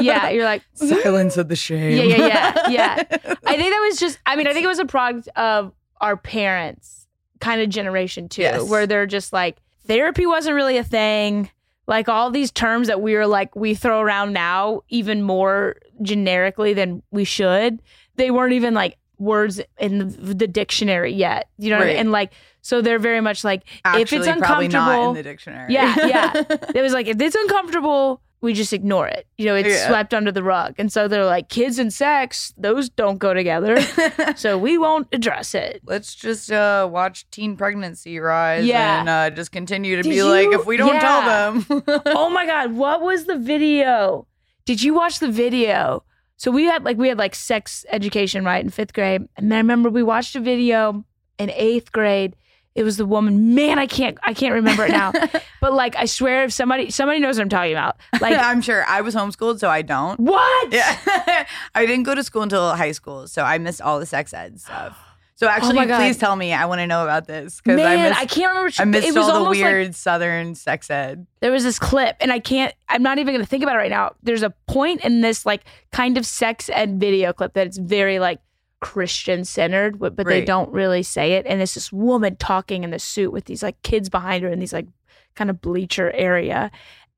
Yeah. 0.00 0.30
You're 0.30 0.44
like 0.44 0.62
Silence 0.74 1.36
of 1.36 1.48
the 1.48 1.56
shame. 1.56 1.96
Yeah, 1.96 2.16
yeah, 2.16 2.26
yeah, 2.28 2.68
yeah. 2.68 2.94
I 3.44 3.56
think 3.56 3.72
that 3.72 3.86
was 3.88 3.98
just 3.98 4.18
I 4.26 4.36
mean, 4.36 4.46
I 4.46 4.52
think 4.52 4.64
it 4.64 4.68
was 4.68 4.78
a 4.78 4.84
product 4.86 5.28
of 5.36 5.72
our 6.00 6.16
parents 6.16 7.06
kind 7.40 7.60
of 7.60 7.68
generation 7.68 8.28
too, 8.28 8.42
Yes. 8.42 8.62
where 8.68 8.86
they're 8.86 9.06
just 9.06 9.32
like 9.32 9.56
therapy 9.86 10.26
wasn't 10.26 10.54
really 10.54 10.76
a 10.76 10.84
thing. 10.84 11.50
Like 11.86 12.08
all 12.08 12.30
these 12.30 12.50
terms 12.50 12.88
that 12.88 13.00
we 13.00 13.16
are 13.16 13.26
like 13.26 13.54
we 13.56 13.74
throw 13.74 14.00
around 14.00 14.32
now 14.32 14.82
even 14.88 15.22
more 15.22 15.76
generically 16.00 16.74
than 16.74 17.02
we 17.10 17.24
should. 17.24 17.82
They 18.16 18.30
weren't 18.30 18.52
even 18.52 18.74
like 18.74 18.98
words 19.18 19.60
in 19.78 19.98
the, 19.98 20.04
the 20.34 20.46
dictionary 20.46 21.12
yet. 21.12 21.48
You 21.58 21.70
know 21.70 21.78
what 21.78 21.88
I 21.88 21.90
mean? 21.90 21.96
And 21.98 22.12
like 22.12 22.32
so 22.60 22.80
they're 22.80 22.98
very 22.98 23.20
much 23.20 23.44
like 23.44 23.62
Actually, 23.84 24.02
if 24.02 24.12
it's 24.28 24.38
probably 24.38 24.68
not 24.68 24.88
uncomfortable 24.88 25.08
in 25.10 25.14
the 25.16 25.22
dictionary. 25.22 25.72
Yeah, 25.72 26.06
yeah. 26.06 26.32
it 26.74 26.82
was 26.82 26.92
like 26.92 27.06
if 27.08 27.20
it's 27.20 27.34
uncomfortable, 27.34 28.20
we 28.42 28.52
just 28.52 28.72
ignore 28.72 29.06
it. 29.06 29.26
You 29.38 29.46
know, 29.46 29.54
it's 29.54 29.68
Yeah. 29.68 29.86
swept 29.88 30.12
under 30.12 30.32
the 30.32 30.42
rug. 30.42 30.74
And 30.76 30.92
so 30.92 31.06
they're 31.08 31.24
like, 31.24 31.48
kids 31.48 31.78
and 31.78 31.92
sex, 31.92 32.52
those 32.58 32.88
don't 32.90 33.18
go 33.18 33.32
together. 33.32 33.80
so 34.36 34.58
we 34.58 34.76
won't 34.76 35.06
address 35.12 35.54
it. 35.54 35.80
Let's 35.86 36.14
just 36.14 36.50
uh, 36.52 36.88
watch 36.90 37.24
teen 37.30 37.56
pregnancy 37.56 38.18
rise 38.18 38.66
Yeah. 38.66 39.00
and 39.00 39.08
uh, 39.08 39.30
just 39.30 39.52
continue 39.52 39.96
to 39.96 40.02
Did 40.02 40.10
be 40.10 40.22
like, 40.24 40.48
if 40.52 40.66
we 40.66 40.76
don't 40.76 40.94
Yeah. 40.94 41.00
tell 41.00 41.52
them. 41.62 41.82
oh 42.06 42.28
my 42.30 42.44
God, 42.44 42.72
what 42.72 43.00
was 43.00 43.24
the 43.24 43.38
video? 43.38 44.26
Did 44.66 44.82
you 44.82 44.92
watch 44.92 45.20
the 45.20 45.30
video? 45.30 46.02
So 46.36 46.50
we 46.50 46.64
had 46.64 46.82
like 46.84 46.96
we 46.98 47.08
had 47.08 47.18
like 47.18 47.36
sex 47.36 47.86
education, 47.90 48.44
right, 48.44 48.62
in 48.64 48.70
fifth 48.70 48.92
grade. 48.92 49.22
And 49.36 49.52
then 49.52 49.56
I 49.58 49.60
remember 49.60 49.88
we 49.88 50.02
watched 50.02 50.34
a 50.34 50.40
video 50.40 51.04
in 51.38 51.50
eighth 51.50 51.92
grade. 51.92 52.34
It 52.74 52.84
was 52.84 52.96
the 52.96 53.04
woman. 53.06 53.54
Man, 53.54 53.78
I 53.78 53.86
can't 53.86 54.16
I 54.22 54.32
can't 54.34 54.54
remember 54.54 54.86
it 54.86 54.90
now. 54.92 55.12
but 55.60 55.72
like 55.74 55.94
I 55.96 56.06
swear 56.06 56.44
if 56.44 56.52
somebody 56.52 56.90
somebody 56.90 57.20
knows 57.20 57.36
what 57.36 57.42
I'm 57.42 57.48
talking 57.50 57.72
about. 57.72 57.96
Like 58.20 58.36
I'm 58.38 58.62
sure 58.62 58.84
I 58.86 59.02
was 59.02 59.14
homeschooled, 59.14 59.58
so 59.58 59.68
I 59.68 59.82
don't. 59.82 60.18
what? 60.18 60.72
Yeah. 60.72 61.46
I 61.74 61.86
didn't 61.86 62.04
go 62.04 62.14
to 62.14 62.22
school 62.24 62.42
until 62.42 62.74
high 62.74 62.92
school, 62.92 63.26
so 63.28 63.42
I 63.42 63.58
missed 63.58 63.82
all 63.82 64.00
the 64.00 64.06
sex 64.06 64.32
ed 64.32 64.60
stuff. 64.60 64.98
So 65.34 65.46
oh 65.48 65.50
actually, 65.50 65.80
Oh 65.80 65.96
please 65.96 66.16
tell 66.16 66.34
me. 66.34 66.54
I 66.54 66.64
want 66.64 66.80
to 66.80 66.86
know 66.86 67.02
about 67.02 67.26
this 67.26 67.60
because 67.60 67.76
Man, 67.76 68.12
I 68.12 68.20
I, 68.20 68.26
can't 68.26 68.48
remember. 68.48 68.72
I 68.78 68.84
missed 68.86 69.06
it 69.06 69.14
was 69.14 69.26
all 69.26 69.32
the 69.32 69.38
almost 69.40 69.60
like- 69.60 69.70
weird 69.70 69.94
Southern 69.94 70.54
sex 70.54 70.88
ed. 70.88 71.26
there 71.40 71.52
was 71.52 71.64
this 71.64 71.78
clip 71.78 72.16
and 72.20 72.32
i 72.32 72.38
can't 72.38 72.74
i'm 72.88 73.02
not 73.02 73.18
even 73.18 73.34
gonna 73.34 73.44
think 73.44 73.62
about 73.62 73.74
it 73.74 73.78
right 73.78 73.90
now 73.90 74.12
there's 74.22 74.42
a 74.42 74.50
point 74.66 75.04
in 75.04 75.20
this 75.20 75.44
like 75.44 75.62
kind 75.90 76.16
of 76.16 76.24
sex 76.24 76.70
ed 76.72 76.98
video 77.00 77.32
clip 77.32 77.52
that 77.54 77.66
it's 77.66 77.78
very 77.78 78.18
like 78.18 78.40
Christian 78.82 79.44
centered, 79.44 79.98
but, 79.98 80.16
but 80.16 80.26
they 80.26 80.44
don't 80.44 80.70
really 80.70 81.04
say 81.04 81.34
it. 81.34 81.46
And 81.46 81.62
it's 81.62 81.74
this 81.74 81.92
woman 81.92 82.36
talking 82.36 82.82
in 82.82 82.90
the 82.90 82.98
suit 82.98 83.32
with 83.32 83.44
these 83.44 83.62
like 83.62 83.80
kids 83.82 84.10
behind 84.10 84.42
her 84.42 84.50
in 84.50 84.58
these 84.58 84.72
like 84.72 84.88
kind 85.36 85.48
of 85.48 85.62
bleacher 85.62 86.10
area. 86.10 86.70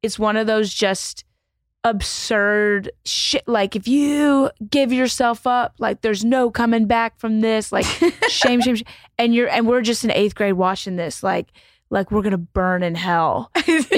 It's 0.03 0.19
one 0.19 0.37
of 0.37 0.47
those 0.47 0.73
just 0.73 1.25
absurd 1.83 2.93
shit. 3.07 3.49
Like 3.49 3.75
if 3.75 3.89
you 3.89 4.51
give 4.69 4.93
yourself 4.93 5.47
up, 5.47 5.75
like 5.79 6.03
there's 6.03 6.23
no 6.23 6.51
coming 6.51 6.87
back 6.87 7.19
from 7.19 7.41
this. 7.41 7.73
Like 7.73 7.87
shame, 8.29 8.61
shame, 8.61 8.77
shame. 8.77 8.87
And 9.19 9.35
you're 9.35 9.49
and 9.49 9.67
we're 9.67 9.81
just 9.81 10.05
in 10.05 10.11
eighth 10.11 10.35
grade 10.35 10.55
watching 10.55 10.97
this. 10.97 11.23
Like 11.23 11.49
like 11.89 12.11
we're 12.11 12.23
gonna 12.23 12.37
burn 12.37 12.83
in 12.83 12.95
hell 12.95 13.51
if 13.55 13.89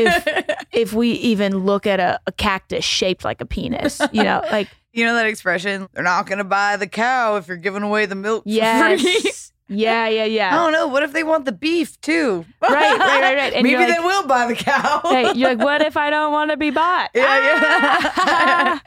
if 0.73 0.93
we 0.93 1.11
even 1.13 1.59
look 1.59 1.85
at 1.85 1.99
a, 1.99 2.21
a 2.29 2.33
cactus 2.33 2.85
shaped 2.85 3.25
like 3.25 3.41
a 3.41 3.47
penis. 3.47 4.01
You 4.13 4.23
know, 4.23 4.45
like 4.53 4.69
you 4.97 5.05
know 5.05 5.15
that 5.15 5.27
expression? 5.27 5.89
They're 5.93 6.03
not 6.03 6.27
going 6.27 6.39
to 6.39 6.45
buy 6.45 6.77
the 6.77 6.87
cow 6.87 7.37
if 7.37 7.47
you're 7.49 7.57
giving 7.57 7.83
away 7.83 8.07
the 8.07 8.15
milk 8.15 8.45
for 8.45 8.51
free. 8.51 8.57
yes, 8.59 9.53
yeah, 9.69 10.07
yeah, 10.09 10.53
I 10.53 10.57
don't 10.63 10.73
know. 10.73 10.87
What 10.89 11.03
if 11.03 11.13
they 11.13 11.23
want 11.25 11.45
the 11.45 11.53
beef 11.53 12.01
too? 12.01 12.45
Right, 12.63 12.71
right, 12.99 13.21
right, 13.21 13.37
right. 13.37 13.53
And 13.53 13.63
Maybe 13.63 13.77
like- 13.77 13.95
they 13.95 14.01
will 14.01 14.27
buy 14.27 14.47
the 14.47 14.55
cow. 14.55 15.01
Hey, 15.05 15.33
you're 15.35 15.51
like, 15.51 15.59
what 15.59 15.83
if 15.83 15.97
I 15.97 16.11
don't 16.11 16.33
want 16.33 16.51
to 16.51 16.57
be 16.57 16.71
bought? 16.71 17.11
Yeah, 17.15 17.23
yeah. 17.23 17.61
Ah! 17.63 18.83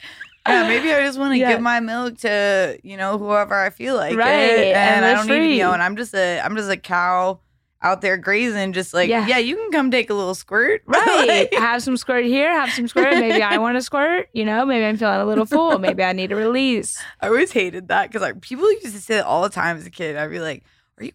yeah, 0.48 0.67
maybe 0.67 0.93
I 0.93 1.02
just 1.02 1.19
want 1.19 1.34
to 1.34 1.38
Yeah. 1.38 1.52
give 1.52 1.62
my 1.62 1.80
milk 1.80 2.17
to 2.19 2.80
you 2.84 2.98
know 2.98 3.17
whoever 3.17 3.54
I 3.56 3.69
feel 3.69 3.95
like, 3.95 4.15
Right, 4.17 4.34
it, 4.39 4.76
and 4.76 5.04
and 5.04 5.06
I 5.06 5.13
don't 5.13 5.28
need 5.28 5.34
to 5.34 5.39
free. 5.39 5.48
be 5.58 5.62
on. 5.63 5.80
I'm 5.82 5.95
just 5.95 6.13
a 6.15 6.39
I'm 6.39 6.56
just 6.56 6.69
a 6.72 6.78
cow 6.78 7.39
out 7.82 8.02
there 8.02 8.18
grazing, 8.18 8.74
just 8.74 8.94
like 8.94 9.10
Yeah. 9.10 9.26
yeah, 9.28 9.38
you 9.38 9.56
can 9.56 9.72
come 9.72 9.89
take 9.92 10.10
a 10.10 10.13
little 10.13 10.36
squirt, 10.36 10.84
Right. 10.88 11.28
Like, 11.52 11.54
have 11.54 11.82
some 11.82 11.96
squirt 11.98 12.26
here, 12.26 12.52
have 12.52 12.72
some 12.72 12.88
squirt. 12.88 13.13
Maybe 13.13 13.42
I 13.42 13.58
want 13.58 13.78
to 13.78 13.82
squirt. 13.82 14.28
You 14.34 14.44
know, 14.46 14.65
maybe 14.65 14.84
I'm 14.86 14.98
feeling 14.98 15.22
a 15.22 15.26
little 15.26 15.46
full. 15.46 15.80
Maybe 15.80 16.04
I 16.04 16.12
need 16.13 16.32
a 16.32 16.36
release. 16.36 17.02
I 17.22 17.28
always 17.28 17.52
hated 17.54 17.88
that 17.88 18.10
because 18.10 18.22
like 18.22 18.42
people 18.42 18.70
used 18.72 18.94
to 18.96 19.02
say 19.02 19.15
that 19.15 19.26
all 19.26 19.44
the 19.44 19.50
time 19.50 19.78
as 19.78 19.86
a 19.86 19.89
kid. 19.89 20.18
I'd 20.18 20.30
be 20.30 20.39
like, 20.42 20.63
"Are 20.98 21.06
you 21.06 21.12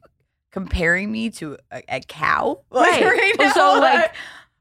comparing 0.53 1.11
me 1.13 1.31
to 1.31 1.59
a, 1.71 1.83
a 1.89 2.01
cow?" 2.01 2.61
Like, 2.71 3.05
Right. 3.05 3.35
now, 3.39 3.53
So, 3.53 3.79
like- 3.81 4.15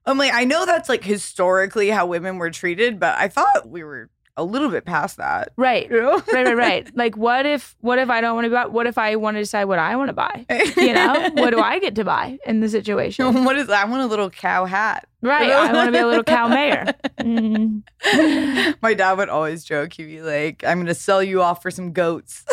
I'm 0.06 0.18
like, 0.18 0.34
I 0.34 0.44
know 0.44 0.66
that's 0.66 0.89
like 0.89 1.04
historically 1.06 1.89
how 1.89 2.06
women 2.08 2.38
were 2.38 2.52
treated, 2.52 3.00
but 3.00 3.18
I 3.18 3.30
thought 3.30 3.70
we 3.70 3.86
were 3.86 4.10
a 4.36 4.43
little 4.43 4.69
bit 4.69 4.86
past 4.86 5.17
that. 5.17 5.54
Right. 5.58 5.89
You 5.89 6.02
know? 6.02 6.24
Right, 6.32 6.46
right, 6.46 6.58
right. 6.58 6.89
Like, 6.96 7.17
what 7.17 7.46
if, 7.46 7.76
what 7.82 8.00
if 8.00 8.10
I 8.10 8.22
don't 8.22 8.36
want 8.36 8.46
to 8.46 8.50
buy? 8.50 8.65
What 8.67 8.88
if 8.88 8.98
I 8.98 9.15
want 9.15 9.36
to 9.36 9.41
decide 9.41 9.65
what 9.65 9.80
I 9.80 9.96
want 9.96 10.10
to 10.10 10.13
buy? 10.13 10.46
You 10.78 10.93
know, 10.93 11.30
what 11.34 11.52
do 11.52 11.60
I 11.60 11.80
get 11.80 11.96
to 11.96 12.04
buy 12.04 12.38
in 12.46 12.60
the 12.60 12.69
situation? 12.69 13.43
what 13.46 13.58
is 13.58 13.69
I 13.69 13.86
want 13.86 14.04
a 14.04 14.06
little 14.06 14.30
cow 14.30 14.65
hat. 14.65 15.08
Right. 15.22 15.52
I 15.52 15.72
want 15.72 15.88
to 15.88 15.91
be 15.91 15.98
a 15.98 16.08
little 16.08 16.24
cow 16.24 16.48
mayor. 16.48 16.93
My 18.82 18.93
dad 18.93 19.17
would 19.17 19.30
always 19.30 19.63
joke, 19.63 19.93
he'd 19.93 20.06
be 20.06 20.22
like, 20.22 20.63
I'm 20.65 20.80
gonna 20.80 20.93
sell 20.93 21.24
you 21.24 21.41
off 21.41 21.62
for 21.62 21.72
some 21.72 21.93
goats. 21.93 22.43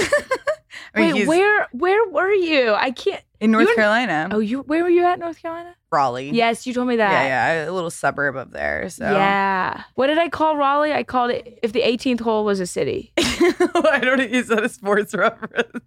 I 0.95 1.01
mean, 1.01 1.15
Wait, 1.15 1.27
where, 1.29 1.69
where 1.73 2.09
were 2.09 2.33
you? 2.33 2.73
I 2.73 2.91
can't. 2.91 3.23
In 3.41 3.51
North 3.51 3.75
Carolina. 3.75 4.29
Oh, 4.31 4.39
you, 4.39 4.61
where 4.61 4.83
were 4.83 4.91
you 4.91 5.05
at, 5.05 5.19
North 5.19 5.41
Carolina? 5.41 5.75
Raleigh. 5.91 6.31
Yes, 6.31 6.67
you 6.67 6.75
told 6.75 6.89
me 6.89 6.97
that. 6.97 7.11
Yeah, 7.25 7.63
yeah, 7.65 7.71
a 7.71 7.73
little 7.73 7.91
suburb 7.91 8.37
up 8.37 8.53
there. 8.53 8.89
So 8.91 9.05
Yeah. 9.11 9.83
What 9.95 10.07
did 10.09 10.19
I 10.19 10.29
call 10.29 10.57
Raleigh? 10.57 10.93
I 10.93 11.03
called 11.03 11.31
it 11.33 11.59
if 11.63 11.73
the 11.73 11.81
18th 11.83 12.21
hole 12.21 12.45
was 12.45 12.61
a 12.61 12.67
city. 12.67 13.13
I 13.19 14.01
don't 14.03 14.21
is 14.21 14.49
that 14.49 14.63
a 14.63 14.69
sports 14.69 15.15
reference? 15.15 15.83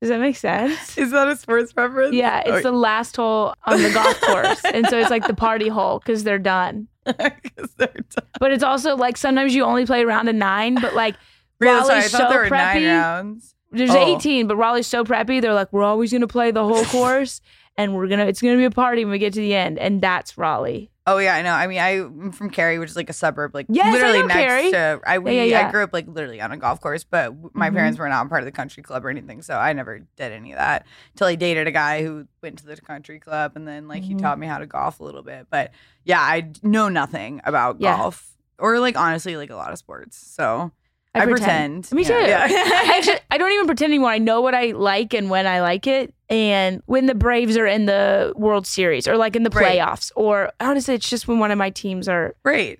Does 0.00 0.08
that 0.08 0.20
make 0.20 0.36
sense? 0.36 0.96
Is 0.96 1.10
that 1.10 1.28
a 1.28 1.36
sports 1.36 1.74
reference? 1.76 2.14
Yeah, 2.14 2.40
it's 2.46 2.64
Oh, 2.64 2.70
the 2.70 2.72
last 2.72 3.16
hole 3.16 3.52
on 3.66 3.82
the 3.82 3.90
golf 3.90 4.18
course. 4.22 4.64
And 4.64 4.86
so 4.88 4.98
it's 4.98 5.10
like 5.10 5.26
the 5.26 5.34
party 5.34 5.68
hole 5.68 5.98
because 5.98 6.24
they're 6.24 6.38
done. 6.38 6.88
'cause 7.04 7.74
they're 7.76 7.88
done. 7.88 8.26
But 8.38 8.52
it's 8.52 8.64
also 8.64 8.96
like 8.96 9.18
sometimes 9.18 9.54
you 9.54 9.62
only 9.64 9.84
play 9.84 10.02
a 10.02 10.06
round 10.06 10.28
of 10.30 10.34
nine, 10.34 10.76
but 10.80 10.94
like 10.94 11.16
Really? 11.58 11.84
Sorry, 11.84 11.98
I 11.98 12.02
thought 12.08 12.22
so 12.22 12.28
there 12.30 12.38
were 12.44 12.48
nine 12.48 12.78
preppy. 12.78 12.86
rounds. 12.86 13.54
There's 13.72 13.90
Oh. 13.90 14.16
18, 14.16 14.46
but 14.46 14.56
Raleigh's 14.56 14.86
so 14.86 15.04
preppy. 15.04 15.40
They're 15.40 15.54
like, 15.54 15.72
we're 15.72 15.82
always 15.84 16.10
going 16.10 16.22
to 16.22 16.26
play 16.26 16.50
the 16.50 16.64
whole 16.64 16.84
course 16.86 17.40
and 17.76 17.94
we're 17.94 18.08
going 18.08 18.18
to, 18.20 18.26
it's 18.26 18.42
going 18.42 18.54
to 18.54 18.58
be 18.58 18.64
a 18.64 18.70
party 18.70 19.04
when 19.04 19.12
we 19.12 19.18
get 19.18 19.32
to 19.34 19.40
the 19.40 19.54
end. 19.54 19.78
And 19.78 20.00
that's 20.00 20.36
Raleigh. 20.36 20.90
Oh 21.06 21.18
yeah, 21.18 21.34
I 21.34 21.42
know. 21.42 21.52
I 21.54 21.66
mean, 21.66 21.80
I'm 21.80 22.30
from 22.30 22.50
Cary, 22.50 22.78
which 22.78 22.90
is 22.90 22.94
like 22.96 23.10
a 23.10 23.14
suburb, 23.14 23.52
like 23.54 23.66
Yes, 23.68 23.92
literally 23.92 24.22
next 24.22 24.32
Cary. 24.34 24.70
to. 24.70 25.00
I 25.04 25.18
we 25.18 25.34
Yeah, 25.34 25.42
yeah, 25.42 25.60
yeah. 25.62 25.68
I 25.68 25.70
grew 25.72 25.82
up 25.82 25.92
like 25.92 26.06
literally 26.06 26.40
on 26.40 26.52
a 26.52 26.56
golf 26.56 26.80
course, 26.80 27.02
but 27.04 27.34
my 27.54 27.70
Mhm. 27.70 27.74
parents 27.74 27.98
were 27.98 28.08
not 28.08 28.28
part 28.28 28.42
of 28.42 28.44
the 28.44 28.52
country 28.52 28.82
club 28.82 29.04
or 29.04 29.10
anything, 29.10 29.42
so 29.42 29.56
I 29.56 29.72
never 29.72 30.00
did 30.16 30.30
any 30.32 30.52
of 30.52 30.58
that 30.58 30.86
until 31.14 31.26
I 31.26 31.34
dated 31.34 31.66
a 31.66 31.72
guy 31.72 32.04
who 32.04 32.28
went 32.42 32.58
to 32.58 32.66
the 32.66 32.76
country 32.76 33.18
club, 33.18 33.52
and 33.56 33.66
then 33.66 33.88
like 33.88 34.02
he 34.04 34.14
Mhm. 34.14 34.20
taught 34.20 34.38
me 34.38 34.46
how 34.46 34.58
to 34.58 34.66
golf 34.66 35.00
a 35.00 35.04
little 35.04 35.22
bit. 35.22 35.46
But 35.50 35.72
yeah, 36.04 36.20
I 36.20 36.52
know 36.62 36.88
nothing 36.88 37.40
about 37.44 37.80
golf 37.80 38.36
or 38.58 38.78
like 38.78 38.96
honestly 38.96 39.36
like 39.36 39.50
a 39.50 39.56
lot 39.56 39.72
of 39.72 39.78
sports. 39.78 40.16
So 40.16 40.70
I 41.14 41.22
I, 41.22 41.26
pretend. 41.26 41.88
pretend. 41.88 41.92
Me 41.92 42.04
too. 42.04 42.12
Yeah. 42.12 42.46
I 42.48 42.94
Actually, 42.98 43.18
I 43.30 43.38
don't 43.38 43.50
even 43.52 43.66
pretend 43.66 43.90
anymore. 43.92 44.10
I 44.10 44.18
know 44.18 44.40
what 44.40 44.54
I 44.54 44.72
like 44.72 45.12
and 45.12 45.28
when 45.28 45.46
I 45.46 45.60
like 45.60 45.86
it. 45.88 46.14
And 46.28 46.82
when 46.86 47.06
the 47.06 47.14
Braves 47.16 47.56
are 47.56 47.66
in 47.66 47.86
the 47.86 48.32
World 48.36 48.66
Series 48.66 49.08
or 49.08 49.16
like 49.16 49.34
in 49.34 49.42
the 49.42 49.50
Right. 49.50 49.78
playoffs, 49.78 50.12
or 50.14 50.52
honestly, 50.60 50.94
it's 50.94 51.08
just 51.10 51.26
when 51.26 51.40
one 51.40 51.50
of 51.50 51.58
my 51.58 51.70
teams 51.70 52.08
are 52.08 52.36
right. 52.44 52.78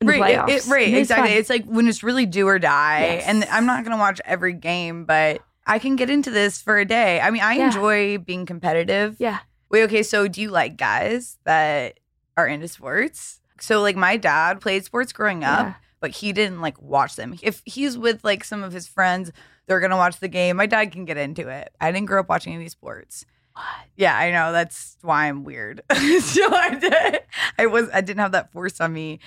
in 0.00 0.06
the 0.06 0.12
right, 0.14 0.36
playoffs. 0.38 0.48
it- 0.48 0.66
it- 0.66 0.70
right, 0.70 0.88
it's 0.88 0.98
exactly. 1.10 1.28
fun. 1.28 1.36
It's 1.38 1.50
like 1.50 1.64
when 1.66 1.86
it's 1.88 2.02
really 2.02 2.24
do 2.24 2.46
or 2.48 2.58
die, 2.58 3.00
Yes. 3.16 3.24
and 3.26 3.44
I'm 3.50 3.66
not 3.66 3.84
gonna 3.84 3.98
watch 3.98 4.20
every 4.24 4.54
game, 4.54 5.04
but 5.04 5.42
I 5.66 5.78
can 5.78 5.96
get 5.96 6.08
into 6.08 6.30
this 6.30 6.62
for 6.62 6.78
a 6.78 6.86
day. 6.86 7.20
I 7.20 7.30
mean, 7.30 7.42
I 7.42 7.54
Yeah. 7.56 7.66
enjoy 7.66 8.16
being 8.16 8.46
competitive. 8.46 9.16
yeah. 9.18 9.40
Wait, 9.70 9.82
okay, 9.82 10.02
so 10.02 10.26
do 10.28 10.40
you 10.40 10.48
like 10.48 10.78
guys 10.78 11.36
that 11.44 11.98
are 12.38 12.46
into 12.46 12.68
sports? 12.68 13.42
So 13.60 13.82
like 13.82 13.96
my 13.96 14.16
dad 14.16 14.62
played 14.62 14.86
sports 14.86 15.12
growing 15.12 15.44
up, 15.44 15.66
Yeah. 15.66 15.74
But 16.00 16.10
he 16.10 16.32
didn't 16.32 16.60
like 16.60 16.80
watch 16.80 17.16
them. 17.16 17.36
If 17.42 17.62
he's 17.64 17.96
with 17.98 18.22
like 18.24 18.44
some 18.44 18.62
of 18.62 18.72
his 18.72 18.86
friends, 18.86 19.32
they're 19.66 19.80
gonna 19.80 19.96
watch 19.96 20.20
the 20.20 20.28
game. 20.28 20.56
My 20.56 20.66
dad 20.66 20.92
can 20.92 21.04
get 21.04 21.16
into 21.16 21.48
it. 21.48 21.70
I 21.80 21.90
didn't 21.92 22.06
grow 22.06 22.20
up 22.20 22.28
watching 22.28 22.54
any 22.54 22.68
sports. 22.68 23.24
What? 23.54 23.64
Yeah, 23.96 24.16
I 24.16 24.30
know. 24.30 24.52
That's 24.52 24.96
why 25.02 25.26
I'm 25.26 25.42
weird. 25.44 25.82
so 25.92 26.54
I 26.54 26.76
did. 26.80 27.20
I 27.58 27.66
was. 27.66 27.88
I 27.92 28.00
didn't 28.00 28.20
have 28.20 28.32
that 28.32 28.52
force 28.52 28.80
on 28.80 28.92
me, 28.92 29.18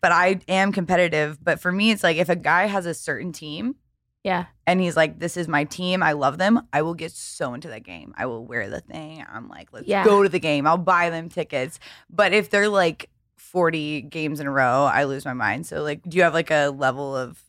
but 0.00 0.12
I 0.12 0.40
am 0.48 0.70
competitive. 0.72 1.42
But 1.42 1.60
for 1.60 1.72
me, 1.72 1.90
it's 1.90 2.02
like 2.04 2.16
if 2.16 2.28
a 2.28 2.36
guy 2.36 2.66
has 2.66 2.86
a 2.86 2.94
certain 2.94 3.32
team 3.32 3.74
Yeah. 4.22 4.44
and 4.66 4.80
he's 4.80 4.96
like, 4.96 5.18
"This 5.18 5.36
is 5.36 5.48
my 5.48 5.64
team. 5.64 6.02
I 6.04 6.12
love 6.12 6.38
them." 6.38 6.68
I 6.72 6.82
will 6.82 6.94
get 6.94 7.10
so 7.10 7.52
into 7.52 7.66
that 7.68 7.82
game. 7.82 8.14
I 8.16 8.26
will 8.26 8.46
wear 8.46 8.70
the 8.70 8.80
thing. 8.80 9.24
I'm 9.28 9.48
like, 9.48 9.72
"Let's 9.72 9.88
Yeah. 9.88 10.04
go 10.04 10.22
to 10.22 10.28
the 10.28 10.38
game." 10.38 10.68
I'll 10.68 10.78
buy 10.78 11.10
them 11.10 11.28
tickets. 11.28 11.80
But 12.08 12.32
if 12.32 12.48
they're 12.48 12.68
like 12.68 13.10
40 13.50 14.02
games 14.02 14.40
in 14.40 14.46
a 14.46 14.50
row, 14.50 14.84
I 14.84 15.04
lose 15.04 15.24
my 15.24 15.32
mind. 15.32 15.66
So 15.66 15.82
like, 15.82 16.02
do 16.08 16.16
you 16.16 16.22
have 16.22 16.34
like 16.34 16.50
a 16.50 16.68
level 16.68 17.16
of? 17.16 17.42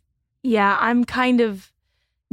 Yeah. 0.44 0.78
I'm 0.80 1.04
kind 1.06 1.42
of. 1.42 1.72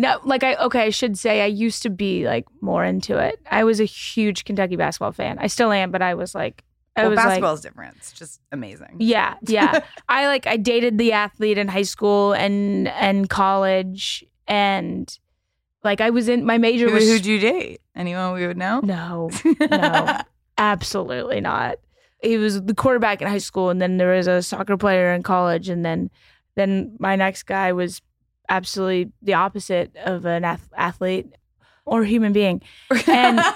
No, 0.01 0.21
like 0.23 0.45
I 0.45 0.55
okay, 0.55 0.83
I 0.83 0.91
should 0.91 1.19
say 1.19 1.43
I 1.43 1.47
used 1.47 1.83
to 1.83 1.91
be 1.91 2.25
like 2.25 2.47
more 2.61 2.85
into 2.85 3.19
it. 3.19 3.41
I 3.51 3.65
was 3.65 3.81
a 3.81 3.85
huge 3.85 4.45
Kentucky 4.45 4.77
basketball 4.77 5.11
fan. 5.11 5.39
I 5.41 5.49
still 5.49 5.73
am, 5.73 5.91
but 5.91 6.03
I 6.03 6.15
was 6.15 6.37
like 6.37 6.63
I 6.97 7.03
Well, 7.03 7.11
was 7.11 7.17
like 7.17 7.27
basketball 7.27 7.55
is 7.55 7.61
different. 7.63 7.97
It's 7.97 8.13
just 8.13 8.41
amazing. 8.53 8.97
Yeah, 9.01 9.35
yeah. 9.43 9.81
I 10.09 10.29
like 10.29 10.47
I 10.47 10.57
dated 10.57 10.99
the 10.99 11.13
athlete 11.13 11.59
in 11.59 11.67
high 11.67 11.83
school 11.83 12.33
and 12.33 12.87
and 12.87 13.29
college 13.29 14.25
and 14.47 15.19
like 15.83 16.01
I 16.01 16.11
was 16.11 16.29
in 16.29 16.45
my 16.45 16.59
major 16.59 16.87
Who, 16.89 16.95
was 16.95 17.05
who'd 17.05 17.27
you 17.27 17.41
date? 17.41 17.81
Anyone 17.97 18.35
we 18.35 18.47
would 18.47 18.57
know? 18.57 18.79
no, 18.81 19.31
no, 19.61 20.21
absolutely 20.59 21.41
not. 21.41 21.79
He 22.23 22.37
was 22.37 22.63
the 22.63 22.75
quarterback 22.75 23.23
in 23.23 23.29
high 23.29 23.39
school 23.39 23.71
and 23.71 23.81
then 23.81 23.97
there 23.97 24.13
was 24.15 24.27
a 24.27 24.43
soccer 24.43 24.77
player 24.77 25.13
in 25.15 25.23
college 25.23 25.69
and 25.69 25.85
then 25.85 26.11
then 26.57 26.97
my 26.99 27.15
next 27.17 27.45
guy 27.45 27.73
was 27.73 28.03
absolutely 28.49 29.13
the 29.23 29.35
opposite 29.35 29.95
of 30.05 30.25
an 30.25 30.45
ath- 30.45 30.69
athlete 30.77 31.27
or 31.85 32.05
human 32.05 32.33
being. 32.33 32.61
And- 33.07 33.41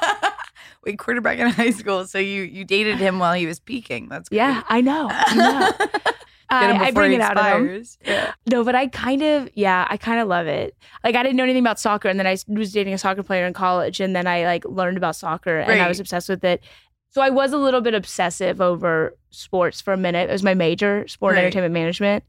Wait, 0.85 0.98
quarterback 0.98 1.38
in 1.38 1.48
high 1.48 1.70
school. 1.70 2.07
So 2.07 2.18
you 2.18 2.42
you 2.42 2.64
dated 2.64 2.96
him 2.98 3.20
while 3.20 3.35
he 3.35 3.46
was 3.46 3.61
peaking. 3.61 4.09
That's 4.09 4.29
great. 4.29 4.38
Yeah, 4.38 4.62
I 4.68 4.81
know. 4.81 5.09
I 5.11 5.35
know. 5.37 5.87
Uh, 6.51 6.68
him 6.68 6.83
I, 6.83 6.85
I 6.88 6.90
bring 6.90 7.12
it 7.14 7.20
out 7.22 7.38
of 7.38 7.66
him. 7.66 7.83
Yeah. 8.05 8.33
No, 8.44 8.62
but 8.62 8.75
I 8.75 8.87
kind 8.88 9.22
of, 9.22 9.48
yeah, 9.55 9.87
I 9.88 9.96
kind 9.96 10.20
of 10.20 10.29
love 10.29 10.46
it. 10.46 10.77
Like, 11.03 11.14
I 11.14 11.22
didn't 11.22 11.37
know 11.37 11.44
anything 11.44 11.62
about 11.62 11.81
soccer, 11.81 12.09
and 12.11 12.18
then 12.18 12.27
I 12.27 12.37
was 12.46 12.72
dating 12.72 12.92
a 12.92 12.98
soccer 12.98 13.22
player 13.22 13.46
in 13.46 13.55
college, 13.55 14.01
and 14.01 14.14
then 14.14 14.27
I 14.27 14.44
like 14.44 14.66
learned 14.66 14.98
about 14.98 15.16
soccer, 15.16 15.61
and 15.61 15.70
I 15.81 15.88
was 15.88 15.98
obsessed 15.98 16.29
with 16.29 16.44
it. 16.44 16.62
So 17.12 17.20
I 17.20 17.31
was 17.31 17.53
a 17.53 17.59
little 17.59 17.81
bit 17.83 17.94
obsessive 17.94 18.61
over 18.61 19.16
sports 19.31 19.81
for 19.81 19.92
a 19.92 19.96
minute. 19.98 20.29
It 20.31 20.33
was 20.33 20.42
my 20.42 20.55
major, 20.55 21.07
sport 21.09 21.33
and 21.33 21.37
Right. 21.37 21.44
entertainment 21.44 21.75
management, 21.75 22.25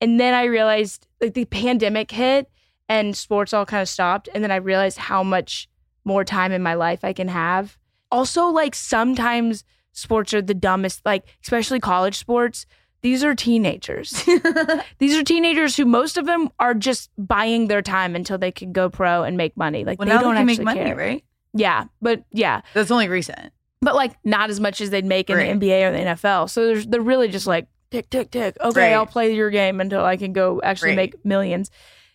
and 0.00 0.18
then 0.20 0.34
I 0.34 0.44
realized 0.44 1.06
like 1.20 1.34
the 1.34 1.44
pandemic 1.46 2.10
hit, 2.10 2.48
and 2.88 3.16
sports 3.16 3.52
all 3.52 3.66
kind 3.66 3.82
of 3.82 3.88
stopped, 3.88 4.28
and 4.34 4.42
then 4.42 4.50
I 4.50 4.56
realized 4.56 4.98
how 4.98 5.22
much 5.22 5.68
more 6.04 6.24
time 6.24 6.50
in 6.52 6.62
my 6.62 6.74
life 6.74 7.04
I 7.04 7.12
can 7.12 7.28
have. 7.28 7.76
Also, 8.10 8.46
like 8.46 8.74
sometimes 8.74 9.62
sports 9.92 10.32
are 10.34 10.42
the 10.42 10.54
dumbest, 10.54 11.04
like 11.04 11.24
especially 11.42 11.78
college 11.80 12.16
sports. 12.16 12.66
These 13.02 13.24
are 13.24 13.34
teenagers. 13.34 14.24
These 14.98 15.16
are 15.16 15.22
teenagers 15.24 15.76
who 15.76 15.84
most 15.86 16.16
of 16.18 16.26
them 16.26 16.50
are 16.58 16.74
just 16.74 17.10
buying 17.18 17.66
their 17.68 17.82
time 17.82 18.14
until 18.14 18.38
they 18.38 18.52
can 18.52 18.72
go 18.72 18.88
pro 18.90 19.22
and 19.24 19.36
make 19.36 19.56
money. 19.56 19.84
Like 19.84 19.98
Well, 19.98 20.06
they 20.06 20.12
don't 20.18 20.34
they 20.34 20.40
actually 20.42 20.64
make 20.64 20.76
money, 20.76 20.80
care. 20.84 20.96
right? 20.96 21.24
Yeah, 21.54 21.84
but 22.02 22.24
yeah, 22.32 22.60
That's 22.74 22.90
only 22.90 23.08
recent. 23.08 23.52
But 23.82 23.94
like 23.94 24.14
not 24.24 24.50
as 24.50 24.60
much 24.60 24.80
as 24.80 24.90
they'd 24.90 25.04
make 25.04 25.30
in 25.30 25.36
Right. 25.36 25.58
the 25.58 25.66
NBA 25.68 25.88
or 25.88 25.92
the 25.92 25.98
NFL. 25.98 26.50
So 26.50 26.66
there's, 26.66 26.86
they're 26.86 27.00
really 27.00 27.28
just 27.28 27.46
like 27.46 27.66
tick 27.90 28.10
tick 28.10 28.30
tick. 28.30 28.56
Okay, 28.60 28.80
Right. 28.80 28.92
I'll 28.92 29.06
play 29.06 29.34
your 29.34 29.50
game 29.50 29.80
until 29.80 30.04
I 30.04 30.16
can 30.16 30.32
go 30.32 30.60
actually 30.62 30.90
Right. 30.90 30.96
make 31.14 31.24
millions. 31.24 31.70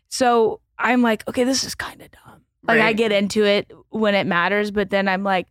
So 0.10 0.62
I'm 0.78 1.02
like, 1.02 1.28
okay, 1.28 1.44
this 1.44 1.64
is 1.64 1.76
kind 1.76 2.02
of 2.02 2.10
dumb. 2.12 2.42
Like 2.68 2.82
I 2.82 2.94
get 2.94 3.12
into 3.12 3.44
it 3.46 3.72
when 3.90 4.16
it 4.16 4.26
matters, 4.26 4.72
but 4.72 4.90
then 4.90 5.08
I'm 5.08 5.24
like, 5.24 5.48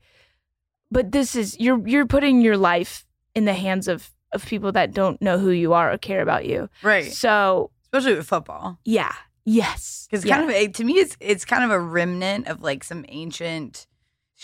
but 0.90 1.12
this 1.12 1.34
is 1.36 1.58
you're 1.60 1.80
you're 1.86 2.06
putting 2.06 2.40
your 2.40 2.56
life 2.56 3.06
in 3.34 3.44
the 3.44 3.52
hands 3.54 3.88
of 3.88 4.10
of 4.32 4.44
people 4.44 4.72
that 4.72 4.92
don't 4.92 5.20
know 5.22 5.38
who 5.38 5.50
you 5.50 5.72
are 5.74 5.92
or 5.92 5.98
care 5.98 6.22
about 6.22 6.44
you. 6.44 6.68
Right. 6.82 7.12
So 7.12 7.70
Especially 7.84 8.14
with 8.16 8.26
football. 8.26 8.78
yeah, 8.84 9.12
yes, 9.44 10.08
Because 10.10 10.24
yeah. 10.24 10.36
kind 10.38 10.50
of 10.50 10.72
to 10.72 10.84
me, 10.84 10.94
it's 10.94 11.16
it's 11.20 11.44
kind 11.44 11.62
of 11.62 11.70
a 11.70 11.78
remnant 11.78 12.48
of 12.48 12.62
like 12.62 12.82
some 12.82 13.04
ancient 13.08 13.86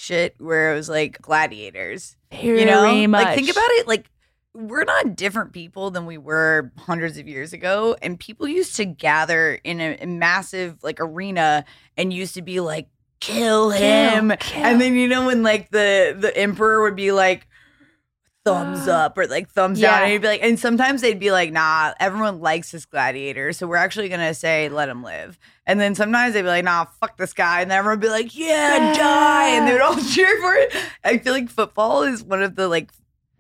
shit 0.01 0.35
where 0.39 0.73
it 0.73 0.77
was 0.77 0.89
like 0.89 1.21
gladiators. 1.21 2.17
Very 2.31 2.61
you 2.61 2.67
know, 2.67 3.07
much. 3.07 3.25
like 3.25 3.37
think 3.37 3.51
about 3.51 3.71
it. 3.71 3.87
Like 3.87 4.11
we're 4.55 4.85
not 4.85 5.15
different 5.15 5.53
people 5.53 5.91
than 5.91 6.07
we 6.07 6.19
were 6.19 6.73
hundreds 6.79 7.19
of 7.19 7.29
years 7.29 7.53
ago, 7.53 7.97
and 8.03 8.19
people 8.19 8.49
used 8.49 8.77
to 8.77 8.85
gather 8.85 9.61
in 9.63 9.81
a, 9.81 9.97
a 10.01 10.07
massive 10.07 10.83
like 10.83 11.01
arena 11.01 11.65
and 11.97 12.13
used 12.13 12.35
to 12.35 12.43
be 12.43 12.61
like, 12.61 12.89
"Kill 13.21 13.71
him," 13.71 14.33
kill. 14.41 14.65
and 14.65 14.81
then 14.81 14.95
you 14.95 15.07
know 15.07 15.27
when 15.27 15.43
like 15.43 15.71
the 15.71 16.17
the 16.19 16.37
emperor 16.37 16.83
would 16.83 16.97
be 16.97 17.13
like. 17.13 17.47
Thumbs 18.45 18.89
up 18.89 19.19
or 19.19 19.27
like 19.27 19.51
thumbs 19.51 19.81
down, 19.81 20.03
and 20.03 20.13
he'd 20.13 20.23
be 20.23 20.29
like, 20.29 20.43
and 20.43 20.59
sometimes 20.59 21.01
they'd 21.03 21.19
be 21.21 21.31
like, 21.31 21.53
"Nah, 21.53 21.93
everyone 22.01 22.41
likes 22.41 22.71
this 22.73 22.87
gladiator, 22.87 23.53
so 23.53 23.67
we're 23.67 23.77
actually 23.77 24.09
gonna 24.09 24.33
say 24.35 24.69
let 24.69 24.89
him 24.89 25.03
live." 25.03 25.39
And 25.67 25.79
then 25.79 25.95
sometimes 25.95 26.35
they'd 26.35 26.43
be 26.43 26.49
like, 26.49 26.65
"Nah, 26.65 26.87
fuck 27.01 27.17
this 27.19 27.33
guy," 27.35 27.61
and 27.61 27.71
then 27.71 27.79
everyone 27.79 27.99
would 28.01 28.07
be 28.07 28.11
like, 28.11 28.35
"Yeah, 28.37 28.95
die!" 28.97 29.49
And 29.51 29.69
they 29.69 29.73
would 29.73 29.83
all 29.83 29.97
cheer 30.11 30.41
for 30.41 30.55
it. 30.55 30.75
I 31.05 31.19
feel 31.19 31.33
like 31.33 31.51
football 31.51 32.03
is 32.03 32.25
one 32.25 32.43
of 32.43 32.55
the 32.57 32.67
like 32.67 32.91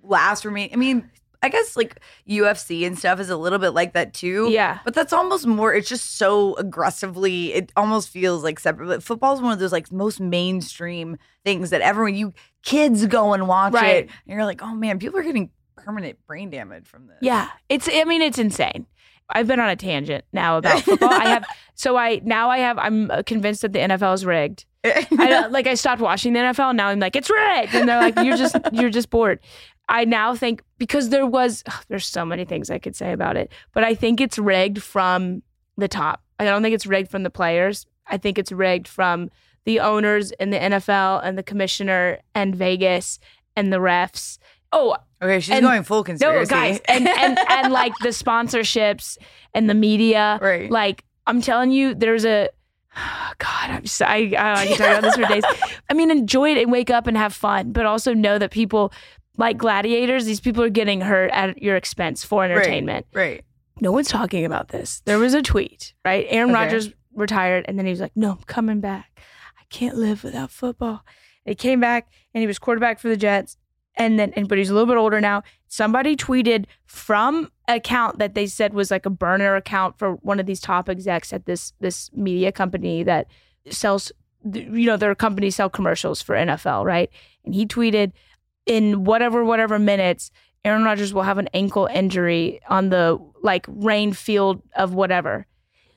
last 0.03 0.45
remaining. 0.45 0.75
I 0.75 0.77
mean, 0.77 1.11
I 1.43 1.49
guess 1.49 1.77
like 1.77 1.99
UFC 2.29 2.87
and 2.87 2.99
stuff 2.99 3.19
is 3.19 3.31
a 3.31 3.37
little 3.37 3.59
bit 3.59 3.71
like 3.71 3.95
that 3.95 4.13
too. 4.13 4.49
Yeah. 4.51 4.81
but 4.85 4.93
that's 4.93 5.13
almost 5.15 5.47
more. 5.47 5.73
It's 5.73 5.89
just 5.89 6.19
so 6.19 6.55
aggressively. 6.57 7.55
It 7.55 7.73
almost 7.77 8.11
feels 8.11 8.45
like 8.45 8.61
separate. 8.61 8.87
But 8.87 9.03
football 9.03 9.35
is 9.35 9.41
one 9.41 9.53
of 9.53 9.59
those 9.59 9.73
like 9.73 9.91
most 9.91 10.21
mainstream 10.21 11.17
things 11.43 11.71
that 11.71 11.81
everyone 11.81 12.15
you 12.15 12.35
kids 12.63 13.07
go 13.07 13.33
and 13.33 13.49
watch 13.49 13.73
Right. 13.73 14.05
it, 14.05 14.11
and 14.27 14.35
you're 14.37 14.45
like, 14.45 14.63
oh 14.63 14.75
man, 14.75 14.99
people 14.99 15.19
are 15.19 15.23
getting 15.23 15.51
permanent 15.77 16.19
brain 16.27 16.51
damage 16.51 16.87
from 16.87 17.07
this. 17.07 17.17
Yeah, 17.21 17.49
it's. 17.69 17.89
I 17.91 18.05
mean, 18.05 18.23
it's 18.23 18.39
insane. 18.39 18.87
I've 19.33 19.47
been 19.47 19.61
on 19.61 19.69
a 19.69 19.77
tangent 19.77 20.25
now 20.33 20.59
about 20.59 20.81
football. 20.85 21.13
I 21.13 21.29
have. 21.29 21.45
So 21.75 21.97
I 21.97 22.21
now 22.25 22.51
I 22.51 22.59
have. 22.59 22.79
I'm 22.79 23.11
uh, 23.11 23.23
convinced 23.25 23.63
that 23.63 23.73
the 23.73 23.79
NFL 23.79 24.15
is 24.15 24.25
rigged. 24.25 24.65
I 24.85 25.47
like 25.51 25.67
I 25.67 25.75
stopped 25.75 26.01
watching 26.01 26.33
the 26.33 26.41
NFL. 26.41 26.75
Now 26.75 26.89
I'm 26.89 26.99
like 26.99 27.17
it's 27.17 27.31
rigged, 27.31 27.75
and 27.75 27.89
they're 27.89 28.01
like 28.01 28.19
you're 28.21 28.37
just 28.37 28.57
you're 28.73 28.91
just 28.91 29.11
bored. 29.11 29.41
I 29.89 30.05
now 30.05 30.35
think 30.35 30.63
because 30.79 31.09
there 31.09 31.27
was 31.27 31.63
ugh, 31.67 31.85
there's 31.89 32.07
so 32.07 32.25
many 32.25 32.45
things 32.45 32.71
I 32.71 32.79
could 32.79 32.95
say 32.97 33.13
about 33.13 33.37
it, 33.37 33.51
but 33.73 33.85
I 33.85 33.95
think 33.95 34.21
it's 34.21 34.39
rigged 34.39 34.83
from 34.83 35.43
the 35.77 35.89
top. 35.89 36.23
I 36.39 36.45
don't 36.45 36.63
think 36.63 36.75
it's 36.75 36.87
rigged 36.87 37.11
from 37.11 37.23
the 37.23 37.31
players. 37.31 37.87
I 38.07 38.17
think 38.17 38.39
it's 38.39 38.53
rigged 38.53 38.89
from 38.89 39.31
the 39.65 39.81
owners 39.81 40.33
and 40.33 40.53
the 40.53 40.59
NFL 40.59 41.21
and 41.25 41.37
the 41.39 41.43
commissioner 41.43 42.19
and 42.35 42.55
Vegas 42.55 43.19
and 43.57 43.73
the 43.73 43.77
refs. 43.79 44.39
Oh, 44.73 44.97
okay, 45.21 45.41
she's 45.41 45.55
And- 45.55 45.65
going 45.65 45.83
full 45.83 46.05
conspiracy. 46.05 46.55
no, 46.55 46.61
guys, 46.61 46.81
and 46.87 47.09
and 47.09 47.39
and 47.49 47.73
like 47.81 47.93
the 48.03 48.09
sponsorships 48.09 49.19
and 49.55 49.69
the 49.69 49.75
media. 49.75 50.39
Right. 50.41 50.71
Like 50.71 51.05
I'm 51.27 51.41
telling 51.41 51.73
you, 51.73 51.95
there's 51.95 52.25
a 52.25 52.49
God. 53.39 53.71
I'm 53.71 53.87
so, 53.87 54.05
I 54.05 54.33
I, 54.39 54.53
I 54.63 54.67
can 54.67 54.77
talk 54.77 54.87
about 54.99 55.03
this 55.03 55.15
for 55.17 55.27
days. 55.27 55.45
I 55.91 55.95
mean, 55.95 56.11
enjoy 56.11 56.53
it 56.53 56.59
and 56.63 56.71
wake 56.73 56.91
up 56.91 57.07
and 57.07 57.17
have 57.17 57.33
fun, 57.35 57.73
but 57.73 57.87
also 57.87 58.15
know 58.15 58.39
that 58.39 58.51
people 58.51 58.93
like 59.37 59.57
gladiators. 59.59 60.25
These 60.25 60.41
people 60.41 60.63
are 60.63 60.71
getting 60.71 61.01
hurt 61.01 61.31
at 61.33 61.61
your 61.63 61.77
expense 61.77 62.25
for 62.25 62.45
entertainment. 62.45 63.07
right. 63.13 63.45
No 63.83 63.93
one's 63.93 64.09
talking 64.09 64.45
about 64.45 64.69
this. 64.69 65.01
There 65.07 65.19
was 65.19 65.33
a 65.33 65.41
tweet, 65.41 65.95
right? 66.05 66.27
Aaron 66.29 66.51
Okay. 66.51 66.61
Rodgers 66.65 66.93
retired, 67.15 67.65
and 67.67 67.79
then 67.79 67.87
he 67.87 67.91
was 67.91 68.01
like, 68.01 68.13
"No, 68.15 68.33
I'm 68.33 68.43
coming 68.47 68.81
back. 68.81 69.19
Can't 69.71 69.97
live 69.97 70.23
without 70.25 70.51
football." 70.51 71.05
He 71.45 71.55
came 71.55 71.81
back, 71.81 72.11
and 72.35 72.43
he 72.43 72.47
was 72.47 72.59
quarterback 72.59 72.99
for 72.99 73.09
the 73.09 73.17
Jets, 73.17 73.57
and 73.97 74.19
then, 74.19 74.33
and 74.35 74.49
but 74.49 74.59
he's 74.59 74.71
a 74.71 74.75
little 74.75 74.87
bit 74.87 74.97
older 74.97 75.21
now. 75.21 75.43
Somebody 75.69 76.17
tweeted 76.17 76.67
from 76.87 77.51
account 77.69 78.19
that 78.19 78.35
they 78.35 78.47
said 78.47 78.75
was 78.75 78.91
like 78.91 79.07
a 79.07 79.11
burner 79.11 79.57
account 79.57 79.99
for 79.99 80.13
one 80.17 80.41
of 80.41 80.47
these 80.47 80.61
top 80.61 80.89
execs 80.89 81.33
at 81.33 81.47
this 81.47 81.73
this 81.81 82.11
media 82.13 82.53
company 82.53 83.03
that 83.03 83.27
sells, 83.69 84.13
you 84.53 84.87
know, 84.87 84.97
their 84.97 85.15
companies 85.15 85.57
sell 85.57 85.71
commercials 85.71 86.23
for 86.23 86.35
NFL, 86.35 86.85
right? 86.85 87.11
And 87.45 87.55
he 87.55 87.67
tweeted 87.67 88.13
in 88.67 89.05
whatever 89.05 89.45
whatever 89.45 89.79
minutes 89.79 90.31
Aaron 90.65 90.85
Rodgers 90.85 91.15
will 91.15 91.23
have 91.23 91.39
an 91.39 91.49
ankle 91.55 91.87
injury 91.87 92.61
on 92.69 92.91
the 92.91 93.19
like 93.43 93.65
rain 93.69 94.13
field 94.13 94.63
of 94.77 94.95
whatever. 94.95 95.47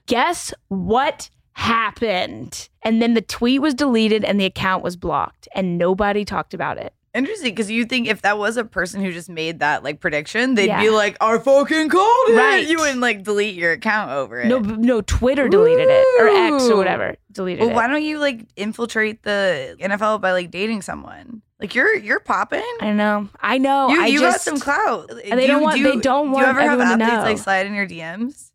Guess 0.05 0.53
what 0.69 1.29
happened? 1.53 2.69
And 2.83 3.01
then 3.01 3.13
the 3.13 3.21
tweet 3.21 3.61
was 3.61 3.73
deleted 3.73 4.23
and 4.23 4.39
the 4.39 4.45
account 4.45 4.83
was 4.83 4.95
blocked 4.95 5.47
and 5.55 5.77
nobody 5.77 6.25
talked 6.25 6.53
about 6.53 6.77
it. 6.77 6.93
Interesting, 7.15 7.51
because 7.53 7.69
you 7.69 7.85
think 7.85 8.07
if 8.07 8.23
that 8.23 8.39
was 8.39 8.57
a 8.57 8.65
person 8.65 8.99
who 9.03 9.11
just 9.11 9.29
made 9.29 9.59
that 9.59 9.83
like 9.83 9.99
prediction, 9.99 10.55
they'd 10.55 10.65
Yeah. 10.65 10.81
be 10.81 10.89
like, 10.89 11.15
"I 11.21 11.37
fucking 11.37 11.89
called 11.89 12.29
it." 12.29 12.35
Right. 12.35 12.67
You 12.67 12.77
wouldn't 12.79 13.01
like 13.01 13.21
delete 13.21 13.53
your 13.53 13.71
account 13.73 14.09
over 14.09 14.41
it. 14.41 14.47
No 14.47 14.57
no 14.57 15.01
Twitter 15.01 15.47
deleted 15.47 15.87
it 15.89 16.05
or 16.19 16.27
X 16.27 16.63
or 16.69 16.75
whatever 16.75 17.15
deleted 17.31 17.59
it. 17.61 17.65
Well, 17.65 17.71
it. 17.71 17.75
why 17.75 17.85
don't 17.87 18.01
you 18.01 18.17
like 18.17 18.47
infiltrate 18.55 19.21
the 19.21 19.75
NFL 19.79 20.21
by 20.21 20.31
like 20.31 20.49
dating 20.49 20.81
someone? 20.81 21.43
Like 21.59 21.75
you're 21.75 21.95
you're 21.95 22.19
popping. 22.19 22.65
I 22.81 22.91
know. 22.93 23.29
I 23.39 23.59
know. 23.59 23.89
you 23.89 24.01
I 24.01 24.07
you 24.07 24.19
just, 24.19 24.37
got 24.37 24.41
some 24.41 24.59
clout. 24.59 25.11
And 25.23 25.39
they 25.39 25.45
don't 25.45 25.61
want- 25.61 25.83
they 25.83 25.97
don't 25.97 26.25
Do 26.25 26.31
want 26.31 26.47
you 26.47 26.49
ever 26.49 26.61
have 26.61 26.79
everyone 26.79 26.97
to 26.97 27.05
athletes 27.05 27.23
like 27.23 27.37
slide 27.37 27.67
in 27.67 27.75
your 27.75 27.85
DMs? 27.87 28.49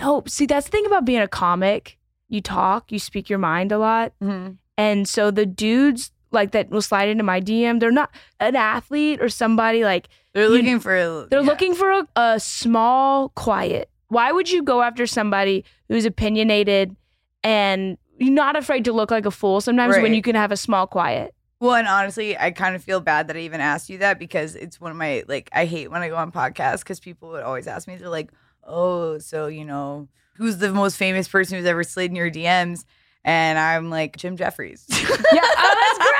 No, 0.00 0.24
see 0.26 0.46
that's 0.46 0.66
the 0.66 0.72
thing 0.72 0.86
about 0.86 1.04
being 1.04 1.20
a 1.20 1.28
comic. 1.28 1.98
You 2.30 2.40
talk, 2.40 2.90
you 2.90 2.98
speak 2.98 3.28
your 3.28 3.38
mind 3.38 3.72
a 3.72 3.78
lot. 3.78 4.12
Mm-hmm. 4.22 4.52
And 4.78 5.06
so 5.06 5.30
the 5.30 5.44
dudes 5.44 6.10
like 6.30 6.52
that 6.52 6.70
will 6.70 6.80
slide 6.80 7.08
into 7.08 7.24
my 7.24 7.40
DM, 7.40 7.80
they're 7.80 7.90
not 7.90 8.10
an 8.38 8.56
athlete 8.56 9.20
or 9.20 9.28
somebody 9.28 9.84
like 9.84 10.08
They're 10.32 10.44
You- 10.44 10.50
looking 10.50 10.80
for. 10.80 11.26
they're 11.28 11.40
yeah. 11.40 11.46
looking 11.46 11.74
for 11.74 11.90
a, 11.90 12.06
a 12.16 12.40
small, 12.40 13.30
quiet. 13.30 13.90
Why 14.08 14.32
would 14.32 14.48
you 14.50 14.62
go 14.62 14.80
after 14.82 15.06
somebody 15.06 15.64
who's 15.88 16.04
opinionated 16.04 16.96
and 17.44 17.98
you're 18.18 18.32
not 18.32 18.56
afraid 18.56 18.84
to 18.84 18.92
look 18.92 19.10
like 19.10 19.26
a 19.26 19.30
fool 19.30 19.60
sometimes 19.60 19.96
when 19.96 20.14
you 20.14 20.22
can 20.22 20.34
have 20.36 20.52
a 20.52 20.56
small, 20.56 20.86
quiet? 20.86 21.34
Well, 21.58 21.74
and 21.74 21.86
honestly, 21.88 22.38
I 22.38 22.52
kind 22.52 22.74
of 22.74 22.82
feel 22.82 23.00
bad 23.00 23.28
that 23.28 23.36
I 23.36 23.40
even 23.40 23.60
asked 23.60 23.90
you 23.90 23.98
that 23.98 24.18
because 24.18 24.56
it's 24.56 24.80
one 24.80 24.90
of 24.92 24.96
my 24.96 25.24
like 25.28 25.50
I 25.52 25.66
hate 25.66 25.90
when 25.90 26.00
I 26.00 26.08
go 26.08 26.16
on 26.16 26.32
podcasts 26.32 26.78
because 26.80 27.00
people 27.00 27.28
would 27.30 27.42
always 27.42 27.66
ask 27.66 27.86
me 27.86 27.96
they're 27.96 28.08
like, 28.08 28.30
"Oh, 28.64 29.18
so 29.18 29.46
you 29.48 29.64
know 29.66 30.08
who's 30.40 30.56
the 30.58 30.72
most 30.72 30.96
famous 30.96 31.28
person 31.28 31.56
who's 31.58 31.66
ever 31.66 31.84
slid 31.84 32.10
in 32.10 32.16
your 32.16 32.30
DMs?" 32.30 32.84
And 33.24 33.58
I'm 33.58 33.90
like 33.90 34.16
Jim 34.16 34.36
Jefferies. 34.36 34.86
Yeah, 35.32 35.42
oh, 35.44 35.74
that's 35.78 35.98
great. 35.98 36.16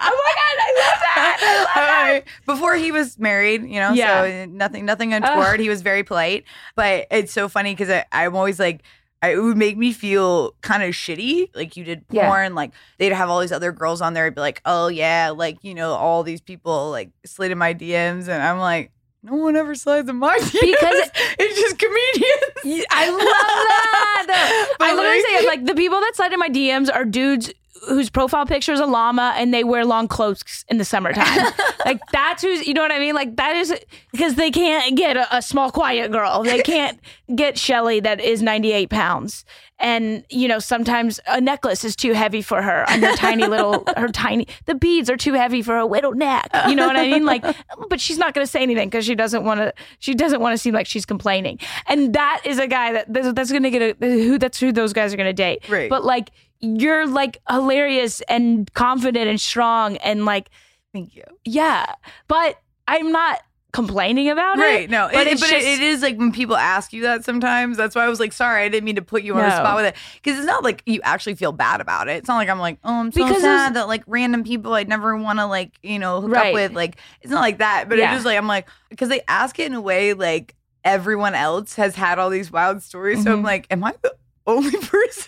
Oh 0.00 0.22
my 0.24 0.32
God, 0.34 0.56
I 0.58 0.72
love 0.78 1.00
that. 1.02 1.38
I 1.42 1.58
love 1.58 1.68
that. 1.74 2.22
Before 2.46 2.74
he 2.76 2.90
was 2.92 3.18
married, 3.18 3.62
you 3.62 3.80
know, 3.80 3.92
Yeah. 3.92 4.22
so 4.22 4.46
nothing, 4.50 4.86
nothing 4.86 5.12
untoward. 5.12 5.60
He 5.60 5.68
was 5.68 5.82
very 5.82 6.04
polite, 6.04 6.44
but 6.74 7.06
it's 7.10 7.32
so 7.32 7.48
funny 7.48 7.74
because 7.74 8.04
I'm 8.12 8.34
always 8.36 8.58
like, 8.58 8.82
I, 9.22 9.32
it 9.32 9.42
would 9.42 9.56
make 9.58 9.76
me 9.76 9.92
feel 9.92 10.52
kind 10.62 10.82
of 10.84 10.90
shitty. 10.94 11.50
Like 11.54 11.76
you 11.76 11.84
did 11.84 12.04
Yeah. 12.10 12.28
porn, 12.28 12.54
like 12.54 12.70
they'd 12.98 13.12
have 13.12 13.28
all 13.28 13.40
these 13.40 13.52
other 13.52 13.72
girls 13.72 14.00
on 14.00 14.14
there. 14.14 14.24
I'd 14.26 14.34
be 14.34 14.40
like, 14.40 14.62
oh 14.64 14.86
yeah, 14.88 15.30
like 15.36 15.58
you 15.62 15.74
know, 15.74 15.92
all 15.92 16.22
these 16.22 16.40
people 16.40 16.90
like 16.90 17.10
slid 17.26 17.50
in 17.50 17.58
my 17.58 17.74
DMs, 17.74 18.28
and 18.28 18.42
I'm 18.42 18.58
like. 18.58 18.92
No 19.26 19.34
one 19.34 19.56
ever 19.56 19.74
slides 19.74 20.08
in 20.08 20.16
my 20.16 20.38
DMs. 20.40 20.52
Because- 20.60 21.10
it's 21.38 21.60
just 21.60 21.78
comedians. 21.78 22.86
I 22.90 23.10
love 23.10 24.26
that. 24.28 24.76
I 24.80 24.94
literally 24.94 25.16
like- 25.18 25.26
say 25.26 25.34
it, 25.34 25.46
like 25.46 25.64
the 25.66 25.74
people 25.74 25.98
that 26.00 26.12
slide 26.14 26.32
in 26.32 26.38
my 26.38 26.48
DMs 26.48 26.88
are 26.94 27.04
dudes 27.04 27.52
whose 27.88 28.10
profile 28.10 28.46
picture 28.46 28.72
is 28.72 28.80
a 28.80 28.86
llama 28.86 29.34
and 29.36 29.52
they 29.52 29.64
wear 29.64 29.84
long 29.84 30.08
cloaks 30.08 30.64
in 30.68 30.78
the 30.78 30.84
summertime. 30.84 31.52
like 31.84 32.00
that's 32.12 32.42
who's 32.42 32.66
you 32.66 32.74
know 32.74 32.82
what 32.82 32.92
I 32.92 32.98
mean? 32.98 33.14
Like 33.14 33.36
that 33.36 33.56
is 33.56 33.74
because 34.12 34.34
they 34.34 34.50
can't 34.50 34.96
get 34.96 35.16
a, 35.16 35.36
a 35.36 35.42
small 35.42 35.70
quiet 35.70 36.10
girl. 36.10 36.42
They 36.42 36.62
can't 36.62 36.98
get 37.34 37.58
Shelly 37.58 38.00
that 38.00 38.20
is 38.20 38.42
98 38.42 38.90
pounds. 38.90 39.44
And 39.78 40.24
you 40.30 40.48
know, 40.48 40.58
sometimes 40.58 41.20
a 41.26 41.40
necklace 41.40 41.84
is 41.84 41.94
too 41.94 42.14
heavy 42.14 42.40
for 42.40 42.62
her 42.62 42.88
on 42.90 43.02
her 43.02 43.14
tiny 43.14 43.46
little 43.46 43.84
her 43.96 44.08
tiny 44.08 44.48
the 44.64 44.74
beads 44.74 45.10
are 45.10 45.18
too 45.18 45.34
heavy 45.34 45.60
for 45.62 45.74
her 45.74 45.84
little 45.84 46.12
neck. 46.12 46.48
You 46.68 46.74
know 46.74 46.86
what 46.86 46.96
I 46.96 47.06
mean? 47.06 47.26
Like 47.26 47.44
but 47.88 48.00
she's 48.00 48.18
not 48.18 48.32
gonna 48.32 48.46
say 48.46 48.62
anything 48.62 48.88
because 48.88 49.04
she 49.04 49.14
doesn't 49.14 49.44
want 49.44 49.60
to 49.60 49.74
she 49.98 50.14
doesn't 50.14 50.40
want 50.40 50.54
to 50.54 50.58
seem 50.58 50.72
like 50.72 50.86
she's 50.86 51.04
complaining. 51.04 51.58
And 51.86 52.14
that 52.14 52.40
is 52.44 52.58
a 52.58 52.66
guy 52.66 52.92
that 52.94 53.12
that's, 53.12 53.32
that's 53.34 53.52
gonna 53.52 53.70
get 53.70 54.02
a 54.02 54.06
who 54.06 54.38
that's 54.38 54.58
who 54.58 54.72
those 54.72 54.92
guys 54.94 55.12
are 55.12 55.16
gonna 55.18 55.32
date. 55.34 55.68
Right. 55.68 55.90
But 55.90 56.04
like 56.04 56.30
you're 56.60 57.06
like 57.06 57.40
hilarious 57.48 58.20
and 58.22 58.72
confident 58.74 59.28
and 59.28 59.40
strong 59.40 59.96
and 59.98 60.24
like 60.24 60.48
Thank 60.92 61.14
you. 61.14 61.24
yeah. 61.44 61.94
But 62.28 62.58
I'm 62.88 63.12
not 63.12 63.40
complaining 63.72 64.30
about 64.30 64.58
it. 64.58 64.62
Right. 64.62 64.88
No, 64.88 65.08
but 65.12 65.26
it, 65.26 65.32
it's 65.34 65.40
but 65.42 65.50
just, 65.50 65.66
it, 65.66 65.80
is 65.80 66.00
like 66.00 66.16
when 66.16 66.32
people 66.32 66.56
ask 66.56 66.94
you 66.94 67.02
that 67.02 67.22
sometimes. 67.24 67.76
That's 67.76 67.94
why 67.94 68.04
I 68.04 68.08
was 68.08 68.18
like, 68.18 68.32
sorry, 68.32 68.62
I 68.64 68.70
didn't 68.70 68.84
mean 68.86 68.96
to 68.96 69.02
put 69.02 69.22
you 69.22 69.34
on 69.34 69.40
the 69.42 69.48
No. 69.48 69.54
spot 69.56 69.76
with 69.76 69.84
it. 69.84 69.96
Because 70.14 70.38
it's 70.38 70.46
not 70.46 70.64
like 70.64 70.82
you 70.86 71.00
actually 71.04 71.34
feel 71.34 71.52
bad 71.52 71.82
about 71.82 72.08
it. 72.08 72.12
It's 72.16 72.28
not 72.28 72.36
like 72.36 72.48
I'm 72.48 72.58
like, 72.58 72.78
oh, 72.84 72.94
I'm 72.94 73.12
so 73.12 73.22
Because 73.26 73.42
sad 73.42 73.74
that 73.74 73.88
like 73.88 74.02
random 74.06 74.44
people 74.44 74.72
I'd 74.72 74.88
never 74.88 75.14
want 75.18 75.38
to 75.40 75.44
like, 75.46 75.72
you 75.82 75.98
know, 75.98 76.22
hook 76.22 76.30
Right. 76.30 76.46
up 76.48 76.54
with. 76.54 76.72
Like, 76.72 76.96
it's 77.20 77.30
not 77.30 77.40
like 77.40 77.58
that. 77.58 77.86
But 77.90 77.98
Yeah. 77.98 78.06
it's 78.06 78.14
just 78.18 78.24
like, 78.26 78.38
I'm 78.38 78.46
like, 78.46 78.66
because 78.88 79.10
they 79.10 79.20
ask 79.28 79.58
it 79.58 79.66
in 79.66 79.74
a 79.74 79.80
way 79.82 80.14
like 80.14 80.54
everyone 80.82 81.34
else 81.34 81.74
has 81.74 81.94
had 81.96 82.18
all 82.18 82.30
these 82.30 82.50
wild 82.50 82.82
stories. 82.82 83.22
So 83.24 83.32
I'm 83.32 83.42
Mhm. 83.42 83.44
like, 83.44 83.66
am 83.70 83.84
I 83.84 83.92
the 84.00 84.14
only 84.46 84.70
person. 84.80 85.26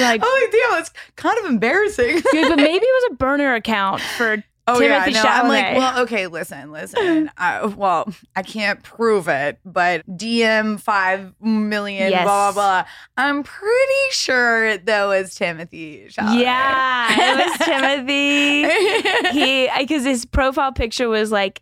Like, 0.00 0.20
oh 0.24 0.48
damn, 0.70 0.80
it's 0.80 0.90
kind 1.16 1.38
of 1.38 1.46
embarrassing. 1.46 2.20
But 2.22 2.32
maybe 2.56 2.84
it 2.84 3.02
was 3.02 3.12
a 3.12 3.14
burner 3.16 3.54
account 3.54 4.00
for 4.00 4.42
Oh 4.66 4.80
Timothée 4.80 5.12
yeah, 5.12 5.22
no, 5.22 5.28
I'm 5.28 5.48
like, 5.48 5.76
well, 5.76 6.02
okay, 6.04 6.26
listen, 6.26 6.72
listen. 6.72 7.30
I, 7.36 7.66
well, 7.66 8.10
I 8.34 8.42
can't 8.42 8.82
prove 8.82 9.28
it, 9.28 9.58
but 9.62 10.06
DM 10.08 10.80
five 10.80 11.34
million, 11.38 12.10
Yes. 12.10 12.24
blah 12.24 12.50
blah 12.52 12.82
blah. 12.82 12.90
I'm 13.18 13.42
pretty 13.42 14.10
sure 14.12 14.78
that 14.78 15.04
was 15.04 15.34
Timothée 15.38 16.06
Chalamet. 16.14 16.40
Yeah, 16.40 17.08
it 17.10 17.46
was 17.46 17.58
Timothée. 17.68 19.30
he 19.32 19.68
because 19.78 20.04
his 20.04 20.24
profile 20.24 20.72
picture 20.72 21.10
was 21.10 21.30
like 21.30 21.60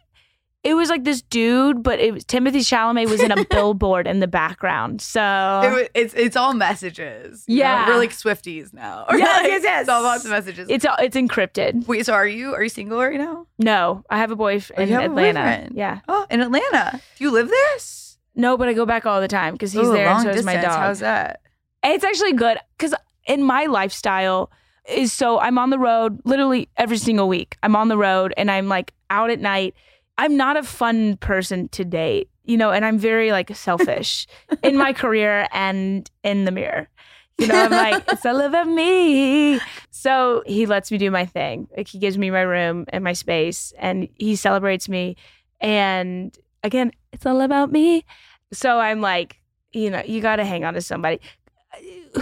it 0.64 0.75
was 0.75 0.88
like 0.88 1.03
this 1.05 1.22
dude, 1.22 1.83
but 1.83 1.98
it 1.98 2.12
was 2.14 2.25
Timothée 2.25 2.59
Chalamet 2.62 3.09
was 3.11 3.20
in 3.20 3.33
a 3.33 3.44
billboard 3.51 4.07
in 4.07 4.20
the 4.20 4.29
background. 4.29 5.01
So 5.01 5.20
It 5.20 5.72
wa- 5.72 5.88
it's 5.94 6.14
it's 6.14 6.37
all 6.37 6.55
messages. 6.55 7.44
you 7.48 7.57
know? 7.59 7.64
Yeah. 7.64 7.88
we're 7.88 7.98
like 7.98 8.11
Swifties 8.12 8.72
now. 8.72 9.07
Yes, 9.12 9.37
Like, 9.42 9.46
yes, 9.51 9.62
yes. 9.64 9.81
It's 9.83 9.88
all 9.90 10.01
about 10.05 10.22
the 10.22 10.29
messages. 10.29 10.68
it's 10.70 10.85
all- 10.85 10.96
it's 11.01 11.16
encrypted. 11.16 11.87
Wait, 11.88 12.07
so 12.07 12.12
are 12.14 12.27
you 12.27 12.55
are 12.55 12.62
you 12.62 12.68
single 12.68 12.98
right 12.98 13.18
now? 13.18 13.46
No, 13.59 14.05
I 14.09 14.18
have 14.18 14.31
a 14.31 14.37
boyfriend 14.37 14.79
Oh, 14.79 14.83
in 14.85 14.88
you 14.88 14.94
have 14.94 15.03
a 15.03 15.07
Atlanta. 15.07 15.40
boyfriend. 15.40 15.77
Yeah, 15.77 16.01
Oh, 16.09 16.27
in 16.31 16.40
Atlanta. 16.40 17.01
Do 17.18 17.25
you 17.25 17.31
live 17.31 17.48
there? 17.48 17.77
no, 18.35 18.57
but 18.57 18.68
I 18.68 18.72
go 18.72 18.87
back 18.87 19.05
all 19.05 19.20
the 19.20 19.29
time 19.29 19.53
because 19.55 19.72
he's 19.72 19.87
Ooh, 19.88 19.92
there 19.92 20.09
and 20.09 20.22
so 20.22 20.29
is 20.31 20.44
my 20.44 20.55
distance. 20.55 20.75
dog. 20.75 20.81
How's 20.83 21.01
that? 21.01 21.40
It's 21.85 22.05
actually 22.05 22.33
good 22.35 22.59
because 22.79 22.94
in 23.27 23.42
my 23.42 23.66
lifestyle 23.66 24.51
is 24.88 25.12
so 25.12 25.38
I'm 25.40 25.59
on 25.59 25.70
the 25.70 25.79
road 25.79 26.20
literally 26.25 26.68
every 26.77 26.98
single 26.98 27.29
week. 27.29 27.57
I'm 27.62 27.75
on 27.77 27.88
the 27.88 27.96
road 27.98 28.33
and 28.37 28.51
I'm 28.51 28.68
like 28.68 28.92
out 29.11 29.31
at 29.31 29.40
night. 29.40 29.75
I'm 30.18 30.37
not 30.37 30.57
a 30.57 30.62
fun 30.62 31.16
person 31.16 31.68
to 31.70 31.85
date, 31.85 32.31
you 32.44 32.57
know, 32.57 32.70
and 32.70 32.85
I'm 32.85 32.98
very 32.98 33.33
like 33.33 33.55
selfish 33.57 34.27
in 34.62 34.77
my 34.77 34.92
career 34.92 35.48
and 35.53 36.11
in 36.22 36.44
the 36.44 36.51
mirror. 36.51 36.88
You 37.38 37.46
know, 37.46 37.64
I'm 37.64 37.70
like, 37.70 38.05
it's 38.09 38.27
all 38.27 38.40
about 38.40 38.68
me. 38.68 39.59
So 39.90 40.42
he 40.46 40.66
lets 40.66 40.92
me 40.92 40.98
do 40.98 41.11
my 41.11 41.25
thing. 41.25 41.66
Like 41.77 41.88
he 41.88 41.98
gives 41.98 42.18
me 42.18 42.31
my 42.31 42.42
room 42.42 42.85
and 42.88 43.03
my 43.03 43.14
space 43.14 43.72
and 43.79 44.09
he 44.16 44.37
celebrates 44.37 44.88
me. 44.88 45.16
And 45.61 46.37
again, 46.62 46.92
it's 47.12 47.27
all 47.27 47.40
about 47.40 47.72
me. 47.72 48.05
So 48.53 48.79
I'm 48.79 49.01
like, 49.01 49.40
you 49.72 49.90
know, 49.90 50.03
you 50.05 50.20
got 50.20 50.37
to 50.37 50.44
hang 50.44 50.64
on 50.64 50.75
to 50.75 50.83
somebody. 50.83 51.20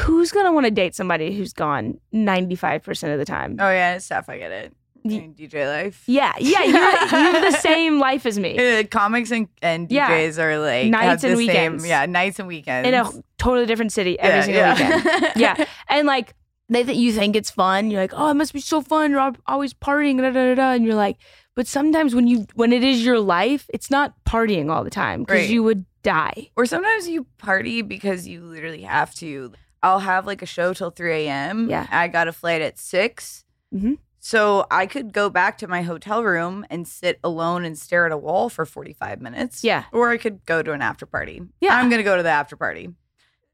Who's 0.00 0.31
going 0.31 0.46
to 0.46 0.53
want 0.53 0.66
to 0.66 0.70
date 0.70 0.94
somebody 0.94 1.37
who's 1.37 1.53
gone 1.53 1.98
95% 2.14 3.12
of 3.12 3.18
the 3.18 3.24
time? 3.24 3.57
Oh 3.59 3.70
yeah, 3.70 3.96
it's 3.96 4.07
tough. 4.07 4.29
I 4.29 4.38
get 4.38 4.53
it. 4.53 4.72
Doing 5.06 5.34
DJ 5.34 5.66
life. 5.66 6.02
Yeah, 6.06 6.32
yeah, 6.38 6.62
you're, 6.64 6.72
you 6.74 7.32
have 7.32 7.52
the 7.52 7.58
same 7.58 7.98
life 7.98 8.26
as 8.26 8.38
me 8.38 8.58
Uh, 8.80 8.84
comics 8.84 9.30
and, 9.30 9.48
and 9.62 9.90
Yeah. 9.90 10.10
DJs 10.10 10.38
are 10.38 10.58
like 10.58 10.88
Nights 10.88 11.24
and 11.24 11.36
same- 11.36 11.36
weekends. 11.38 11.86
yeah, 11.86 12.06
nights 12.06 12.38
and 12.38 12.48
weekends. 12.48 12.86
in 12.88 12.94
a 12.94 13.10
totally 13.38 13.66
different 13.66 13.92
city 13.92 14.18
every 14.18 14.52
Yeah, 14.52 14.74
single 14.74 14.86
yeah. 14.88 14.96
weekend. 14.96 15.32
Yeah, 15.36 15.64
and 15.88 16.06
like 16.06 16.34
they 16.68 16.84
th- 16.84 16.96
you 16.96 17.12
think 17.12 17.34
it's 17.34 17.50
fun. 17.50 17.90
You're 17.90 18.00
like, 18.00 18.12
oh, 18.14 18.30
it 18.30 18.34
must 18.34 18.52
be 18.52 18.60
so 18.60 18.80
fun. 18.80 19.10
You're 19.10 19.32
always 19.46 19.74
partying, 19.74 20.18
da, 20.18 20.30
da, 20.30 20.32
da, 20.32 20.54
da. 20.54 20.70
and 20.72 20.84
you're 20.84 20.94
like, 20.94 21.16
but 21.56 21.66
sometimes 21.66 22.14
when 22.14 22.26
you 22.28 22.46
when 22.54 22.72
it 22.72 22.84
is 22.84 23.04
your 23.04 23.18
life, 23.18 23.66
it's 23.74 23.90
not 23.90 24.14
partying 24.24 24.70
all 24.70 24.84
the 24.84 24.90
time 24.90 25.22
because 25.24 25.40
Right. 25.40 25.50
you 25.50 25.62
would 25.64 25.84
die. 26.02 26.50
Or 26.56 26.66
sometimes 26.66 27.08
you 27.08 27.26
party 27.38 27.82
because 27.82 28.28
you 28.28 28.42
literally 28.44 28.82
have 28.82 29.14
to. 29.16 29.52
I'll 29.82 29.98
have 30.00 30.26
like 30.26 30.42
a 30.42 30.46
show 30.46 30.72
till 30.74 30.90
3 30.90 31.26
a.m. 31.26 31.68
Yeah. 31.70 31.86
I 31.90 32.06
got 32.08 32.28
a 32.28 32.32
flight 32.32 32.60
at 32.62 32.78
6. 32.78 33.44
Mhm. 33.74 33.96
So 34.22 34.66
I 34.70 34.87
could 34.87 35.12
go 35.12 35.30
back 35.30 35.56
to 35.59 35.66
my 35.66 35.83
hotel 35.83 36.22
room 36.22 36.66
and 36.68 36.87
sit 36.87 37.18
alone 37.24 37.64
and 37.64 37.76
stare 37.78 38.04
at 38.06 38.12
a 38.12 38.18
wall 38.18 38.50
for 38.50 38.66
45 38.66 39.20
minutes. 39.20 39.64
Yeah. 39.64 39.85
Or 39.92 40.11
I 40.11 40.18
could 40.18 40.44
go 40.44 40.62
to 40.62 40.72
an 40.72 40.83
after 40.83 41.06
party. 41.06 41.40
Yeah. 41.61 41.74
I'm 41.74 41.88
going 41.88 41.98
to 42.00 42.04
go 42.04 42.16
to 42.18 42.22
the 42.22 42.28
after 42.28 42.54
party. 42.54 42.90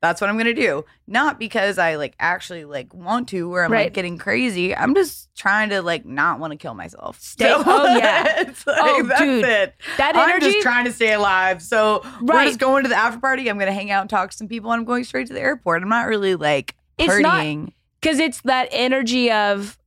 That's 0.02 0.20
what 0.20 0.29
I'm 0.29 0.37
going 0.37 0.55
to 0.55 0.61
do. 0.61 0.85
Not 1.07 1.38
because 1.38 1.79
I 1.79 1.94
like 1.94 2.14
actually 2.20 2.64
like 2.64 2.92
want 2.92 3.29
to 3.29 3.52
or 3.55 3.64
I'm 3.64 3.72
Right. 3.72 3.85
like 3.87 3.92
getting 3.94 4.18
crazy. 4.18 4.74
I'm 4.76 4.94
just 4.94 5.35
trying 5.37 5.70
to 5.70 5.83
like 5.83 6.05
not 6.05 6.38
want 6.40 6.50
to 6.52 6.57
kill 6.57 6.74
myself. 6.74 7.18
Stay- 7.20 7.50
oh, 7.50 7.96
yeah. 7.96 8.40
it's 8.42 8.66
like, 8.66 8.76
Oh, 8.79 9.02
that's 9.05 9.20
dude. 9.20 9.44
it. 9.44 9.74
That 9.98 10.14
energy. 10.16 10.33
I'm 10.46 10.52
just 10.52 10.62
trying 10.62 10.85
to 10.85 10.92
stay 10.92 11.12
alive. 11.12 11.62
So 11.62 12.05
we're 12.20 12.44
just 12.44 12.59
going 12.59 12.83
to 12.83 12.88
the 12.88 12.94
after 12.96 13.20
party. 13.20 13.48
I'm 13.48 13.57
going 13.57 13.68
to 13.68 13.72
hang 13.72 13.90
out 13.90 14.00
and 14.02 14.11
talk 14.11 14.33
to 14.33 14.37
some 14.37 14.48
people, 14.48 14.70
and 14.72 14.81
I'm 14.81 14.85
going 14.85 15.05
straight 15.05 15.29
to 15.29 15.33
the 15.33 15.40
airport. 15.40 15.83
I'm 15.83 15.88
not 15.88 16.07
really 16.09 16.35
like 16.35 16.74
It's 16.98 17.18
not- 17.20 17.42
partying. 17.44 17.72
because 18.00 18.18
it's 18.18 18.40
that 18.42 18.68
energy 18.72 19.31
of 19.33 19.79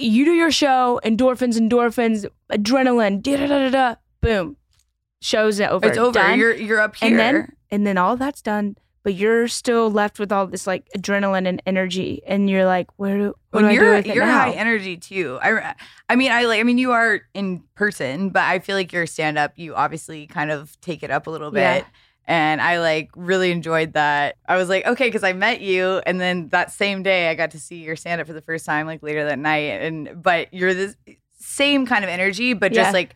you 0.00 0.24
do 0.24 0.32
your 0.32 0.50
show, 0.50 1.00
endorphins, 1.04 1.58
endorphins, 1.58 2.26
adrenaline, 2.50 3.22
da 3.22 3.36
da 3.36 3.46
da 3.46 3.58
da 3.58 3.70
da, 3.70 3.94
boom, 4.20 4.56
show's 5.20 5.60
over. 5.60 5.86
it's 5.86 5.98
over. 5.98 6.12
Done. 6.12 6.38
You're 6.38 6.54
you're 6.54 6.80
up 6.80 6.96
here. 6.96 7.10
and 7.10 7.18
then 7.18 7.52
and 7.70 7.86
then 7.86 7.98
all 7.98 8.16
that's 8.16 8.42
done, 8.42 8.76
but 9.02 9.14
you're 9.14 9.48
still 9.48 9.90
left 9.90 10.18
with 10.18 10.32
all 10.32 10.46
this 10.46 10.66
like 10.66 10.88
adrenaline 10.96 11.46
and 11.46 11.62
energy, 11.66 12.22
and 12.26 12.48
you're 12.50 12.64
like, 12.64 12.88
where 12.96 13.16
do 13.16 13.34
when 13.50 13.64
do 13.64 13.70
I 13.70 13.72
do 13.74 13.76
you're 13.76 13.94
it 13.94 14.06
you're 14.06 14.26
high 14.26 14.52
energy 14.52 14.96
too. 14.96 15.38
I 15.42 15.74
I 16.08 16.16
mean 16.16 16.32
I 16.32 16.44
like 16.44 16.60
I 16.60 16.62
mean 16.62 16.78
you 16.78 16.92
are 16.92 17.22
in 17.34 17.62
person, 17.74 18.30
but 18.30 18.42
I 18.42 18.58
feel 18.58 18.76
like 18.76 18.92
your 18.92 19.06
stand 19.06 19.38
up 19.38 19.52
you 19.56 19.74
obviously 19.74 20.26
kind 20.26 20.50
of 20.50 20.80
take 20.80 21.02
it 21.02 21.10
up 21.10 21.26
a 21.26 21.30
little 21.30 21.50
bit. 21.50 21.60
Yeah. 21.60 21.84
And 22.26 22.60
I 22.60 22.78
like 22.78 23.10
really 23.16 23.50
enjoyed 23.50 23.94
that. 23.94 24.36
I 24.48 24.56
was 24.56 24.68
like, 24.68 24.86
okay, 24.86 25.08
because 25.08 25.24
I 25.24 25.32
met 25.32 25.60
you, 25.60 26.00
and 26.06 26.20
then 26.20 26.48
that 26.50 26.70
same 26.70 27.02
day 27.02 27.28
I 27.28 27.34
got 27.34 27.50
to 27.52 27.58
see 27.60 27.76
your 27.82 27.96
stand 27.96 28.20
up 28.20 28.26
for 28.26 28.32
the 28.32 28.40
first 28.42 28.64
time, 28.64 28.86
like 28.86 29.02
later 29.02 29.24
that 29.24 29.38
night. 29.38 29.80
And 29.82 30.22
but 30.22 30.52
you're 30.54 30.74
this 30.74 30.96
same 31.40 31.86
kind 31.86 32.04
of 32.04 32.10
energy, 32.10 32.52
but 32.52 32.72
Yeah. 32.72 32.82
just 32.82 32.94
like 32.94 33.14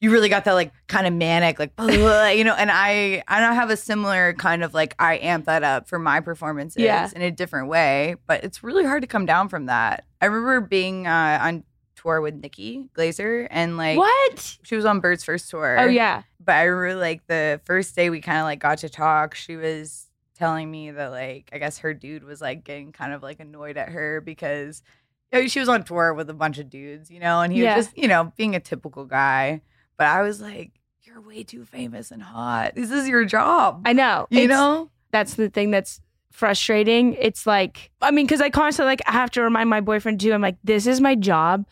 you 0.00 0.10
really 0.10 0.28
got 0.28 0.44
that 0.44 0.52
like 0.52 0.72
kind 0.88 1.06
of 1.06 1.12
manic, 1.14 1.58
like 1.58 1.72
you 1.80 2.44
know. 2.44 2.54
And 2.54 2.70
I 2.72 3.22
I 3.28 3.40
don't 3.40 3.54
have 3.54 3.70
a 3.70 3.76
similar 3.76 4.32
kind 4.34 4.64
of 4.64 4.74
like 4.74 4.94
I 4.98 5.18
amp 5.18 5.46
that 5.46 5.62
up 5.62 5.88
for 5.88 5.98
my 5.98 6.20
performances 6.20 6.82
Yeah. 6.82 7.08
in 7.14 7.22
a 7.22 7.30
different 7.30 7.68
way, 7.68 8.16
but 8.26 8.42
it's 8.44 8.62
really 8.64 8.84
hard 8.84 9.02
to 9.02 9.06
come 9.06 9.24
down 9.26 9.48
from 9.48 9.66
that. 9.66 10.04
I 10.20 10.26
remember 10.26 10.60
being 10.66 11.06
uh, 11.06 11.38
on 11.42 11.64
tour 11.96 12.20
with 12.20 12.34
Nikki 12.34 12.88
Glazer, 12.94 13.46
and 13.50 13.76
like 13.76 13.98
what? 13.98 14.58
she 14.62 14.76
was 14.76 14.84
on 14.84 15.00
Bert's 15.00 15.24
first 15.24 15.50
tour. 15.50 15.76
Oh 15.80 15.86
yeah, 15.86 16.22
but 16.44 16.52
I 16.54 16.62
remember 16.64 17.00
like 17.00 17.26
the 17.26 17.60
first 17.64 17.96
day 17.96 18.10
we 18.10 18.20
kind 18.20 18.38
of 18.38 18.44
like 18.44 18.58
got 18.60 18.78
to 18.78 18.88
talk. 18.88 19.34
She 19.34 19.56
was 19.56 20.06
telling 20.34 20.70
me 20.70 20.90
that 20.90 21.10
like 21.10 21.48
I 21.52 21.58
guess 21.58 21.78
her 21.78 21.94
dude 21.94 22.22
was 22.24 22.40
like 22.40 22.62
getting 22.64 22.92
kind 22.92 23.12
of 23.12 23.22
like 23.22 23.40
annoyed 23.40 23.76
at 23.76 23.88
her 23.88 24.20
because 24.20 24.82
you 25.32 25.40
know, 25.42 25.48
she 25.48 25.58
was 25.60 25.68
on 25.68 25.82
tour 25.82 26.12
with 26.14 26.28
a 26.30 26.34
bunch 26.34 26.58
of 26.58 26.68
dudes, 26.70 27.10
you 27.10 27.18
know, 27.20 27.40
and 27.40 27.52
he 27.52 27.62
Yeah. 27.62 27.76
was 27.76 27.86
just 27.86 27.98
you 27.98 28.06
know 28.08 28.32
being 28.36 28.54
a 28.54 28.60
typical 28.60 29.04
guy. 29.06 29.62
But 29.96 30.08
I 30.08 30.20
was 30.22 30.40
like, 30.42 30.72
you're 31.04 31.20
way 31.22 31.42
too 31.42 31.64
famous 31.64 32.10
and 32.10 32.22
hot. 32.22 32.74
This 32.76 32.90
is 32.90 33.08
your 33.08 33.24
job, 33.24 33.82
I 33.86 33.94
know. 33.94 34.26
you 34.30 34.40
It's- 34.42 34.50
know. 34.50 34.90
that's 35.10 35.34
the 35.34 35.48
thing 35.48 35.70
that's 35.70 36.00
frustrating. 36.30 37.14
It's 37.14 37.46
like, 37.46 37.90
I 38.02 38.10
mean, 38.10 38.26
because 38.26 38.42
I 38.42 38.50
constantly 38.50 38.90
like 38.92 39.00
I 39.06 39.12
have 39.12 39.30
to 39.32 39.42
remind 39.42 39.70
my 39.70 39.80
boyfriend 39.80 40.20
too. 40.20 40.34
I'm 40.34 40.42
like, 40.42 40.56
this 40.62 40.86
is 40.86 41.00
my 41.00 41.14
job. 41.14 41.66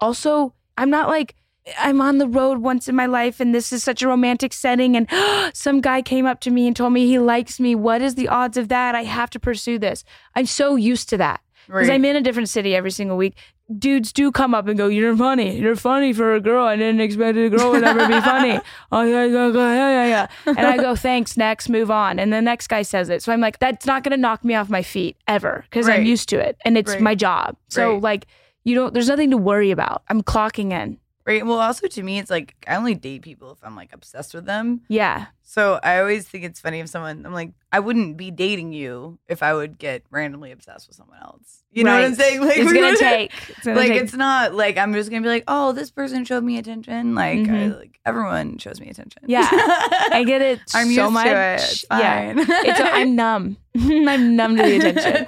Also, 0.00 0.54
I'm 0.78 0.90
not 0.90 1.08
like 1.08 1.34
I'm 1.78 2.00
on 2.00 2.18
the 2.18 2.26
road 2.26 2.58
once 2.58 2.88
in 2.88 2.96
my 2.96 3.06
life, 3.06 3.38
and 3.38 3.54
this 3.54 3.72
is 3.72 3.84
such 3.84 4.02
a 4.02 4.08
romantic 4.08 4.52
setting, 4.52 4.96
and 4.96 5.08
some 5.54 5.80
guy 5.80 6.02
came 6.02 6.26
up 6.26 6.40
to 6.40 6.50
me 6.50 6.66
and 6.66 6.74
told 6.74 6.92
me 6.92 7.06
he 7.06 7.18
likes 7.18 7.60
me. 7.60 7.74
What 7.74 8.02
is 8.02 8.14
the 8.14 8.28
odds 8.28 8.56
of 8.56 8.68
that? 8.68 8.94
I 8.94 9.04
have 9.04 9.30
to 9.30 9.40
pursue 9.40 9.78
this. 9.78 10.02
I'm 10.34 10.46
so 10.46 10.76
used 10.76 11.08
to 11.10 11.16
that 11.18 11.40
because 11.66 11.88
Right. 11.88 11.94
I'm 11.94 12.04
in 12.04 12.16
a 12.16 12.20
different 12.22 12.48
city 12.48 12.74
every 12.74 12.90
single 12.90 13.16
week. 13.16 13.36
Dudes 13.78 14.12
do 14.12 14.32
come 14.32 14.52
up 14.52 14.66
and 14.66 14.76
go, 14.76 14.88
"You're 14.88 15.16
funny. 15.16 15.56
You're 15.60 15.76
funny 15.76 16.12
for 16.12 16.34
a 16.34 16.40
girl. 16.40 16.66
I 16.66 16.74
didn't 16.74 17.00
expect 17.02 17.38
a 17.38 17.48
girl 17.50 17.70
would 17.70 17.84
ever 17.84 18.04
be 18.06 18.20
funny." 18.20 18.58
Oh 18.90 19.02
yeah, 19.02 19.24
yeah, 19.26 19.46
yeah, 19.48 19.74
yeah, 19.74 20.06
yeah. 20.06 20.26
And 20.46 20.66
I 20.66 20.76
go, 20.78 20.96
"Thanks. 20.96 21.36
Next, 21.36 21.68
move 21.68 21.88
on." 21.90 22.18
And 22.18 22.32
the 22.32 22.42
next 22.42 22.66
guy 22.66 22.82
says 22.82 23.10
it, 23.10 23.22
so 23.22 23.32
I'm 23.32 23.40
like, 23.40 23.60
"That's 23.60 23.86
not 23.86 24.02
going 24.02 24.10
to 24.12 24.16
knock 24.16 24.44
me 24.44 24.54
off 24.56 24.68
my 24.70 24.82
feet 24.82 25.16
ever 25.28 25.64
because 25.70 25.88
I'm 25.88 26.02
used 26.04 26.28
to 26.30 26.38
it, 26.40 26.56
and 26.64 26.76
it's 26.76 26.92
Right. 26.92 27.00
my 27.00 27.14
job." 27.14 27.56
So 27.68 27.92
Right. 27.92 28.02
like, 28.02 28.26
you 28.64 28.74
don't. 28.74 28.94
There's 28.94 29.08
nothing 29.08 29.30
to 29.30 29.36
worry 29.36 29.70
about. 29.70 30.02
I'm 30.08 30.22
clocking 30.22 30.72
in. 30.72 30.98
Right. 31.26 31.44
Well, 31.44 31.60
also 31.60 31.86
to 31.86 32.02
me, 32.02 32.18
it's 32.18 32.30
like 32.30 32.54
I 32.66 32.76
only 32.76 32.94
date 32.94 33.22
people 33.22 33.52
if 33.52 33.58
I'm 33.62 33.76
like 33.76 33.92
obsessed 33.92 34.34
with 34.34 34.46
them. 34.46 34.80
Yeah. 34.88 35.26
So 35.42 35.78
I 35.82 36.00
always 36.00 36.26
think 36.26 36.44
it's 36.44 36.60
funny 36.60 36.80
if 36.80 36.88
someone 36.88 37.24
I'm 37.26 37.32
like, 37.32 37.52
I 37.72 37.78
wouldn't 37.80 38.16
be 38.16 38.30
dating 38.32 38.72
you 38.72 39.18
if 39.28 39.42
I 39.42 39.54
would 39.54 39.78
get 39.78 40.02
randomly 40.10 40.50
obsessed 40.50 40.88
with 40.88 40.96
someone 40.96 41.18
else. 41.22 41.62
You 41.72 41.84
know 41.84 41.94
what 41.94 42.02
I'm 42.04 42.14
saying? 42.16 42.40
Like 42.44 42.58
it's 42.58 42.72
gonna 42.72 42.96
take. 42.96 43.32
It's 43.50 43.64
gonna 43.64 43.78
like 43.78 43.88
take- 43.92 44.02
it's 44.02 44.12
not 44.14 44.54
like 44.54 44.76
I'm 44.76 44.92
just 44.92 45.08
gonna 45.08 45.22
be 45.22 45.28
like, 45.28 45.44
oh, 45.46 45.70
this 45.72 45.90
person 45.90 46.24
showed 46.24 46.42
me 46.42 46.58
attention. 46.58 47.14
Like, 47.14 47.38
I, 47.38 47.42
Mhm. 47.42 47.78
like 47.78 48.00
everyone 48.04 48.58
shows 48.58 48.80
me 48.80 48.88
attention. 48.88 49.22
Yeah. 49.26 49.46
I 49.52 50.24
get 50.26 50.42
it 50.42 50.58
I'm 50.74 50.86
so 50.86 51.02
used 51.04 51.12
much. 51.12 51.26
to 51.26 51.30
it. 51.30 51.54
It's 51.60 51.84
Yeah. 51.90 52.34
It's 52.36 52.80
I'm 52.80 53.14
numb. 53.14 53.56
I'm 53.78 54.34
numb 54.34 54.56
to 54.56 54.62
the 54.64 54.76
attention. 54.88 55.26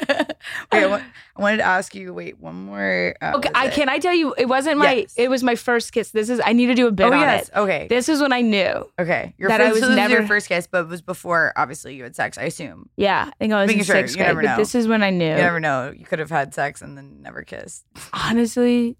wait, 0.72 0.82
I, 0.82 0.86
wa- 0.88 1.00
I 1.36 1.40
wanted 1.42 1.58
to 1.58 1.62
ask 1.62 1.94
you. 1.94 2.12
Wait, 2.12 2.40
one 2.40 2.56
more. 2.66 3.14
uh, 3.22 3.34
Okay, 3.36 3.50
I 3.54 3.66
it? 3.68 3.72
can 3.74 3.88
I 3.88 4.00
tell 4.00 4.14
you 4.14 4.34
it 4.36 4.48
wasn't 4.48 4.78
my 4.78 4.92
Yes. 4.94 5.14
it 5.16 5.30
was 5.30 5.44
my 5.44 5.54
first 5.54 5.92
kiss. 5.92 6.10
This 6.10 6.28
is 6.28 6.40
I 6.44 6.52
need 6.52 6.66
to 6.66 6.74
do 6.74 6.88
a 6.88 6.92
bit 6.92 7.04
Oh 7.06 7.12
on 7.12 7.20
yes. 7.20 7.48
it. 7.50 7.56
Okay. 7.56 7.86
This 7.88 8.08
is 8.08 8.20
when 8.20 8.32
I 8.32 8.40
knew. 8.40 8.90
okay. 8.98 9.32
Your 9.38 9.48
that 9.48 9.58
first, 9.60 9.68
I 9.68 9.72
was 9.72 9.80
so 9.80 9.86
this 9.90 9.92
is 9.96 10.10
your 10.10 10.18
never- 10.22 10.26
first 10.26 10.48
kiss, 10.48 10.66
but 10.66 10.80
it 10.80 10.88
was 10.88 11.02
before 11.02 11.52
obviously 11.56 11.94
you 11.94 12.02
had 12.02 12.16
sex. 12.16 12.31
I 12.38 12.42
assume. 12.44 12.88
Yeah, 12.96 13.26
I 13.28 13.32
think 13.38 13.52
I 13.52 13.60
was 13.62 13.66
Making 13.68 13.80
in 13.80 13.84
sure, 13.86 13.96
sixth 13.96 14.14
you 14.16 14.18
grade. 14.18 14.28
never 14.28 14.42
But 14.42 14.48
know. 14.50 14.56
this 14.56 14.74
is 14.74 14.86
when 14.88 15.02
I 15.02 15.10
knew. 15.10 15.24
You 15.28 15.34
never 15.34 15.60
know. 15.60 15.92
You 15.96 16.04
could 16.04 16.18
have 16.18 16.30
had 16.30 16.54
sex 16.54 16.82
and 16.82 16.96
then 16.96 17.22
never 17.22 17.42
kissed. 17.42 17.84
Honestly, 18.12 18.96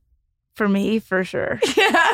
for 0.55 0.69
me, 0.69 0.99
for 0.99 1.25
sure. 1.25 1.59
yeah, 1.77 1.91
I 1.95 2.13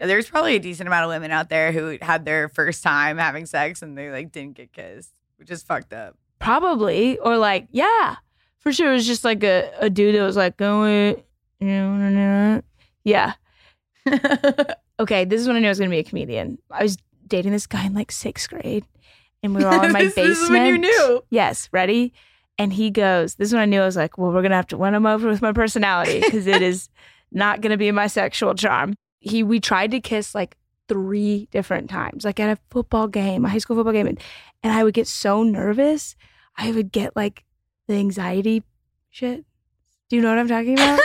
was- 0.00 0.08
there's 0.08 0.28
probably 0.30 0.54
a 0.54 0.60
decent 0.60 0.86
amount 0.86 1.04
of 1.04 1.10
women 1.10 1.30
out 1.32 1.48
there 1.48 1.72
who 1.72 1.98
had 2.00 2.24
their 2.24 2.48
first 2.48 2.82
time 2.84 3.18
having 3.18 3.46
sex 3.46 3.82
and 3.82 3.98
they 3.98 4.10
like 4.10 4.30
didn't 4.30 4.54
get 4.56 4.72
kissed, 4.72 5.12
which 5.38 5.50
is 5.50 5.62
fucked 5.62 5.92
up. 5.92 6.16
probably, 6.38 7.18
or 7.18 7.36
like, 7.36 7.66
yeah, 7.72 8.14
for 8.60 8.72
sure. 8.72 8.90
It 8.90 8.94
was 8.94 9.06
just 9.08 9.24
like 9.24 9.42
a, 9.42 9.70
a 9.80 9.90
dude 9.90 10.14
that 10.14 10.22
was 10.22 10.36
like, 10.36 10.56
going, 10.56 11.22
you 11.60 11.66
know, 11.66 12.62
yeah. 13.04 13.32
okay, 15.00 15.24
this 15.24 15.40
is 15.40 15.46
when 15.48 15.56
I 15.56 15.60
knew 15.60 15.66
I 15.66 15.70
was 15.70 15.78
going 15.78 15.90
to 15.90 15.94
be 15.94 15.98
a 16.00 16.04
comedian. 16.04 16.58
I 16.70 16.82
was 16.82 16.96
dating 17.26 17.52
this 17.52 17.66
guy 17.66 17.84
in 17.86 17.94
like 17.94 18.12
sixth 18.12 18.48
grade, 18.48 18.84
and 19.42 19.54
we 19.54 19.62
were 19.64 19.70
all 19.70 19.84
in 19.84 19.92
my 19.92 20.04
This- 20.04 20.14
basement. 20.14 20.28
this 20.34 20.42
is 20.42 20.50
when 20.50 20.66
you 20.66 20.78
knew. 20.78 21.24
Yes, 21.30 21.68
ready? 21.72 22.12
And 22.58 22.72
he 22.72 22.90
goes, 22.90 23.36
This 23.36 23.48
is 23.48 23.52
when 23.54 23.62
I 23.62 23.66
knew 23.66 23.80
I 23.80 23.86
was 23.86 23.96
like, 23.96 24.18
Well, 24.18 24.28
we're 24.32 24.42
going 24.42 24.50
to 24.50 24.56
have 24.56 24.66
to 24.68 24.76
win 24.76 24.94
him 24.94 25.06
over 25.06 25.28
with 25.28 25.40
my 25.42 25.52
personality 25.52 26.20
because 26.20 26.46
it 26.46 26.60
is 26.62 26.88
not 27.32 27.60
going 27.60 27.70
to 27.70 27.76
be 27.76 27.90
my 27.92 28.06
sexual 28.08 28.54
charm. 28.54 28.94
He, 29.20 29.42
we 29.42 29.60
tried 29.60 29.90
to 29.92 30.00
kiss 30.00 30.34
like 30.34 30.56
three 30.88 31.48
different 31.52 31.88
times, 31.90 32.24
like 32.24 32.40
at 32.40 32.50
a 32.56 32.60
football 32.70 33.06
game, 33.08 33.44
a 33.44 33.48
high 33.48 33.58
school 33.58 33.76
football 33.76 33.92
game. 33.92 34.06
And, 34.06 34.20
and 34.62 34.72
I 34.72 34.82
would 34.84 34.94
get 34.94 35.06
so 35.06 35.42
nervous. 35.42 36.16
I 36.56 36.72
would 36.72 36.90
get 36.90 37.14
like 37.14 37.44
the 37.86 37.94
anxiety 37.94 38.62
shit. 39.10 39.44
Do 40.08 40.16
you 40.16 40.22
know 40.22 40.30
what 40.30 40.38
I'm 40.38 40.48
talking 40.48 40.72
about? 40.78 40.98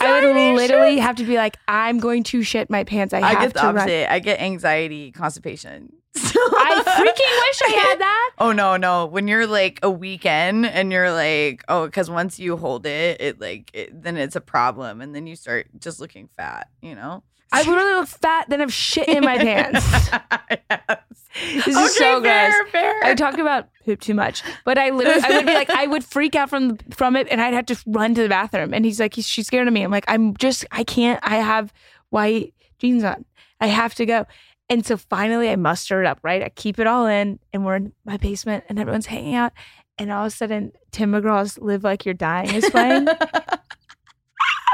I 0.00 0.20
would 0.24 0.56
literally 0.56 0.94
shit. 0.96 1.02
have 1.02 1.16
to 1.16 1.24
be 1.24 1.36
like, 1.36 1.56
I'm 1.68 1.98
going 1.98 2.22
to 2.24 2.42
shit 2.42 2.70
my 2.70 2.82
pants. 2.84 3.12
I, 3.12 3.18
I 3.20 3.32
have 3.34 3.40
get 3.40 3.54
the 3.54 3.60
to 3.60 3.66
run. 3.66 3.76
opposite. 3.78 4.12
I 4.12 4.18
get 4.20 4.40
anxiety, 4.40 5.12
constipation. 5.12 5.92
I 6.38 6.82
freaking 6.86 7.38
wish 7.46 7.62
I 7.62 7.88
had 7.88 8.00
that. 8.00 8.30
Oh 8.38 8.52
no, 8.52 8.76
no. 8.76 9.06
When 9.06 9.28
you're 9.28 9.46
like 9.46 9.80
a 9.82 9.90
weekend 9.90 10.66
and 10.66 10.92
you're 10.92 11.12
like, 11.12 11.64
oh, 11.68 11.86
because 11.86 12.10
once 12.10 12.38
you 12.38 12.56
hold 12.56 12.86
it, 12.86 13.20
it 13.20 13.40
like 13.40 13.70
it, 13.72 14.02
then 14.02 14.16
it's 14.16 14.36
a 14.36 14.40
problem, 14.40 15.00
and 15.00 15.14
then 15.14 15.26
you 15.26 15.36
start 15.36 15.68
just 15.78 16.00
looking 16.00 16.28
fat. 16.36 16.68
You 16.80 16.94
know. 16.94 17.22
I 17.50 17.62
literally 17.62 17.94
look 17.94 18.08
fat, 18.08 18.48
then 18.50 18.60
have 18.60 18.72
shit 18.72 19.08
in 19.08 19.24
my 19.24 19.38
pants. 19.38 19.86
yes. 20.50 21.64
This 21.64 21.76
is 21.76 21.96
so 21.96 22.20
fair, 22.22 22.50
gross. 22.50 22.70
Fair. 22.70 23.04
I 23.04 23.14
talked 23.14 23.38
about 23.38 23.68
poop 23.86 24.00
too 24.00 24.12
much, 24.12 24.42
but 24.64 24.76
I 24.76 24.90
literally, 24.90 25.22
I 25.22 25.36
would 25.36 25.46
be 25.46 25.54
like, 25.54 25.70
I 25.70 25.86
would 25.86 26.04
freak 26.04 26.34
out 26.34 26.50
from 26.50 26.76
from 26.90 27.16
it, 27.16 27.26
and 27.30 27.40
I'd 27.40 27.54
have 27.54 27.66
to 27.66 27.78
run 27.86 28.14
to 28.16 28.22
the 28.22 28.28
bathroom. 28.28 28.74
And 28.74 28.84
he's 28.84 29.00
like, 29.00 29.14
he's, 29.14 29.26
she's 29.26 29.46
scared 29.46 29.66
of 29.66 29.72
me. 29.72 29.82
I'm 29.82 29.90
like, 29.90 30.04
I'm 30.08 30.36
just, 30.36 30.66
I 30.70 30.84
can't. 30.84 31.20
I 31.22 31.36
have 31.36 31.72
white 32.10 32.52
jeans 32.78 33.02
on. 33.02 33.24
I 33.60 33.68
have 33.68 33.94
to 33.96 34.06
go. 34.06 34.26
And 34.70 34.84
so 34.84 34.96
finally, 34.96 35.48
I 35.48 35.56
muster 35.56 36.02
it 36.02 36.06
up. 36.06 36.20
Right, 36.22 36.42
I 36.42 36.50
keep 36.50 36.78
it 36.78 36.86
all 36.86 37.06
in, 37.06 37.38
and 37.52 37.64
we're 37.64 37.76
in 37.76 37.92
my 38.04 38.16
basement, 38.16 38.64
and 38.68 38.78
everyone's 38.78 39.06
hanging 39.06 39.34
out. 39.34 39.52
And 39.98 40.12
all 40.12 40.26
of 40.26 40.32
a 40.32 40.36
sudden, 40.36 40.72
Tim 40.92 41.12
McGraw's 41.12 41.58
"Live 41.58 41.84
Like 41.84 42.04
You're 42.04 42.14
Dying" 42.14 42.54
is 42.54 42.68
playing. 42.70 43.08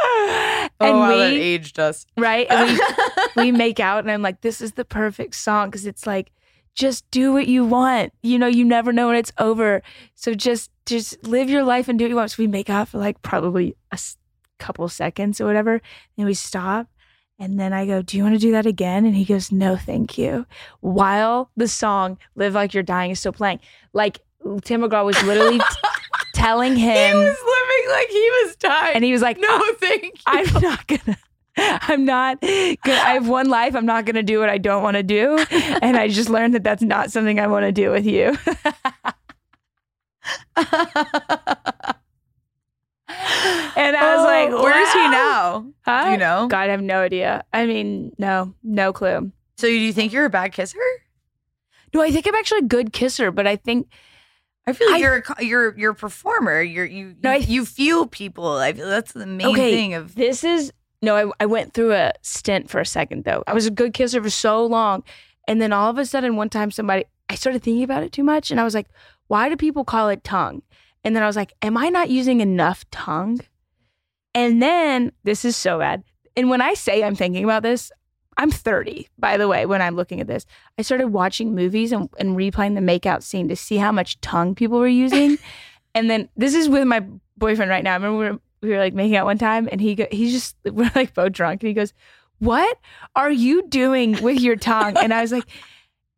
oh, 0.05 0.69
and 0.81 0.99
wow, 0.99 1.09
we, 1.09 1.19
that 1.19 1.33
aged 1.33 1.79
us. 1.79 2.07
right, 2.17 2.47
and 2.51 2.79
we 2.79 2.81
we 3.37 3.53
make 3.53 3.81
out 3.81 4.01
and 4.01 4.11
I'm 4.11 4.23
like, 4.23 4.41
this 4.41 4.61
is 4.61 4.73
the 4.73 4.85
perfect 4.85 5.35
song 5.35 5.69
because 5.69 5.87
it's 5.87 6.07
like, 6.07 6.31
just 6.75 7.09
do 7.11 7.33
what 7.33 7.47
you 7.47 7.65
want. 7.65 8.13
You 8.23 8.39
know, 8.39 8.47
you 8.47 8.65
never 8.65 8.93
know 8.93 9.09
when 9.09 9.17
it's 9.17 9.33
over. 9.39 9.83
So 10.15 10.35
just 10.35 10.71
just 10.87 11.27
live 11.27 11.49
your 11.49 11.65
life 11.65 11.89
and 11.89 11.99
do 11.99 12.05
what 12.05 12.11
you 12.11 12.17
want. 12.17 12.31
So 12.33 12.43
we 12.43 12.47
make 12.47 12.69
out 12.69 12.89
for 12.89 12.99
like 12.99 13.23
probably 13.23 13.77
a 13.93 13.99
couple 14.59 14.89
seconds 14.89 15.41
or 15.41 15.47
whatever. 15.47 15.81
And 16.19 16.27
we 16.27 16.35
stop. 16.35 16.89
And 17.45 17.61
then 17.61 17.75
I 17.75 17.85
go, 17.85 18.01
Do 18.01 18.17
you 18.17 18.23
want 18.23 18.37
to 18.37 18.41
do 18.41 18.53
that 18.53 18.65
again? 18.65 19.05
And 19.05 19.15
he 19.15 19.27
goes, 19.27 19.53
No, 19.53 19.77
thank 19.77 20.17
you. 20.17 20.47
While 20.81 21.51
the 21.59 21.69
song 21.69 22.17
Live 22.37 22.55
Like 22.55 22.73
You're 22.73 22.83
Dying 22.83 23.11
is 23.11 23.21
still 23.21 23.35
playing. 23.35 23.61
Like 23.93 24.21
Tim 24.63 24.81
McGraw 24.81 25.05
was 25.05 25.23
literally 25.25 25.59
t- 25.59 25.65
telling 26.35 26.75
him. 26.75 27.15
he 27.15 27.23
was 27.23 27.37
living 27.37 27.91
like 27.91 28.09
he 28.09 28.31
was 28.43 28.57
dying. 28.57 28.95
and 28.95 29.05
he 29.05 29.13
was 29.13 29.21
like, 29.21 29.39
no, 29.39 29.63
thank 29.79 30.05
you. 30.05 30.11
I'm 30.27 30.63
not 30.63 30.87
gonna. 30.87 31.19
I'm 31.57 32.05
not. 32.07 32.41
Gonna, 32.41 32.77
I 32.87 33.13
have 33.13 33.29
one 33.29 33.51
life. 33.51 33.77
I'm 33.77 33.87
not 33.87 34.07
gonna 34.07 34.23
do 34.23 34.41
what 34.41 34.49
I 34.49 34.57
don't 34.57 34.83
want 34.83 34.97
to 34.97 35.03
do, 35.03 35.37
and 35.51 35.99
I 35.99 36.09
just 36.09 36.31
learned 36.31 36.55
that 36.55 36.65
that's 36.65 36.83
not 36.83 37.13
something 37.13 37.39
I 37.39 37.47
want 37.47 37.65
to 37.65 37.73
do 37.73 37.91
with 37.91 38.07
you. 38.07 38.37
and 43.77 43.97
I 43.97 44.17
was 44.17 44.25
like, 44.25 44.51
Oh, 44.51 44.63
where 44.63 44.81
is 44.83 44.93
he 44.93 44.99
wow. 44.99 45.11
now? 45.11 45.67
Huh? 45.85 46.04
Do 46.04 46.04
you 46.15 46.19
know? 46.19 46.49
God, 46.49 46.69
I 46.69 46.73
have 46.73 46.83
no 46.83 47.01
idea. 47.01 47.45
I 47.53 47.67
mean, 47.67 48.13
no, 48.19 48.55
no 48.63 48.93
clue. 48.93 49.31
So 49.57 49.67
do 49.69 49.73
you 49.73 49.93
think 49.93 50.13
you're 50.13 50.25
a 50.25 50.31
bad 50.31 50.53
kisser? 50.53 50.79
No, 51.93 52.01
I 52.03 52.11
think 52.11 52.27
I'm 52.27 52.35
actually 52.35 52.59
a 52.61 52.63
good 52.63 52.93
kisser, 52.93 53.31
but 53.31 53.47
I 53.47 53.57
think 53.57 53.89
I 54.67 54.73
feel 54.73 54.89
like 54.91 54.97
I- 54.97 54.99
you're 54.99 55.23
a 55.39 55.45
you're 55.45 55.79
you're 55.79 55.91
a 55.93 55.95
performer. 55.95 56.61
You're 56.63 56.85
you 56.87 57.15
No, 57.23 57.31
I- 57.31 57.37
you, 57.37 57.47
you 57.61 57.65
feel 57.65 58.07
people. 58.07 58.57
I 58.57 58.73
feel 58.73 58.89
that's 58.89 59.13
the 59.13 59.27
main 59.27 59.47
okay, 59.49 59.71
thing 59.73 59.95
of 59.95 60.15
this 60.15 60.43
is 60.43 60.73
no. 61.03 61.15
I, 61.17 61.31
I 61.41 61.47
went 61.47 61.73
through 61.75 61.93
a 61.93 62.13
stint 62.23 62.69
for 62.71 62.81
a 62.81 62.87
second 62.87 63.25
though. 63.25 63.45
I 63.47 63.53
was 63.53 63.67
a 63.67 63.71
good 63.71 63.93
kisser 63.95 64.23
for 64.23 64.31
so 64.31 64.65
long, 64.67 65.05
and 65.47 65.61
then 65.63 65.73
all 65.73 65.89
of 65.91 65.99
a 65.99 66.07
sudden, 66.07 66.35
one 66.37 66.49
time, 66.49 66.71
somebody 66.71 67.05
I 67.29 67.37
started 67.37 67.63
thinking 67.63 67.85
about 67.85 68.03
it 68.03 68.11
too 68.13 68.25
much, 68.25 68.51
and 68.51 68.59
I 68.61 68.65
was 68.65 68.75
like, 68.75 68.89
why 69.29 69.49
do 69.49 69.57
people 69.57 69.85
call 69.85 70.09
it 70.09 70.25
tongue? 70.25 70.63
And 71.05 71.15
then 71.15 71.23
I 71.23 71.27
was 71.27 71.37
like, 71.37 71.53
am 71.63 71.77
I 71.77 71.91
not 71.91 72.09
using 72.11 72.41
enough 72.41 72.85
tongue? 72.91 73.39
And 74.35 74.61
then 74.61 75.13
this 75.23 75.45
is 75.45 75.57
so 75.57 75.79
bad. 75.79 76.03
And 76.37 76.51
when 76.51 76.61
I 76.61 76.75
say 76.75 77.05
I'm 77.05 77.15
thinking 77.15 77.45
about 77.45 77.63
this, 77.63 77.93
I'm 78.37 78.51
30, 78.51 79.09
by 79.19 79.37
the 79.37 79.47
way, 79.47 79.65
when 79.65 79.81
I'm 79.81 79.95
looking 79.95 80.21
at 80.21 80.27
this. 80.27 80.45
I 80.79 80.83
started 80.83 81.09
watching 81.09 81.55
movies 81.55 81.93
and, 81.93 82.09
and 82.19 82.37
replaying 82.37 82.75
the 82.75 82.81
makeout 82.81 83.23
scene 83.23 83.49
to 83.49 83.57
see 83.57 83.77
how 83.77 83.93
much 83.93 84.21
tongue 84.21 84.55
people 84.55 84.79
were 84.79 84.89
using. 84.89 85.39
and 85.95 86.11
then 86.11 86.29
this 86.37 86.55
is 86.55 86.69
with 86.69 86.87
my 86.87 87.05
boyfriend 87.37 87.71
right 87.71 87.85
now. 87.85 87.93
I 87.93 87.97
remember 87.97 88.19
we 88.19 88.31
were, 88.31 88.41
we 88.63 88.69
were 88.71 88.79
like 88.79 88.95
making 88.95 89.17
out 89.17 89.27
one 89.27 89.39
time 89.39 89.69
and 89.71 89.81
he 89.81 89.95
go, 89.95 90.07
he's 90.11 90.33
just, 90.33 90.57
we're 90.65 90.91
like 90.95 91.15
both 91.15 91.33
drunk 91.33 91.63
and 91.63 91.69
he 91.69 91.75
goes, 91.75 91.93
What 92.39 92.77
are 93.15 93.31
you 93.31 93.69
doing 93.69 94.21
with 94.21 94.41
your 94.41 94.57
tongue? 94.57 94.97
And 94.97 95.15
I 95.15 95.21
was 95.21 95.31
like, 95.31 95.47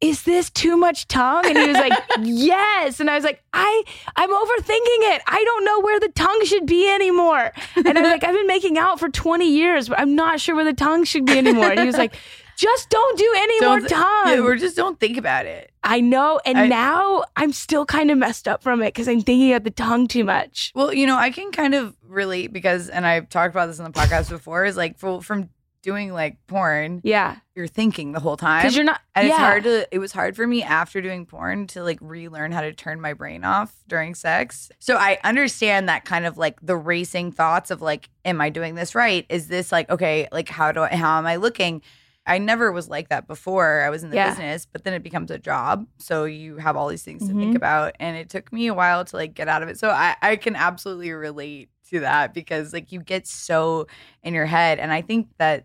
is 0.00 0.22
this 0.24 0.50
too 0.50 0.76
much 0.76 1.08
tongue? 1.08 1.46
And 1.46 1.56
he 1.56 1.66
was 1.68 1.76
like, 1.76 1.92
yes. 2.22 3.00
And 3.00 3.08
I 3.10 3.14
was 3.14 3.24
like, 3.24 3.42
I, 3.52 3.82
I'm 4.14 4.30
overthinking 4.30 5.14
it. 5.14 5.22
I 5.26 5.42
don't 5.44 5.64
know 5.64 5.80
where 5.80 5.98
the 6.00 6.08
tongue 6.10 6.44
should 6.44 6.66
be 6.66 6.88
anymore. 6.92 7.52
And 7.76 7.98
I'm 7.98 8.04
like, 8.04 8.22
I've 8.22 8.34
been 8.34 8.46
making 8.46 8.76
out 8.78 9.00
for 9.00 9.08
20 9.08 9.50
years, 9.50 9.88
but 9.88 9.98
I'm 9.98 10.14
not 10.14 10.40
sure 10.40 10.54
where 10.54 10.64
the 10.64 10.74
tongue 10.74 11.04
should 11.04 11.24
be 11.24 11.38
anymore. 11.38 11.70
And 11.70 11.80
he 11.80 11.86
was 11.86 11.96
like, 11.96 12.14
just 12.56 12.88
don't 12.88 13.18
do 13.18 13.34
any 13.36 13.60
Don't 13.60 13.80
more 13.82 13.88
tongue. 13.88 14.28
Yeah, 14.28 14.40
or 14.40 14.56
just 14.56 14.76
don't 14.76 14.98
think 14.98 15.18
about 15.18 15.46
it. 15.46 15.70
I 15.82 16.00
know. 16.00 16.40
And 16.44 16.58
I- 16.58 16.68
now 16.68 17.24
I'm 17.36 17.52
still 17.52 17.84
kind 17.86 18.10
of 18.10 18.18
messed 18.18 18.48
up 18.48 18.62
from 18.62 18.82
it 18.82 18.86
because 18.94 19.08
I'm 19.08 19.20
thinking 19.22 19.52
of 19.52 19.64
the 19.64 19.70
tongue 19.70 20.08
too 20.08 20.24
much. 20.24 20.72
Well, 20.74 20.92
you 20.92 21.06
know, 21.06 21.16
I 21.16 21.30
can 21.30 21.52
kind 21.52 21.74
of 21.74 21.94
relate 22.02 22.52
because, 22.52 22.88
and 22.88 23.06
I've 23.06 23.28
talked 23.28 23.54
about 23.54 23.66
this 23.66 23.78
in 23.78 23.84
the 23.84 23.90
podcast 23.90 24.30
before, 24.30 24.64
is 24.64 24.76
like 24.76 24.98
for, 24.98 25.22
from 25.22 25.50
doing 25.86 26.12
like 26.12 26.36
porn, 26.48 27.00
Yeah. 27.04 27.36
you're 27.54 27.68
thinking 27.68 28.10
the 28.12 28.18
whole 28.20 28.36
time. 28.36 28.60
Because 28.62 28.74
you're 28.74 28.84
not. 28.84 29.00
and 29.14 29.26
it's 29.28 29.36
hard 29.36 29.62
to 29.62 29.86
it 29.94 29.98
was 30.00 30.10
hard 30.12 30.34
for 30.36 30.46
me 30.46 30.62
after 30.62 31.00
doing 31.00 31.24
porn 31.24 31.68
to 31.68 31.82
like 31.84 31.98
relearn 32.02 32.50
how 32.52 32.60
to 32.60 32.72
turn 32.74 33.00
my 33.00 33.12
brain 33.14 33.44
off 33.44 33.72
during 33.88 34.14
sex 34.14 34.70
so 34.80 34.96
i 34.96 35.18
understand 35.24 35.88
that 35.88 36.04
kind 36.04 36.26
of 36.26 36.36
like 36.36 36.58
the 36.60 36.76
racing 36.76 37.30
thoughts 37.32 37.70
of 37.70 37.80
like 37.80 38.10
am 38.26 38.40
i 38.40 38.50
doing 38.50 38.74
this 38.74 38.94
right 38.94 39.24
is 39.30 39.46
this 39.48 39.70
like 39.72 39.88
okay 39.88 40.26
like 40.32 40.48
how 40.48 40.70
do 40.72 40.80
i 40.82 40.94
how 40.94 41.16
am 41.18 41.26
i 41.26 41.36
looking 41.36 41.80
i 42.26 42.36
never 42.36 42.70
was 42.72 42.88
like 42.90 43.08
that 43.08 43.26
before 43.28 43.82
i 43.82 43.88
was 43.88 44.02
in 44.02 44.10
the 44.10 44.16
Yeah. 44.16 44.30
business 44.30 44.66
but 44.66 44.82
then 44.84 44.92
it 44.92 45.02
becomes 45.04 45.30
a 45.30 45.38
job 45.38 45.86
so 45.98 46.24
you 46.24 46.56
have 46.58 46.76
all 46.76 46.88
these 46.88 47.04
things 47.04 47.26
to 47.28 47.32
Mhm. 47.32 47.38
think 47.40 47.56
about 47.56 47.94
and 48.00 48.16
it 48.16 48.28
took 48.28 48.52
me 48.52 48.66
a 48.66 48.74
while 48.74 49.04
to 49.04 49.16
like 49.16 49.32
get 49.34 49.48
out 49.48 49.62
of 49.62 49.68
it 49.68 49.78
so 49.78 49.88
i 49.90 50.16
i 50.20 50.36
can 50.36 50.56
absolutely 50.56 51.12
relate 51.12 51.70
to 51.90 52.00
that 52.00 52.34
because 52.34 52.72
like 52.72 52.92
you 52.92 53.00
get 53.00 53.26
so 53.26 53.86
in 54.22 54.34
your 54.34 54.46
head 54.46 54.78
and 54.78 54.92
i 54.92 55.00
think 55.00 55.28
that 55.38 55.64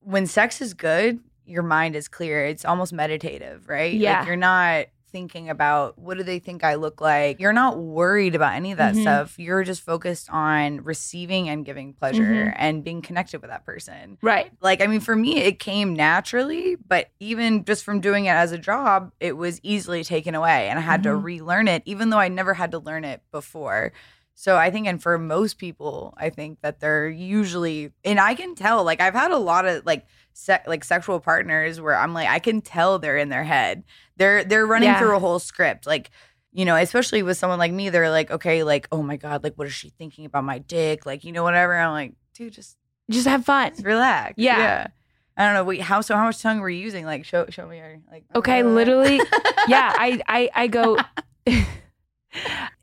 when 0.00 0.26
sex 0.26 0.60
is 0.60 0.74
good 0.74 1.18
your 1.44 1.62
mind 1.62 1.96
is 1.96 2.08
clear 2.08 2.44
it's 2.44 2.64
almost 2.64 2.92
meditative 2.92 3.68
right 3.68 3.94
Yeah. 3.94 4.18
like 4.18 4.26
you're 4.26 4.36
not 4.36 4.86
thinking 5.12 5.50
about 5.50 5.98
what 5.98 6.16
do 6.16 6.22
they 6.22 6.38
think 6.38 6.62
i 6.62 6.76
look 6.76 7.00
like 7.00 7.40
you're 7.40 7.52
not 7.52 7.76
worried 7.76 8.36
about 8.36 8.54
any 8.54 8.70
of 8.70 8.78
that 8.78 8.94
Mhm. 8.94 9.02
stuff 9.02 9.38
you're 9.40 9.64
just 9.64 9.82
focused 9.82 10.30
on 10.30 10.84
receiving 10.84 11.48
and 11.48 11.64
giving 11.64 11.92
pleasure 11.94 12.22
Mhm. 12.22 12.54
and 12.56 12.84
being 12.84 13.02
connected 13.02 13.40
with 13.42 13.50
that 13.50 13.66
person 13.66 14.18
Right. 14.22 14.52
like 14.60 14.80
i 14.80 14.86
mean 14.86 15.00
for 15.00 15.16
me 15.16 15.38
it 15.38 15.58
came 15.58 15.94
naturally 15.96 16.76
but 16.76 17.08
even 17.18 17.64
just 17.64 17.82
from 17.84 17.98
doing 18.00 18.26
it 18.26 18.30
as 18.34 18.52
a 18.52 18.58
job 18.58 19.10
it 19.18 19.36
was 19.36 19.58
easily 19.64 20.04
taken 20.04 20.36
away 20.36 20.68
and 20.68 20.78
i 20.78 20.82
had 20.82 21.02
to 21.02 21.08
Mhm. 21.10 21.24
relearn 21.24 21.66
it 21.66 21.82
even 21.86 22.10
though 22.10 22.18
i 22.20 22.28
never 22.28 22.54
had 22.54 22.70
to 22.70 22.78
learn 22.78 23.04
it 23.04 23.20
before 23.32 23.92
so 24.34 24.56
i 24.56 24.70
think 24.70 24.86
and 24.86 25.02
for 25.02 25.18
most 25.18 25.58
people 25.58 26.14
i 26.16 26.30
think 26.30 26.58
that 26.62 26.80
they're 26.80 27.08
usually 27.08 27.92
and 28.04 28.18
i 28.20 28.34
can 28.34 28.54
tell 28.54 28.84
like 28.84 29.00
i've 29.00 29.14
had 29.14 29.30
a 29.30 29.36
lot 29.38 29.66
of 29.66 29.84
like 29.86 30.06
se- 30.32 30.62
like 30.66 30.82
sexual 30.84 31.20
partners 31.20 31.80
where 31.80 31.96
i'm 31.96 32.14
like 32.14 32.28
i 32.28 32.38
can 32.38 32.60
tell 32.60 32.98
they're 32.98 33.18
in 33.18 33.28
their 33.28 33.44
head 33.44 33.84
they're 34.16 34.44
they're 34.44 34.66
running 34.66 34.88
Yeah. 34.88 34.98
through 34.98 35.16
a 35.16 35.18
whole 35.20 35.38
script 35.38 35.86
like 35.86 36.10
you 36.52 36.64
know, 36.64 36.74
especially 36.74 37.22
with 37.22 37.36
someone 37.38 37.60
like 37.60 37.70
me, 37.70 37.90
they're 37.90 38.10
like, 38.10 38.28
okay, 38.32 38.64
like, 38.64 38.88
oh 38.90 39.04
my 39.04 39.16
God, 39.16 39.44
like, 39.44 39.54
what 39.54 39.68
is 39.68 39.72
she 39.72 39.88
thinking 39.90 40.24
about 40.24 40.42
my 40.42 40.58
dick? 40.58 41.06
Like, 41.06 41.22
you 41.22 41.30
know, 41.30 41.44
whatever. 41.44 41.76
I'm 41.78 41.92
like, 41.92 42.14
dude, 42.34 42.52
just 42.54 42.76
Just 43.08 43.28
have 43.28 43.44
fun. 43.44 43.72
relax. 43.82 44.34
Yeah. 44.36 44.88
I 45.36 45.44
don't 45.44 45.54
know. 45.54 45.62
Wait, 45.62 45.80
how 45.80 46.00
so? 46.00 46.16
How 46.16 46.24
much 46.24 46.42
tongue 46.42 46.58
were 46.58 46.68
you 46.68 46.80
using? 46.82 47.04
Like, 47.06 47.24
show 47.24 47.46
show 47.50 47.68
me 47.68 47.76
your 47.78 47.98
like. 48.10 48.24
Okay, 48.34 48.62
uh, 48.62 48.66
literally. 48.66 49.18
yeah, 49.68 49.94
I, 49.96 50.20
I, 50.26 50.50
I 50.52 50.66
go. 50.66 50.98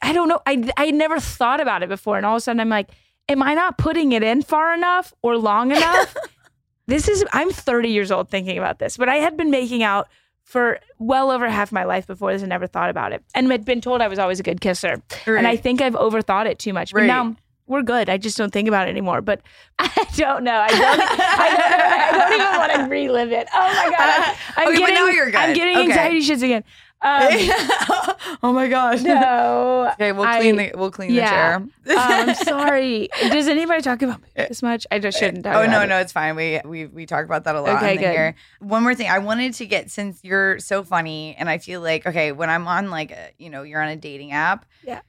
I 0.02 0.14
don't 0.14 0.28
know. 0.28 0.40
I, 0.46 0.70
I 0.78 0.92
never 0.92 1.20
thought 1.20 1.60
about 1.62 1.84
it 1.84 1.90
before, 1.90 2.18
and 2.18 2.26
all 2.26 2.36
of 2.36 2.38
a 2.38 2.42
sudden 2.42 2.60
I'm 2.60 2.70
like, 2.70 2.90
am 3.30 3.42
I 3.44 3.54
not 3.54 3.78
putting 3.78 4.12
it 4.12 4.24
in 4.24 4.42
far 4.42 4.74
enough 4.74 5.14
or 5.22 5.38
long 5.38 5.72
enough? 5.72 6.16
this 6.88 7.08
is. 7.08 7.24
I'm 7.34 7.52
30 7.52 7.90
years 7.90 8.12
old 8.12 8.30
thinking 8.30 8.58
about 8.58 8.80
this, 8.80 8.98
but 8.98 9.10
I 9.10 9.16
had 9.18 9.38
been 9.38 9.52
making 9.52 9.84
out 9.84 10.08
for 10.44 10.80
well 10.98 11.30
over 11.32 11.50
half 11.50 11.72
my 11.74 11.84
life 11.84 12.08
before 12.08 12.32
this 12.32 12.42
and 12.42 12.50
never 12.50 12.68
thought 12.68 12.90
about 12.90 13.12
it. 13.12 13.24
And 13.36 13.52
had 13.52 13.66
been 13.66 13.82
told 13.82 14.02
I 14.02 14.08
was 14.08 14.18
always 14.20 14.40
a 14.40 14.44
good 14.44 14.62
kisser. 14.62 15.02
Right. 15.26 15.38
And 15.38 15.46
I 15.48 15.58
think 15.58 15.82
I've 15.82 15.96
overthought 15.96 16.46
it 16.46 16.58
too 16.58 16.72
much. 16.72 16.94
But 16.94 17.04
now 17.04 17.36
we're 17.68 17.82
good. 17.82 18.08
I 18.10 18.16
just 18.18 18.38
don't 18.38 18.52
think 18.54 18.70
about 18.70 18.88
it 18.88 18.92
anymore. 18.92 19.20
But 19.22 19.42
I 19.80 20.08
don't 20.16 20.46
know. 20.46 20.54
I 20.58 20.68
don't, 20.70 20.82
I 20.82 21.50
don't, 21.50 21.62
I 21.62 22.12
don't 22.30 22.34
even 22.42 22.58
want 22.60 22.74
to 22.74 22.82
relive 22.90 23.32
it. 23.34 23.48
Oh 23.54 23.60
my 23.60 23.90
God. 23.98 24.00
I'm, 24.00 24.36
I'm 24.56 24.68
Okay, 24.70 24.78
getting, 24.78 24.96
now 24.96 25.08
you're 25.08 25.26
good. 25.26 25.36
I'm 25.36 25.54
getting 25.54 25.76
Okay. 25.78 25.84
anxiety 25.90 26.22
shits 26.22 26.44
again. 26.44 26.64
Um, 27.00 27.28
oh 28.44 28.52
my 28.54 28.68
gosh. 28.68 29.02
no. 29.02 29.76
Okay, 29.94 30.12
we'll 30.12 30.26
clean 30.26 30.60
I- 30.60 30.72
the 30.72 30.78
we'll 30.78 30.92
clean 30.92 31.12
yeah. 31.14 31.60
the 31.84 31.96
chair. 31.96 31.98
um, 31.98 32.30
I'm 32.30 32.36
sorry. 32.36 33.08
Does 33.30 33.48
anybody 33.48 33.82
talk 33.82 34.02
about 34.02 34.22
me 34.22 34.28
this 34.36 34.62
much? 34.62 34.86
I 34.92 35.00
just 35.00 35.18
shouldn't 35.18 35.44
talk 35.46 35.56
Oh 35.56 35.62
about 35.64 35.72
no, 35.72 35.82
it. 35.84 35.88
no, 35.88 35.98
it's 36.00 36.12
fine. 36.12 36.36
We 36.36 36.60
we 36.66 36.86
we 36.88 37.06
talk 37.06 37.24
about 37.24 37.46
that 37.46 37.56
a 37.56 37.62
lot. 37.62 37.78
Okay, 37.78 37.96
good. 37.96 38.12
Here. 38.12 38.36
One 38.60 38.84
more 38.84 38.94
thing, 38.96 39.10
I 39.10 39.20
wanted 39.20 39.54
to 39.56 39.66
get 39.66 39.90
since 39.92 40.20
you're 40.24 40.60
so 40.60 40.84
funny, 40.84 41.36
and 41.40 41.50
I 41.50 41.58
feel 41.60 41.80
like 41.82 42.06
okay, 42.06 42.32
when 42.32 42.50
I'm 42.50 42.68
on 42.68 42.90
like 42.90 43.12
a, 43.12 43.30
you 43.38 43.50
know 43.50 43.64
you're 43.64 43.82
on 43.82 43.90
a 43.90 43.96
dating 43.96 44.34
app. 44.34 44.66
Yeah. 44.84 45.02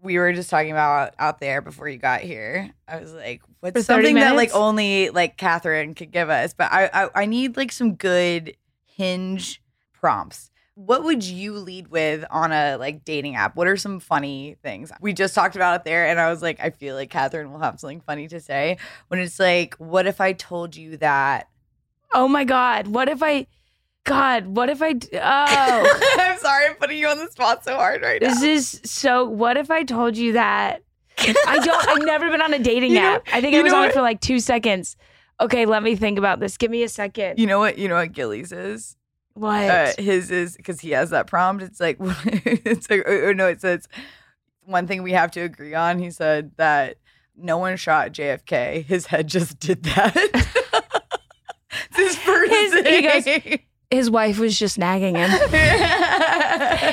We 0.00 0.18
were 0.18 0.32
just 0.32 0.50
talking 0.50 0.70
about 0.70 1.14
out 1.18 1.40
there 1.40 1.60
before 1.62 1.88
you 1.88 1.96
got 1.98 2.20
here. 2.20 2.70
I 2.86 2.98
was 3.00 3.12
like, 3.14 3.40
what's 3.60 3.74
For 3.74 3.82
30 3.82 3.84
something 3.84 4.14
that 4.16 4.36
like 4.36 4.54
only 4.54 5.10
like 5.10 5.36
Katherine 5.36 5.94
could 5.94 6.12
give 6.12 6.28
us? 6.30 6.54
But 6.54 6.72
I, 6.72 6.90
I 6.92 7.22
I 7.22 7.26
need 7.26 7.56
like 7.56 7.72
some 7.72 7.94
good 7.94 8.56
hinge 8.86 9.62
prompts. 9.92 10.50
What 10.76 11.04
would 11.04 11.22
you 11.22 11.52
lead 11.58 11.88
with 11.88 12.24
on 12.30 12.50
a 12.52 12.76
like 12.76 13.04
dating 13.04 13.36
app? 13.36 13.54
What 13.54 13.68
are 13.68 13.76
some 13.76 14.00
funny 14.00 14.56
things? 14.62 14.90
We 15.00 15.12
just 15.12 15.34
talked 15.34 15.54
about 15.54 15.80
it 15.80 15.84
there, 15.84 16.06
and 16.08 16.18
I 16.18 16.30
was 16.30 16.42
like, 16.42 16.58
I 16.60 16.70
feel 16.70 16.96
like 16.96 17.10
Katherine 17.10 17.52
will 17.52 17.60
have 17.60 17.78
something 17.78 18.00
funny 18.00 18.26
to 18.28 18.40
say 18.40 18.78
when 19.08 19.20
it's 19.20 19.38
like, 19.38 19.74
what 19.76 20.06
if 20.06 20.20
I 20.20 20.32
told 20.32 20.74
you 20.74 20.96
that? 20.96 21.48
Oh 22.12 22.26
my 22.26 22.44
God. 22.44 22.88
What 22.88 23.08
if 23.08 23.22
I, 23.22 23.46
God, 24.04 24.46
what 24.46 24.68
if 24.68 24.82
I, 24.82 24.94
d- 24.94 25.08
oh, 25.14 25.18
I'm 26.18 26.38
sorry, 26.38 26.66
I'm 26.66 26.74
putting 26.74 26.98
you 26.98 27.06
on 27.08 27.18
the 27.18 27.30
spot 27.30 27.64
so 27.64 27.74
hard 27.76 28.02
right 28.02 28.20
now. 28.20 28.28
this 28.28 28.42
is 28.42 28.80
so, 28.84 29.24
what 29.24 29.56
if 29.56 29.70
I 29.70 29.84
told 29.84 30.16
you 30.16 30.32
that? 30.32 30.82
I 31.18 31.60
don't, 31.64 31.88
I've 31.88 32.04
never 32.04 32.30
been 32.30 32.42
on 32.42 32.52
a 32.52 32.58
dating 32.58 32.92
You 32.92 33.00
know- 33.00 33.14
app. 33.14 33.28
I 33.32 33.40
think 33.40 33.54
I 33.54 33.62
was 33.62 33.70
know 33.72 33.78
on 33.78 33.82
what- 33.84 33.90
it 33.90 33.94
for 33.94 34.02
like 34.02 34.20
two 34.20 34.40
seconds. 34.40 34.96
Okay, 35.40 35.66
let 35.66 35.82
me 35.82 35.94
think 35.96 36.18
about 36.18 36.38
this. 36.40 36.56
Give 36.56 36.70
me 36.70 36.82
a 36.84 36.88
second. 36.88 37.38
You 37.38 37.46
know 37.46 37.58
what? 37.60 37.78
You 37.78 37.88
know 37.88 37.94
what 37.96 38.12
Gillis 38.12 38.52
is? 38.52 38.96
What? 39.34 39.68
Uh, 39.70 39.92
his 39.98 40.30
is 40.30 40.56
because 40.56 40.80
he 40.80 40.90
has 40.92 41.10
that 41.10 41.26
prompt. 41.26 41.62
It's 41.62 41.80
like 41.80 41.96
it's 42.00 42.88
like 42.88 43.06
or 43.08 43.34
no, 43.34 43.46
it 43.48 43.60
says 43.60 43.86
one 44.64 44.86
thing 44.86 45.02
we 45.02 45.12
have 45.12 45.30
to 45.32 45.40
agree 45.40 45.74
on. 45.74 45.98
He 45.98 46.10
said 46.10 46.52
that 46.56 46.96
no 47.36 47.58
one 47.58 47.76
shot 47.76 48.12
JFK. 48.12 48.84
His 48.84 49.06
head 49.06 49.26
just 49.26 49.58
did 49.60 49.82
that. 49.84 50.14
it's 51.90 51.96
his 51.96 52.16
first 52.16 52.50
His- 52.52 52.74
he 52.86 53.02
goes- 53.02 53.58
His 53.90 54.10
wife 54.10 54.38
was 54.38 54.58
just 54.58 54.78
nagging 54.78 55.14
him. 55.16 55.30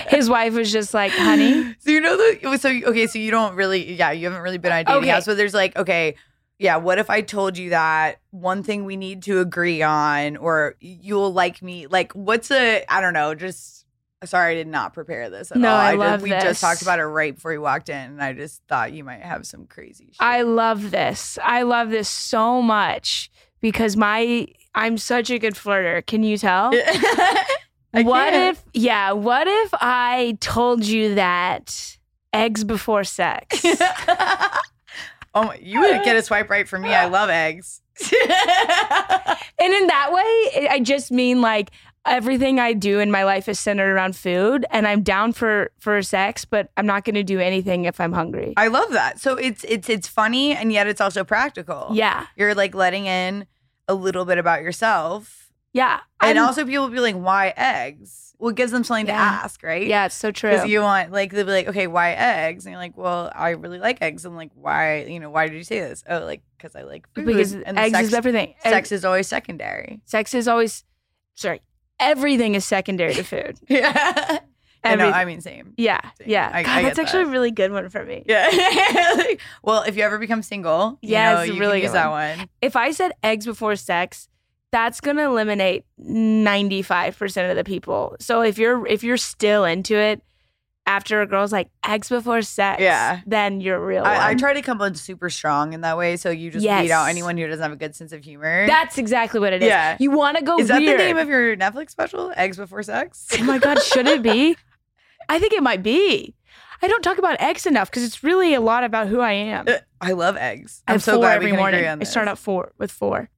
His 0.10 0.30
wife 0.30 0.54
was 0.54 0.72
just 0.72 0.94
like, 0.94 1.12
honey. 1.12 1.76
So 1.80 1.90
you 1.92 2.02
know 2.02 2.18
the 2.18 2.58
so 2.58 2.70
okay, 2.70 3.08
so 3.08 3.18
you 3.20 3.32
don't 3.32 3.56
really 3.56 3.94
yeah, 3.94 4.12
you 4.12 4.26
haven't 4.28 4.42
really 4.44 4.58
been 4.58 4.72
on 4.72 4.80
a 4.80 4.84
dating 4.84 5.02
Okay. 5.04 5.10
app. 5.12 5.24
So 5.24 5.34
there's 5.36 5.54
like, 5.54 5.76
okay, 5.78 6.16
yeah, 6.62 6.76
what 6.78 7.00
if 7.00 7.10
I 7.10 7.22
told 7.22 7.58
you 7.58 7.72
that 7.72 8.20
one 8.30 8.62
thing 8.62 8.86
we 8.86 8.96
need 8.96 9.24
to 9.24 9.40
agree 9.40 9.82
on 9.82 10.38
or 10.38 10.76
you'll 10.80 11.34
like 11.34 11.62
me? 11.64 11.88
Like 11.88 12.14
what's 12.14 12.52
a 12.52 12.86
I 12.88 13.02
don't 13.02 13.14
know, 13.14 13.34
just 13.34 13.86
sorry 14.24 14.52
I 14.52 14.56
did 14.56 14.68
not 14.68 14.94
prepare 14.94 15.32
this 15.32 15.52
at 15.52 15.58
No, 15.58 15.72
all. 15.72 15.76
I 15.80 15.92
just- 15.94 16.00
love 16.00 16.22
we 16.22 16.30
this. 16.30 16.44
just 16.44 16.62
talked 16.62 16.84
about 16.84 17.00
it 17.00 17.06
right 17.06 17.34
before 17.34 17.52
you 17.54 17.62
walked 17.62 17.90
in 17.90 17.96
and 17.96 18.22
I 18.24 18.34
just 18.34 18.62
thought 18.70 18.94
you 18.94 19.04
might 19.04 19.22
have 19.24 19.48
some 19.48 19.66
crazy 19.66 20.06
shit. 20.12 20.18
I 20.20 20.44
love 20.44 20.92
this. 20.92 21.40
I 21.44 21.64
love 21.64 21.90
this 21.90 22.08
so 22.08 22.62
much 22.62 23.32
because 23.60 23.98
my 23.98 24.48
I'm 24.76 25.00
such 25.00 25.32
a 25.32 25.40
good 25.40 25.56
flirter. 25.56 26.06
Can 26.06 26.22
you 26.22 26.38
tell? 26.38 26.70
I 27.94 28.04
what 28.04 28.34
if 28.36 28.64
yeah, 28.76 29.12
what 29.14 29.48
if 29.48 29.74
I 29.74 30.38
told 30.40 30.86
you 30.86 31.16
that 31.16 31.98
eggs 32.32 32.64
before 32.64 33.04
sex? 33.04 33.66
Oh 35.34 35.44
my, 35.44 35.56
you 35.62 35.80
would 35.82 36.04
get 36.04 36.16
a 36.16 36.22
swipe 36.22 36.50
right 36.50 36.68
for 36.68 36.78
me. 36.78 36.94
I 36.94 37.06
love 37.06 37.30
eggs. 37.30 37.82
and 38.12 39.74
in 39.74 39.88
that 39.88 40.10
way, 40.12 40.68
I 40.70 40.80
just 40.84 41.12
mean 41.12 41.42
like 41.42 41.72
everything 42.06 42.60
I 42.60 42.74
do 42.74 43.00
in 43.00 43.12
my 43.12 43.24
life 43.24 43.48
is 43.48 43.60
centered 43.60 43.94
around 43.94 44.16
food 44.16 44.66
and 44.72 44.88
I'm 44.88 45.04
down 45.04 45.34
for 45.34 45.72
for 45.80 46.02
sex, 46.02 46.46
but 46.46 46.70
I'm 46.78 46.86
not 46.86 47.04
going 47.06 47.16
to 47.16 47.24
do 47.24 47.40
anything 47.40 47.86
if 47.86 48.00
I'm 48.00 48.12
hungry. 48.14 48.54
I 48.58 48.68
love 48.68 48.92
that. 48.92 49.20
So 49.20 49.36
it's 49.36 49.64
it's 49.66 49.88
it's 49.90 50.08
funny 50.08 50.54
and 50.54 50.72
yet 50.72 50.88
it's 50.88 51.02
also 51.02 51.24
practical. 51.24 51.90
yeah. 51.94 52.26
You're 52.36 52.56
like 52.56 52.74
letting 52.76 53.06
in 53.06 53.46
a 53.88 53.94
little 53.94 54.26
bit 54.26 54.38
about 54.38 54.62
yourself. 54.64 55.52
Yeah. 55.74 56.00
And 56.22 56.38
I'm- 56.40 56.48
also 56.48 56.66
people 56.66 56.90
be 56.90 57.00
like, 57.00 57.16
why 57.16 57.54
eggs? 57.56 58.31
Well, 58.42 58.50
it 58.50 58.56
gives 58.56 58.72
them 58.72 58.84
something 58.84 59.06
to 59.06 59.12
ask, 59.12 59.62
right? 59.62 59.86
yeah, 59.86 60.08
it's 60.08 60.16
so 60.16 60.32
true. 60.32 60.50
Because 60.50 60.68
you 60.68 60.82
want 60.82 61.12
like 61.12 61.32
they'll 61.32 61.46
be 61.46 61.52
like, 61.52 61.68
okay, 61.68 61.86
why 61.86 62.12
eggs? 62.14 62.66
And 62.66 62.74
you're 62.74 62.82
like, 62.82 62.98
well, 62.98 63.32
I 63.36 63.52
really 63.52 63.78
like 63.78 64.02
eggs. 64.02 64.26
I'm 64.26 64.36
like, 64.36 64.50
why? 64.56 65.04
You 65.04 65.20
know, 65.20 65.30
why 65.30 65.48
did 65.48 65.56
you 65.56 65.64
say 65.64 65.80
this? 65.80 66.04
Oh, 66.10 66.20
like 66.26 66.42
because 66.58 66.76
I 66.76 66.82
like 66.82 67.08
food. 67.14 67.28
because 67.28 67.54
and 67.54 67.78
eggs 67.78 67.94
sex, 67.96 68.08
is 68.08 68.14
everything. 68.16 68.56
Sex 68.64 68.92
is 68.92 69.06
always 69.06 69.28
secondary. 69.28 70.02
sex 70.06 70.34
is 70.34 70.48
always 70.48 70.84
sorry. 71.36 71.62
Everything 72.00 72.56
is 72.56 72.66
secondary 72.66 73.14
to 73.14 73.24
food. 73.24 73.60
Yeah. 73.70 74.40
I 74.84 74.96
know. 74.96 75.12
I 75.12 75.26
mean, 75.26 75.42
same. 75.42 75.76
Yeah, 75.78 76.02
Same. 76.18 76.28
yeah. 76.28 76.50
I- 76.52 76.64
God, 76.64 76.72
I 76.72 76.82
that's 76.82 76.98
actually 76.98 77.26
that. 77.26 77.30
a 77.30 77.32
really 77.34 77.52
good 77.52 77.72
one 77.72 77.88
for 77.92 78.04
me. 78.04 78.24
Yeah. 78.26 78.50
Like, 79.16 79.40
well, 79.62 79.84
if 79.84 79.96
you 79.96 80.02
ever 80.02 80.18
become 80.18 80.42
single, 80.42 80.98
you 81.04 81.10
Yeah, 81.12 81.36
know, 81.36 81.42
it's 81.42 81.54
you 81.54 81.60
really 81.60 81.74
can 81.82 81.82
use 81.84 81.92
good 81.92 81.98
that 81.98 82.10
one. 82.40 82.50
If 82.64 82.76
I 82.76 82.90
said 82.90 83.12
eggs 83.22 83.46
before 83.46 83.76
sex, 83.76 84.28
that's 84.72 85.02
gonna 85.02 85.24
eliminate 85.30 85.86
ninety 85.98 86.82
five 86.82 87.18
percent 87.18 87.50
of 87.50 87.58
the 87.58 87.64
people. 87.64 88.16
So 88.20 88.42
if 88.42 88.58
you're 88.58 88.86
if 88.88 89.04
you're 89.04 89.18
still 89.18 89.66
into 89.66 89.96
it 89.98 90.22
after 90.88 91.22
a 91.22 91.28
girl's 91.28 91.52
like 91.52 91.70
eggs 91.86 92.10
before 92.10 92.42
sex, 92.42 92.82
Yeah. 92.82 93.22
then 93.28 93.62
you're 93.62 93.80
real. 93.86 94.04
I, 94.04 94.32
I 94.32 94.36
try 94.36 94.54
to 94.54 94.62
come 94.64 94.82
on 94.82 94.96
super 94.96 95.30
strong 95.30 95.74
in 95.74 95.82
that 95.82 95.96
way, 95.98 96.18
so 96.18 96.32
you 96.32 96.50
just 96.50 96.64
Yes. 96.66 96.82
weed 96.84 96.92
out 96.92 97.08
anyone 97.08 97.38
who 97.38 97.46
doesn't 97.48 97.62
have 97.62 97.72
a 97.72 97.76
good 97.76 97.96
sense 97.96 98.12
of 98.14 98.24
humor. 98.24 98.66
That's 98.66 98.98
exactly 98.98 99.40
what 99.40 99.54
it 99.54 99.62
is. 99.62 99.68
Yeah. 99.68 99.96
You 100.00 100.10
want 100.12 100.38
to 100.38 100.44
go 100.44 100.58
is 100.58 100.70
that 100.70 100.80
the 100.80 100.86
name 100.98 101.18
of 101.18 101.28
your 101.30 101.56
Netflix 101.56 101.92
special? 101.92 102.34
Eggs 102.36 102.58
before 102.58 102.82
sex. 102.82 103.28
oh 103.40 103.44
my 103.44 103.60
god, 103.60 103.82
should 103.84 104.08
it 104.08 104.24
be? 104.24 104.58
I 105.30 105.38
think 105.38 105.54
it 105.54 105.62
might 105.62 105.84
be. 105.84 106.34
I 106.82 106.88
don't 106.88 107.04
talk 107.04 107.20
about 107.20 107.40
eggs 107.40 107.68
enough 107.68 107.92
because 107.92 108.04
it's 108.04 108.24
really 108.24 108.56
a 108.56 108.60
lot 108.60 108.84
about 108.84 109.08
who 109.08 109.20
I 109.22 109.34
am. 109.34 109.66
Uh, 109.68 109.74
I 110.02 110.14
love 110.14 110.36
eggs. 110.36 110.82
I'm 110.88 111.00
so 111.00 111.20
glad 111.20 111.36
every 111.36 111.46
we 111.48 111.52
can 111.52 111.60
morning. 111.60 111.80
agree 111.82 111.88
on 111.90 112.02
I 112.02 112.06
start 112.06 112.28
out 112.28 112.40
four 112.40 112.72
with 112.80 112.92
four. 112.92 113.30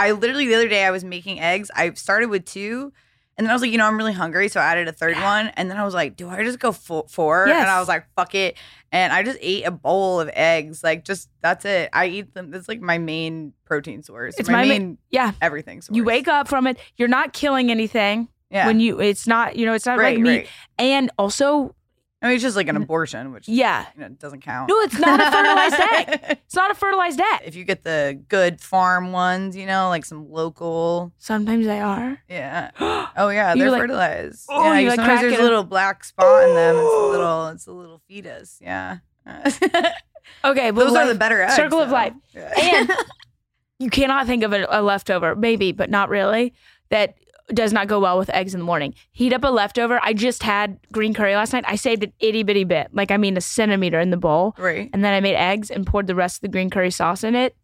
I 0.00 0.12
literally 0.12 0.46
the 0.46 0.54
other 0.54 0.68
day 0.68 0.84
I 0.84 0.90
was 0.90 1.04
making 1.04 1.40
eggs. 1.40 1.70
I 1.74 1.92
started 1.92 2.30
with 2.30 2.44
two, 2.44 2.92
and 3.36 3.46
then 3.46 3.50
I 3.50 3.54
was 3.54 3.62
like, 3.62 3.70
you 3.70 3.78
know, 3.78 3.86
I'm 3.86 3.96
really 3.96 4.12
hungry, 4.12 4.48
so 4.48 4.60
I 4.60 4.64
added 4.64 4.88
a 4.88 4.92
third 4.92 5.16
one, 5.16 5.48
and 5.56 5.70
then 5.70 5.76
I 5.78 5.84
was 5.84 5.94
like, 5.94 6.16
do 6.16 6.28
I 6.28 6.44
just 6.44 6.58
go 6.58 6.72
fo- 6.72 7.06
four? 7.08 7.44
Yes. 7.46 7.60
And 7.60 7.70
I 7.70 7.78
was 7.78 7.88
like, 7.88 8.06
fuck 8.16 8.34
it, 8.34 8.56
and 8.92 9.12
I 9.12 9.22
just 9.22 9.38
ate 9.40 9.64
a 9.66 9.70
bowl 9.70 10.20
of 10.20 10.30
eggs. 10.32 10.82
Like, 10.82 11.04
just 11.04 11.28
that's 11.40 11.64
it. 11.64 11.90
I 11.92 12.06
eat 12.06 12.34
them. 12.34 12.50
That's 12.50 12.68
like 12.68 12.80
my 12.80 12.98
main 12.98 13.52
protein 13.64 14.02
source. 14.02 14.34
It's 14.38 14.48
my, 14.48 14.54
my 14.54 14.62
ma- 14.62 14.68
main 14.68 14.98
Yeah. 15.10 15.32
everything 15.40 15.80
source. 15.80 15.96
You 15.96 16.04
wake 16.04 16.28
up 16.28 16.48
from 16.48 16.66
it. 16.66 16.78
You're 16.96 17.08
not 17.08 17.32
killing 17.32 17.70
anything 17.70 18.28
yeah. 18.50 18.66
when 18.66 18.80
you. 18.80 19.00
It's 19.00 19.26
not. 19.26 19.56
You 19.56 19.66
know. 19.66 19.74
It's 19.74 19.86
not 19.86 19.98
right, 19.98 20.16
like 20.16 20.22
meat. 20.22 20.30
right. 20.30 20.48
And 20.78 21.10
also, 21.18 21.74
I 22.22 22.26
mean, 22.26 22.34
it's 22.34 22.42
just 22.42 22.54
like 22.56 22.68
an 22.68 22.76
abortion, 22.76 23.32
which 23.32 23.48
yeah. 23.48 23.86
you 23.94 24.02
know 24.02 24.08
doesn't 24.10 24.40
count. 24.42 24.68
No, 24.68 24.78
it's 24.80 24.98
not 24.98 25.20
a 25.20 25.30
fertilized 25.30 25.74
egg. 26.20 26.38
It's 26.44 26.54
not 26.54 26.70
a 26.70 26.74
fertilized 26.74 27.18
egg. 27.18 27.40
If 27.46 27.54
you 27.56 27.64
get 27.64 27.82
the 27.82 28.20
good 28.28 28.60
farm 28.60 29.12
ones, 29.12 29.56
you 29.56 29.64
know, 29.64 29.88
like 29.88 30.04
some 30.04 30.30
local, 30.30 31.12
Sometimes 31.18 31.64
they 31.66 31.80
are. 31.80 32.18
yeah. 32.28 32.70
Oh 33.16 33.28
yeah, 33.30 33.54
they're 33.54 33.70
like- 33.70 33.80
fertilized. 33.80 34.46
Oh, 34.50 34.62
yeah, 34.72 34.78
you 34.78 34.88
like 34.88 34.96
sometimes 34.96 35.20
there's 35.22 35.38
a 35.38 35.42
little 35.42 35.64
black 35.64 36.04
spot 36.04 36.48
in 36.48 36.54
them. 36.54 36.76
It's 36.76 36.84
a 36.94 37.06
little, 37.10 37.48
it's 37.48 37.66
a 37.66 37.72
little 37.72 38.00
fetus. 38.06 38.58
Yeah. 38.62 38.98
Okay, 40.44 40.70
but 40.70 40.84
Those 40.86 40.94
are 40.96 41.08
the 41.08 41.14
better 41.18 41.42
eggs. 41.42 41.56
circle 41.56 41.80
of 41.80 41.90
life. 41.90 42.12
Yeah. 42.34 42.52
And 42.56 42.90
you 43.78 43.90
cannot 43.90 44.26
think 44.26 44.42
of 44.44 44.52
a, 44.52 44.66
a 44.70 44.80
leftover, 44.82 45.34
maybe, 45.34 45.72
but 45.72 45.90
not 45.90 46.08
really. 46.08 46.54
That 46.90 47.14
does 47.54 47.72
not 47.72 47.88
go 47.88 48.00
well 48.00 48.18
with 48.18 48.30
eggs 48.30 48.54
in 48.54 48.60
the 48.60 48.66
morning. 48.66 48.94
Heat 49.12 49.32
up 49.32 49.44
a 49.44 49.48
leftover. 49.48 50.00
I 50.02 50.12
just 50.12 50.42
had 50.42 50.78
green 50.92 51.14
curry 51.14 51.34
last 51.34 51.52
night. 51.52 51.64
I 51.66 51.76
saved 51.76 52.02
an 52.04 52.12
itty 52.20 52.42
bitty 52.42 52.64
bit, 52.64 52.88
like 52.92 53.10
I 53.10 53.16
mean 53.16 53.36
a 53.36 53.40
centimeter 53.40 54.00
in 54.00 54.10
the 54.10 54.16
bowl, 54.16 54.54
right. 54.58 54.90
and 54.92 55.04
then 55.04 55.12
I 55.12 55.20
made 55.20 55.36
eggs 55.36 55.70
and 55.70 55.86
poured 55.86 56.06
the 56.06 56.14
rest 56.14 56.38
of 56.38 56.40
the 56.42 56.48
green 56.48 56.70
curry 56.70 56.90
sauce 56.90 57.24
in 57.24 57.34
it. 57.34 57.56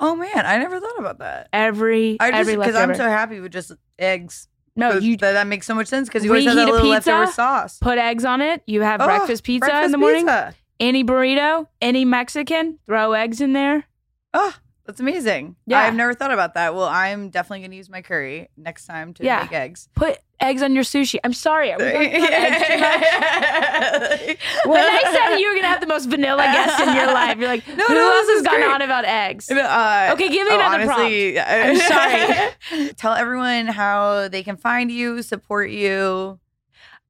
Oh 0.00 0.14
man, 0.16 0.44
I 0.44 0.58
never 0.58 0.80
thought 0.80 0.98
about 0.98 1.18
that. 1.18 1.48
Every 1.52 2.16
I 2.20 2.30
just 2.30 2.40
every 2.40 2.56
because. 2.56 2.74
I'm 2.74 2.94
so 2.94 3.08
happy 3.08 3.40
with 3.40 3.52
just 3.52 3.72
eggs. 3.98 4.48
No, 4.76 4.98
you 4.98 5.16
that, 5.18 5.32
that 5.32 5.46
makes 5.46 5.66
so 5.66 5.74
much 5.74 5.86
sense 5.86 6.08
because 6.08 6.24
you 6.24 6.30
always 6.30 6.46
have 6.46 6.56
that 6.56 6.68
a 6.68 6.72
little 6.72 6.92
pizza, 6.92 7.10
leftover 7.10 7.32
sauce. 7.32 7.78
put 7.78 7.96
eggs 7.96 8.24
on 8.24 8.40
it. 8.40 8.62
You 8.66 8.82
have 8.82 9.00
Oh, 9.00 9.06
breakfast 9.06 9.44
pizza 9.44 9.84
in 9.84 9.92
the 9.92 9.98
morning. 9.98 10.26
pizza. 10.26 10.54
Any 10.80 11.04
burrito, 11.04 11.68
any 11.80 12.04
Mexican, 12.04 12.80
throw 12.86 13.12
eggs 13.12 13.40
in 13.40 13.52
there. 13.52 13.84
Oh, 14.32 14.52
That's 14.86 15.00
amazing. 15.00 15.56
Yeah. 15.66 15.78
I've 15.80 15.94
never 15.94 16.12
thought 16.12 16.30
about 16.30 16.54
that. 16.54 16.74
Well, 16.74 16.84
I'm 16.84 17.30
definitely 17.30 17.60
going 17.60 17.70
to 17.70 17.76
use 17.78 17.88
my 17.88 18.02
curry 18.02 18.50
next 18.56 18.84
time 18.84 19.14
to 19.14 19.24
Yeah. 19.24 19.40
make 19.42 19.52
eggs. 19.52 19.88
Put 19.94 20.18
eggs 20.40 20.62
on 20.62 20.74
your 20.74 20.84
sushi. 20.84 21.18
I'm 21.24 21.32
sorry. 21.32 21.72
Are 21.72 21.78
we 21.78 21.84
going 21.90 22.10
to 22.10 22.20
put 22.20 22.30
eggs 22.30 22.66
too 22.66 22.78
much? 22.78 24.38
When 24.66 24.82
I 24.84 25.02
said 25.04 25.36
you 25.38 25.48
were 25.48 25.54
gonna 25.54 25.68
have 25.68 25.80
the 25.80 25.86
most 25.86 26.06
vanilla 26.06 26.42
guest 26.42 26.80
in 26.80 26.94
your 26.94 27.06
life, 27.06 27.38
you're 27.38 27.48
like, 27.48 27.66
No, 27.76 27.84
who 27.86 27.94
no, 27.94 28.10
else 28.16 28.28
has 28.28 28.42
gone 28.42 28.56
great. 28.56 28.68
on 28.70 28.82
about 28.82 29.04
eggs? 29.04 29.50
Uh, 29.50 30.10
Okay, 30.12 30.28
give 30.28 30.46
me 30.48 30.54
another 30.54 30.82
honestly, 30.90 31.38
I'm 31.40 31.76
sorry. 31.76 32.92
Tell 32.96 33.12
everyone 33.14 33.66
how 33.68 34.28
they 34.28 34.42
can 34.42 34.56
find 34.56 34.90
you, 34.90 35.22
support 35.22 35.70
you. 35.70 36.38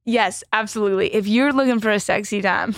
Yes, 0.05 0.45
absolutely. 0.53 1.15
If 1.15 1.27
you're 1.27 1.53
looking 1.53 1.81
for 1.81 1.91
a 1.91 1.99
sexy 2.01 2.43
time, 2.43 2.75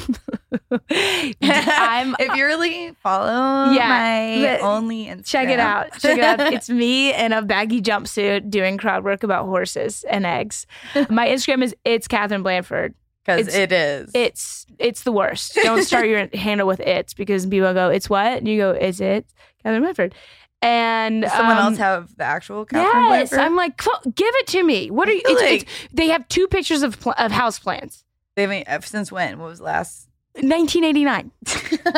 I'm. 0.90 2.16
if 2.18 2.34
you're 2.36 2.48
really 2.48 2.92
follow 3.02 3.72
Yeah, 3.72 3.88
my 3.88 4.58
only 4.60 5.06
Instagram. 5.06 5.24
Check 5.26 5.48
it 5.48 5.58
out. 5.60 5.98
Check 5.98 6.18
it 6.18 6.24
out. 6.24 6.52
It's 6.52 6.68
me 6.70 7.14
in 7.14 7.32
a 7.32 7.42
baggy 7.42 7.80
jumpsuit 7.82 8.50
doing 8.50 8.78
crowd 8.78 9.04
work 9.04 9.22
about 9.22 9.46
horses 9.46 10.04
and 10.08 10.24
eggs. 10.26 10.66
My 11.10 11.28
Instagram 11.34 11.62
is 11.62 11.74
it's 11.84 12.08
Katherine 12.08 12.42
Blanford. 12.42 12.94
because 13.24 13.54
it 13.54 13.72
is. 13.72 14.10
It's 14.14 14.66
it's 14.78 15.02
the 15.02 15.12
worst. 15.12 15.54
Don't 15.54 15.82
start 15.84 16.06
your 16.06 16.28
handle 16.34 16.66
with 16.66 16.80
it's 16.80 17.14
because 17.14 17.46
people 17.46 17.72
go, 17.74 17.88
it's 17.88 18.08
what? 18.10 18.38
And 18.38 18.48
you 18.48 18.58
go, 18.58 18.70
is 18.72 19.00
it, 19.00 19.26
Katherine 19.62 19.82
Blanford. 19.82 20.14
And 20.62 21.22
Does 21.22 21.32
someone 21.32 21.58
um, 21.58 21.64
else 21.66 21.78
have 21.78 22.16
the 22.16 22.24
actual 22.24 22.64
Katherine 22.64 23.04
yes, 23.10 23.28
Blanford? 23.30 23.38
I'm 23.44 23.56
like, 23.56 23.76
give 24.14 24.34
it 24.36 24.46
to 24.48 24.64
me. 24.64 24.90
What 24.90 25.08
are 25.08 25.12
you? 25.12 25.22
It's, 25.26 25.40
Like- 25.42 25.62
it's, 25.62 25.70
they 25.92 26.08
have 26.08 26.26
two 26.28 26.46
pictures 26.48 26.82
of 26.82 26.98
pl- 26.98 27.14
of 27.18 27.30
house 27.30 27.58
plants. 27.58 28.04
They 28.36 28.42
haven't 28.42 28.68
uh, 28.68 28.80
since 28.80 29.12
when? 29.12 29.38
What 29.38 29.48
was 29.48 29.60
last? 29.60 30.08
1989. 30.42 31.30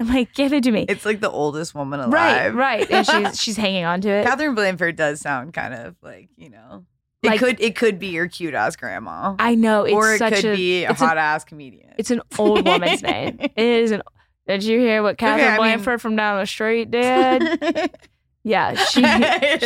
I'm 0.00 0.08
like, 0.08 0.32
give 0.34 0.52
it 0.52 0.62
to 0.64 0.70
me. 0.72 0.84
it's 0.88 1.04
like 1.04 1.20
the 1.20 1.30
oldest 1.30 1.74
woman 1.74 2.00
alive. 2.00 2.12
right, 2.12 2.54
right. 2.54 2.90
And 2.90 3.06
she's 3.06 3.40
she's 3.42 3.56
hanging 3.56 3.84
on 3.84 4.00
to 4.02 4.08
it. 4.10 4.24
Katherine 4.24 4.54
Blanford 4.54 4.96
does 4.96 5.20
sound 5.20 5.52
kind 5.54 5.74
of 5.74 5.96
like 6.02 6.28
you 6.36 6.50
know. 6.50 6.84
It 7.22 7.28
Like- 7.28 7.40
could 7.40 7.60
it 7.60 7.74
could 7.76 7.98
be 7.98 8.08
your 8.08 8.28
cute 8.28 8.54
ass 8.54 8.76
grandma, 8.76 9.34
I 9.38 9.54
know. 9.56 9.82
It's 9.84 9.94
or 9.94 10.14
it 10.14 10.18
such 10.18 10.34
could 10.34 10.44
a, 10.44 10.56
be 10.56 10.84
a 10.84 10.90
an- 10.90 10.94
hot 10.94 11.18
ass 11.18 11.44
comedian. 11.44 11.94
It's 11.98 12.10
an 12.12 12.20
old 12.38 12.64
woman's 12.64 13.02
name. 13.02 13.38
It 13.40 13.52
is 13.56 13.90
an. 13.90 14.02
Did 14.46 14.62
you 14.64 14.78
hear 14.78 15.02
what 15.02 15.18
Katherine 15.18 15.48
mean- 15.50 15.56
Blanford 15.58 16.00
from 16.00 16.16
down 16.16 16.38
the 16.40 16.46
street 16.46 16.90
did? 16.90 17.90
yeah, 18.44 18.74
she 18.76 19.04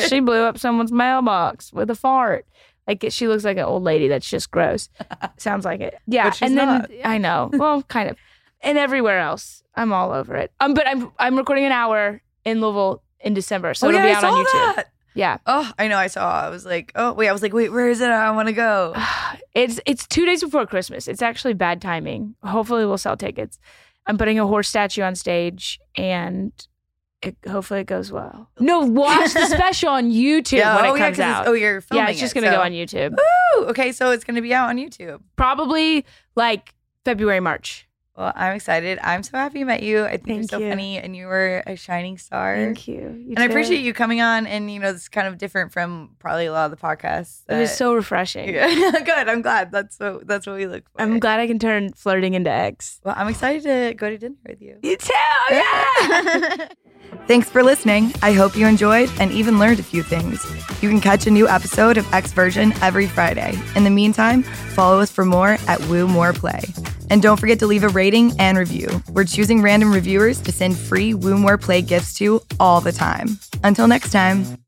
she 0.09 0.21
blew 0.21 0.43
up 0.43 0.59
someone's 0.59 0.93
mailbox 0.93 1.73
with 1.73 1.91
a 1.91 1.95
fart. 1.95 2.47
Like 2.87 3.05
she 3.11 3.29
looks 3.29 3.45
like 3.45 3.57
an 3.57 3.65
old 3.65 3.83
lady 3.83 4.09
that's 4.09 4.29
just 4.29 4.51
gross. 4.51 4.89
Sounds 5.37 5.65
like 5.65 5.81
it. 5.81 5.95
Yeah, 6.07 6.33
and 6.41 6.57
then 6.57 6.67
not. 6.67 6.91
I 7.05 7.19
know. 7.19 7.51
Well, 7.53 7.83
kind 7.85 8.11
of. 8.11 8.17
And 8.61 8.79
everywhere 8.79 9.19
else, 9.19 9.63
I'm 9.75 9.93
all 9.93 10.13
over 10.13 10.37
it. 10.37 10.53
Um, 10.61 10.75
but 10.75 10.87
I'm 10.87 11.11
I'm 11.19 11.37
recording 11.37 11.65
an 11.65 11.73
hour 11.73 12.21
in 12.45 12.61
Louisville 12.61 13.03
in 13.21 13.35
December, 13.35 13.75
so 13.75 13.87
oh, 13.87 13.91
it'll 13.91 14.01
yeah, 14.03 14.07
be 14.09 14.15
out 14.15 14.25
on 14.25 14.45
YouTube. 14.45 14.77
that. 14.77 14.89
Yeah, 15.15 15.39
Oh, 15.47 15.71
I 15.79 15.89
know. 15.89 15.99
I 15.99 16.07
saw. 16.07 16.47
I 16.47 16.49
was 16.49 16.65
like, 16.65 16.91
oh 16.95 17.13
wait. 17.13 17.29
I 17.29 17.33
was 17.33 17.43
like, 17.43 17.53
wait, 17.53 17.71
where 17.71 17.89
is 17.89 18.01
it? 18.01 18.09
I 18.09 18.31
want 18.31 18.49
to 18.49 18.55
go. 18.55 18.95
it's 19.55 19.79
it's 19.87 20.07
two 20.07 20.25
days 20.25 20.43
before 20.43 20.67
Christmas. 20.67 21.07
It's 21.07 21.23
actually 21.23 21.55
bad 21.55 21.81
timing. 21.83 22.35
Hopefully, 22.43 22.87
we'll 22.87 22.99
sell 22.99 23.17
tickets. 23.17 23.59
I'm 24.07 24.19
putting 24.19 24.39
a 24.41 24.47
horse 24.47 24.69
statue 24.69 25.03
on 25.03 25.15
stage, 25.15 25.79
and 25.97 26.53
it, 27.23 27.37
hopefully 27.49 27.81
it 27.81 27.87
goes 27.87 28.11
well. 28.13 28.49
No, 28.59 28.81
watch 28.81 29.33
the 29.35 29.47
special 29.47 29.91
on 29.91 30.11
YouTube 30.11 30.65
when 30.77 30.85
oh 30.87 30.95
it 30.95 30.99
yeah, 30.99 31.05
comes 31.07 31.19
it's- 31.19 31.37
out. 31.37 31.47
Oh, 31.47 31.53
you're 31.53 31.81
filming 31.81 32.05
yeah, 32.07 32.11
it's 32.11 32.21
just 32.21 32.37
it, 32.37 32.41
gonna 32.41 32.55
go 32.55 32.63
on 32.63 32.73
YouTube. 32.73 33.17
Ooh, 33.59 33.65
okay, 33.67 33.93
so 33.93 34.11
it's 34.11 34.25
gonna 34.25 34.43
be 34.43 34.53
out 34.53 34.69
on 34.69 34.77
YouTube. 34.77 35.21
Probably 35.37 36.05
like 36.35 36.75
February, 37.05 37.41
March. 37.41 37.87
Well, 38.17 38.31
I'm 38.37 38.55
excited. 38.55 38.99
I'm 39.03 39.23
so 39.23 39.39
happy 39.39 39.63
I 39.63 39.65
met 39.65 39.83
you. 39.83 40.05
I 40.05 40.11
think 40.11 40.27
Thank 40.27 40.39
you're 40.39 40.49
so 40.49 40.59
you. 40.59 40.69
funny, 40.69 40.99
and 40.99 41.17
you 41.17 41.27
were 41.27 41.63
a 41.67 41.77
shining 41.77 42.19
star. 42.19 42.57
Thank 42.57 42.87
you. 42.87 42.95
You 42.95 43.31
And 43.31 43.39
I 43.39 43.45
appreciate 43.45 43.81
you 43.81 43.95
coming 43.95 44.21
on, 44.21 44.47
and 44.47 44.71
you 44.71 44.81
know, 44.81 44.91
it's 44.91 45.09
kind 45.09 45.27
of 45.27 45.39
different 45.39 45.73
from 45.73 46.11
probably 46.19 46.45
a 46.45 46.53
lot 46.53 46.71
of 46.71 46.71
the 46.71 46.77
podcasts. 46.77 47.41
It 47.49 47.57
was 47.57 47.75
so 47.75 47.95
refreshing. 47.95 48.53
Yeah. 48.53 48.91
good. 49.05 49.29
I'm 49.29 49.41
glad. 49.41 49.73
That's 49.73 49.99
what 49.99 50.27
that's 50.27 50.47
what 50.47 50.57
we 50.57 50.67
look 50.67 50.85
for. 50.91 51.01
I'm 51.01 51.21
glad 51.21 51.41
I 51.41 51.47
can 51.47 51.59
turn 51.59 51.93
flirting 51.95 52.35
into 52.35 52.51
eggs. 52.51 53.01
Well, 53.03 53.15
I'm 53.17 53.29
excited 53.29 53.63
to 53.63 53.95
go 53.95 54.11
to 54.11 54.19
dinner 54.19 54.37
with 54.47 54.61
you. 54.61 54.79
You 54.83 54.97
too. 54.99 55.11
Oh, 55.15 56.57
yeah. 56.59 56.69
Thanks 57.27 57.49
for 57.49 57.63
listening. 57.63 58.13
I 58.23 58.33
hope 58.33 58.57
you 58.57 58.67
enjoyed 58.67 59.11
and 59.21 59.31
even 59.33 59.59
learned 59.59 59.81
a 59.81 59.83
few 59.83 60.03
things. 60.03 60.45
You 60.83 60.89
can 60.89 61.01
catch 61.01 61.27
a 61.27 61.31
new 61.31 61.49
episode 61.49 61.97
of 61.97 62.13
X 62.13 62.33
Version 62.33 62.73
every 62.83 63.07
Friday. 63.07 63.59
In 63.75 63.85
the 63.85 63.91
meantime, 63.91 64.43
follow 64.43 65.01
us 65.01 65.11
for 65.11 65.25
more 65.25 65.57
at 65.67 65.81
Woo 65.89 66.07
More 66.07 66.33
Play. 66.33 66.63
And 67.13 67.21
don't 67.21 67.39
forget 67.39 67.59
to 67.59 67.67
leave 67.67 67.85
a 67.85 67.91
rating 67.91 68.33
and 68.39 68.57
review. 68.57 68.89
We're 69.11 69.25
choosing 69.25 69.61
random 69.61 69.93
reviewers 69.93 70.41
to 70.41 70.51
send 70.51 70.79
free 70.79 71.13
Woo 71.13 71.59
Play 71.59 71.83
gifts 71.83 72.15
to 72.15 72.41
all 72.59 72.81
the 72.81 72.91
time. 72.91 73.39
Until 73.63 73.87
next 73.87 74.13
time. 74.13 74.62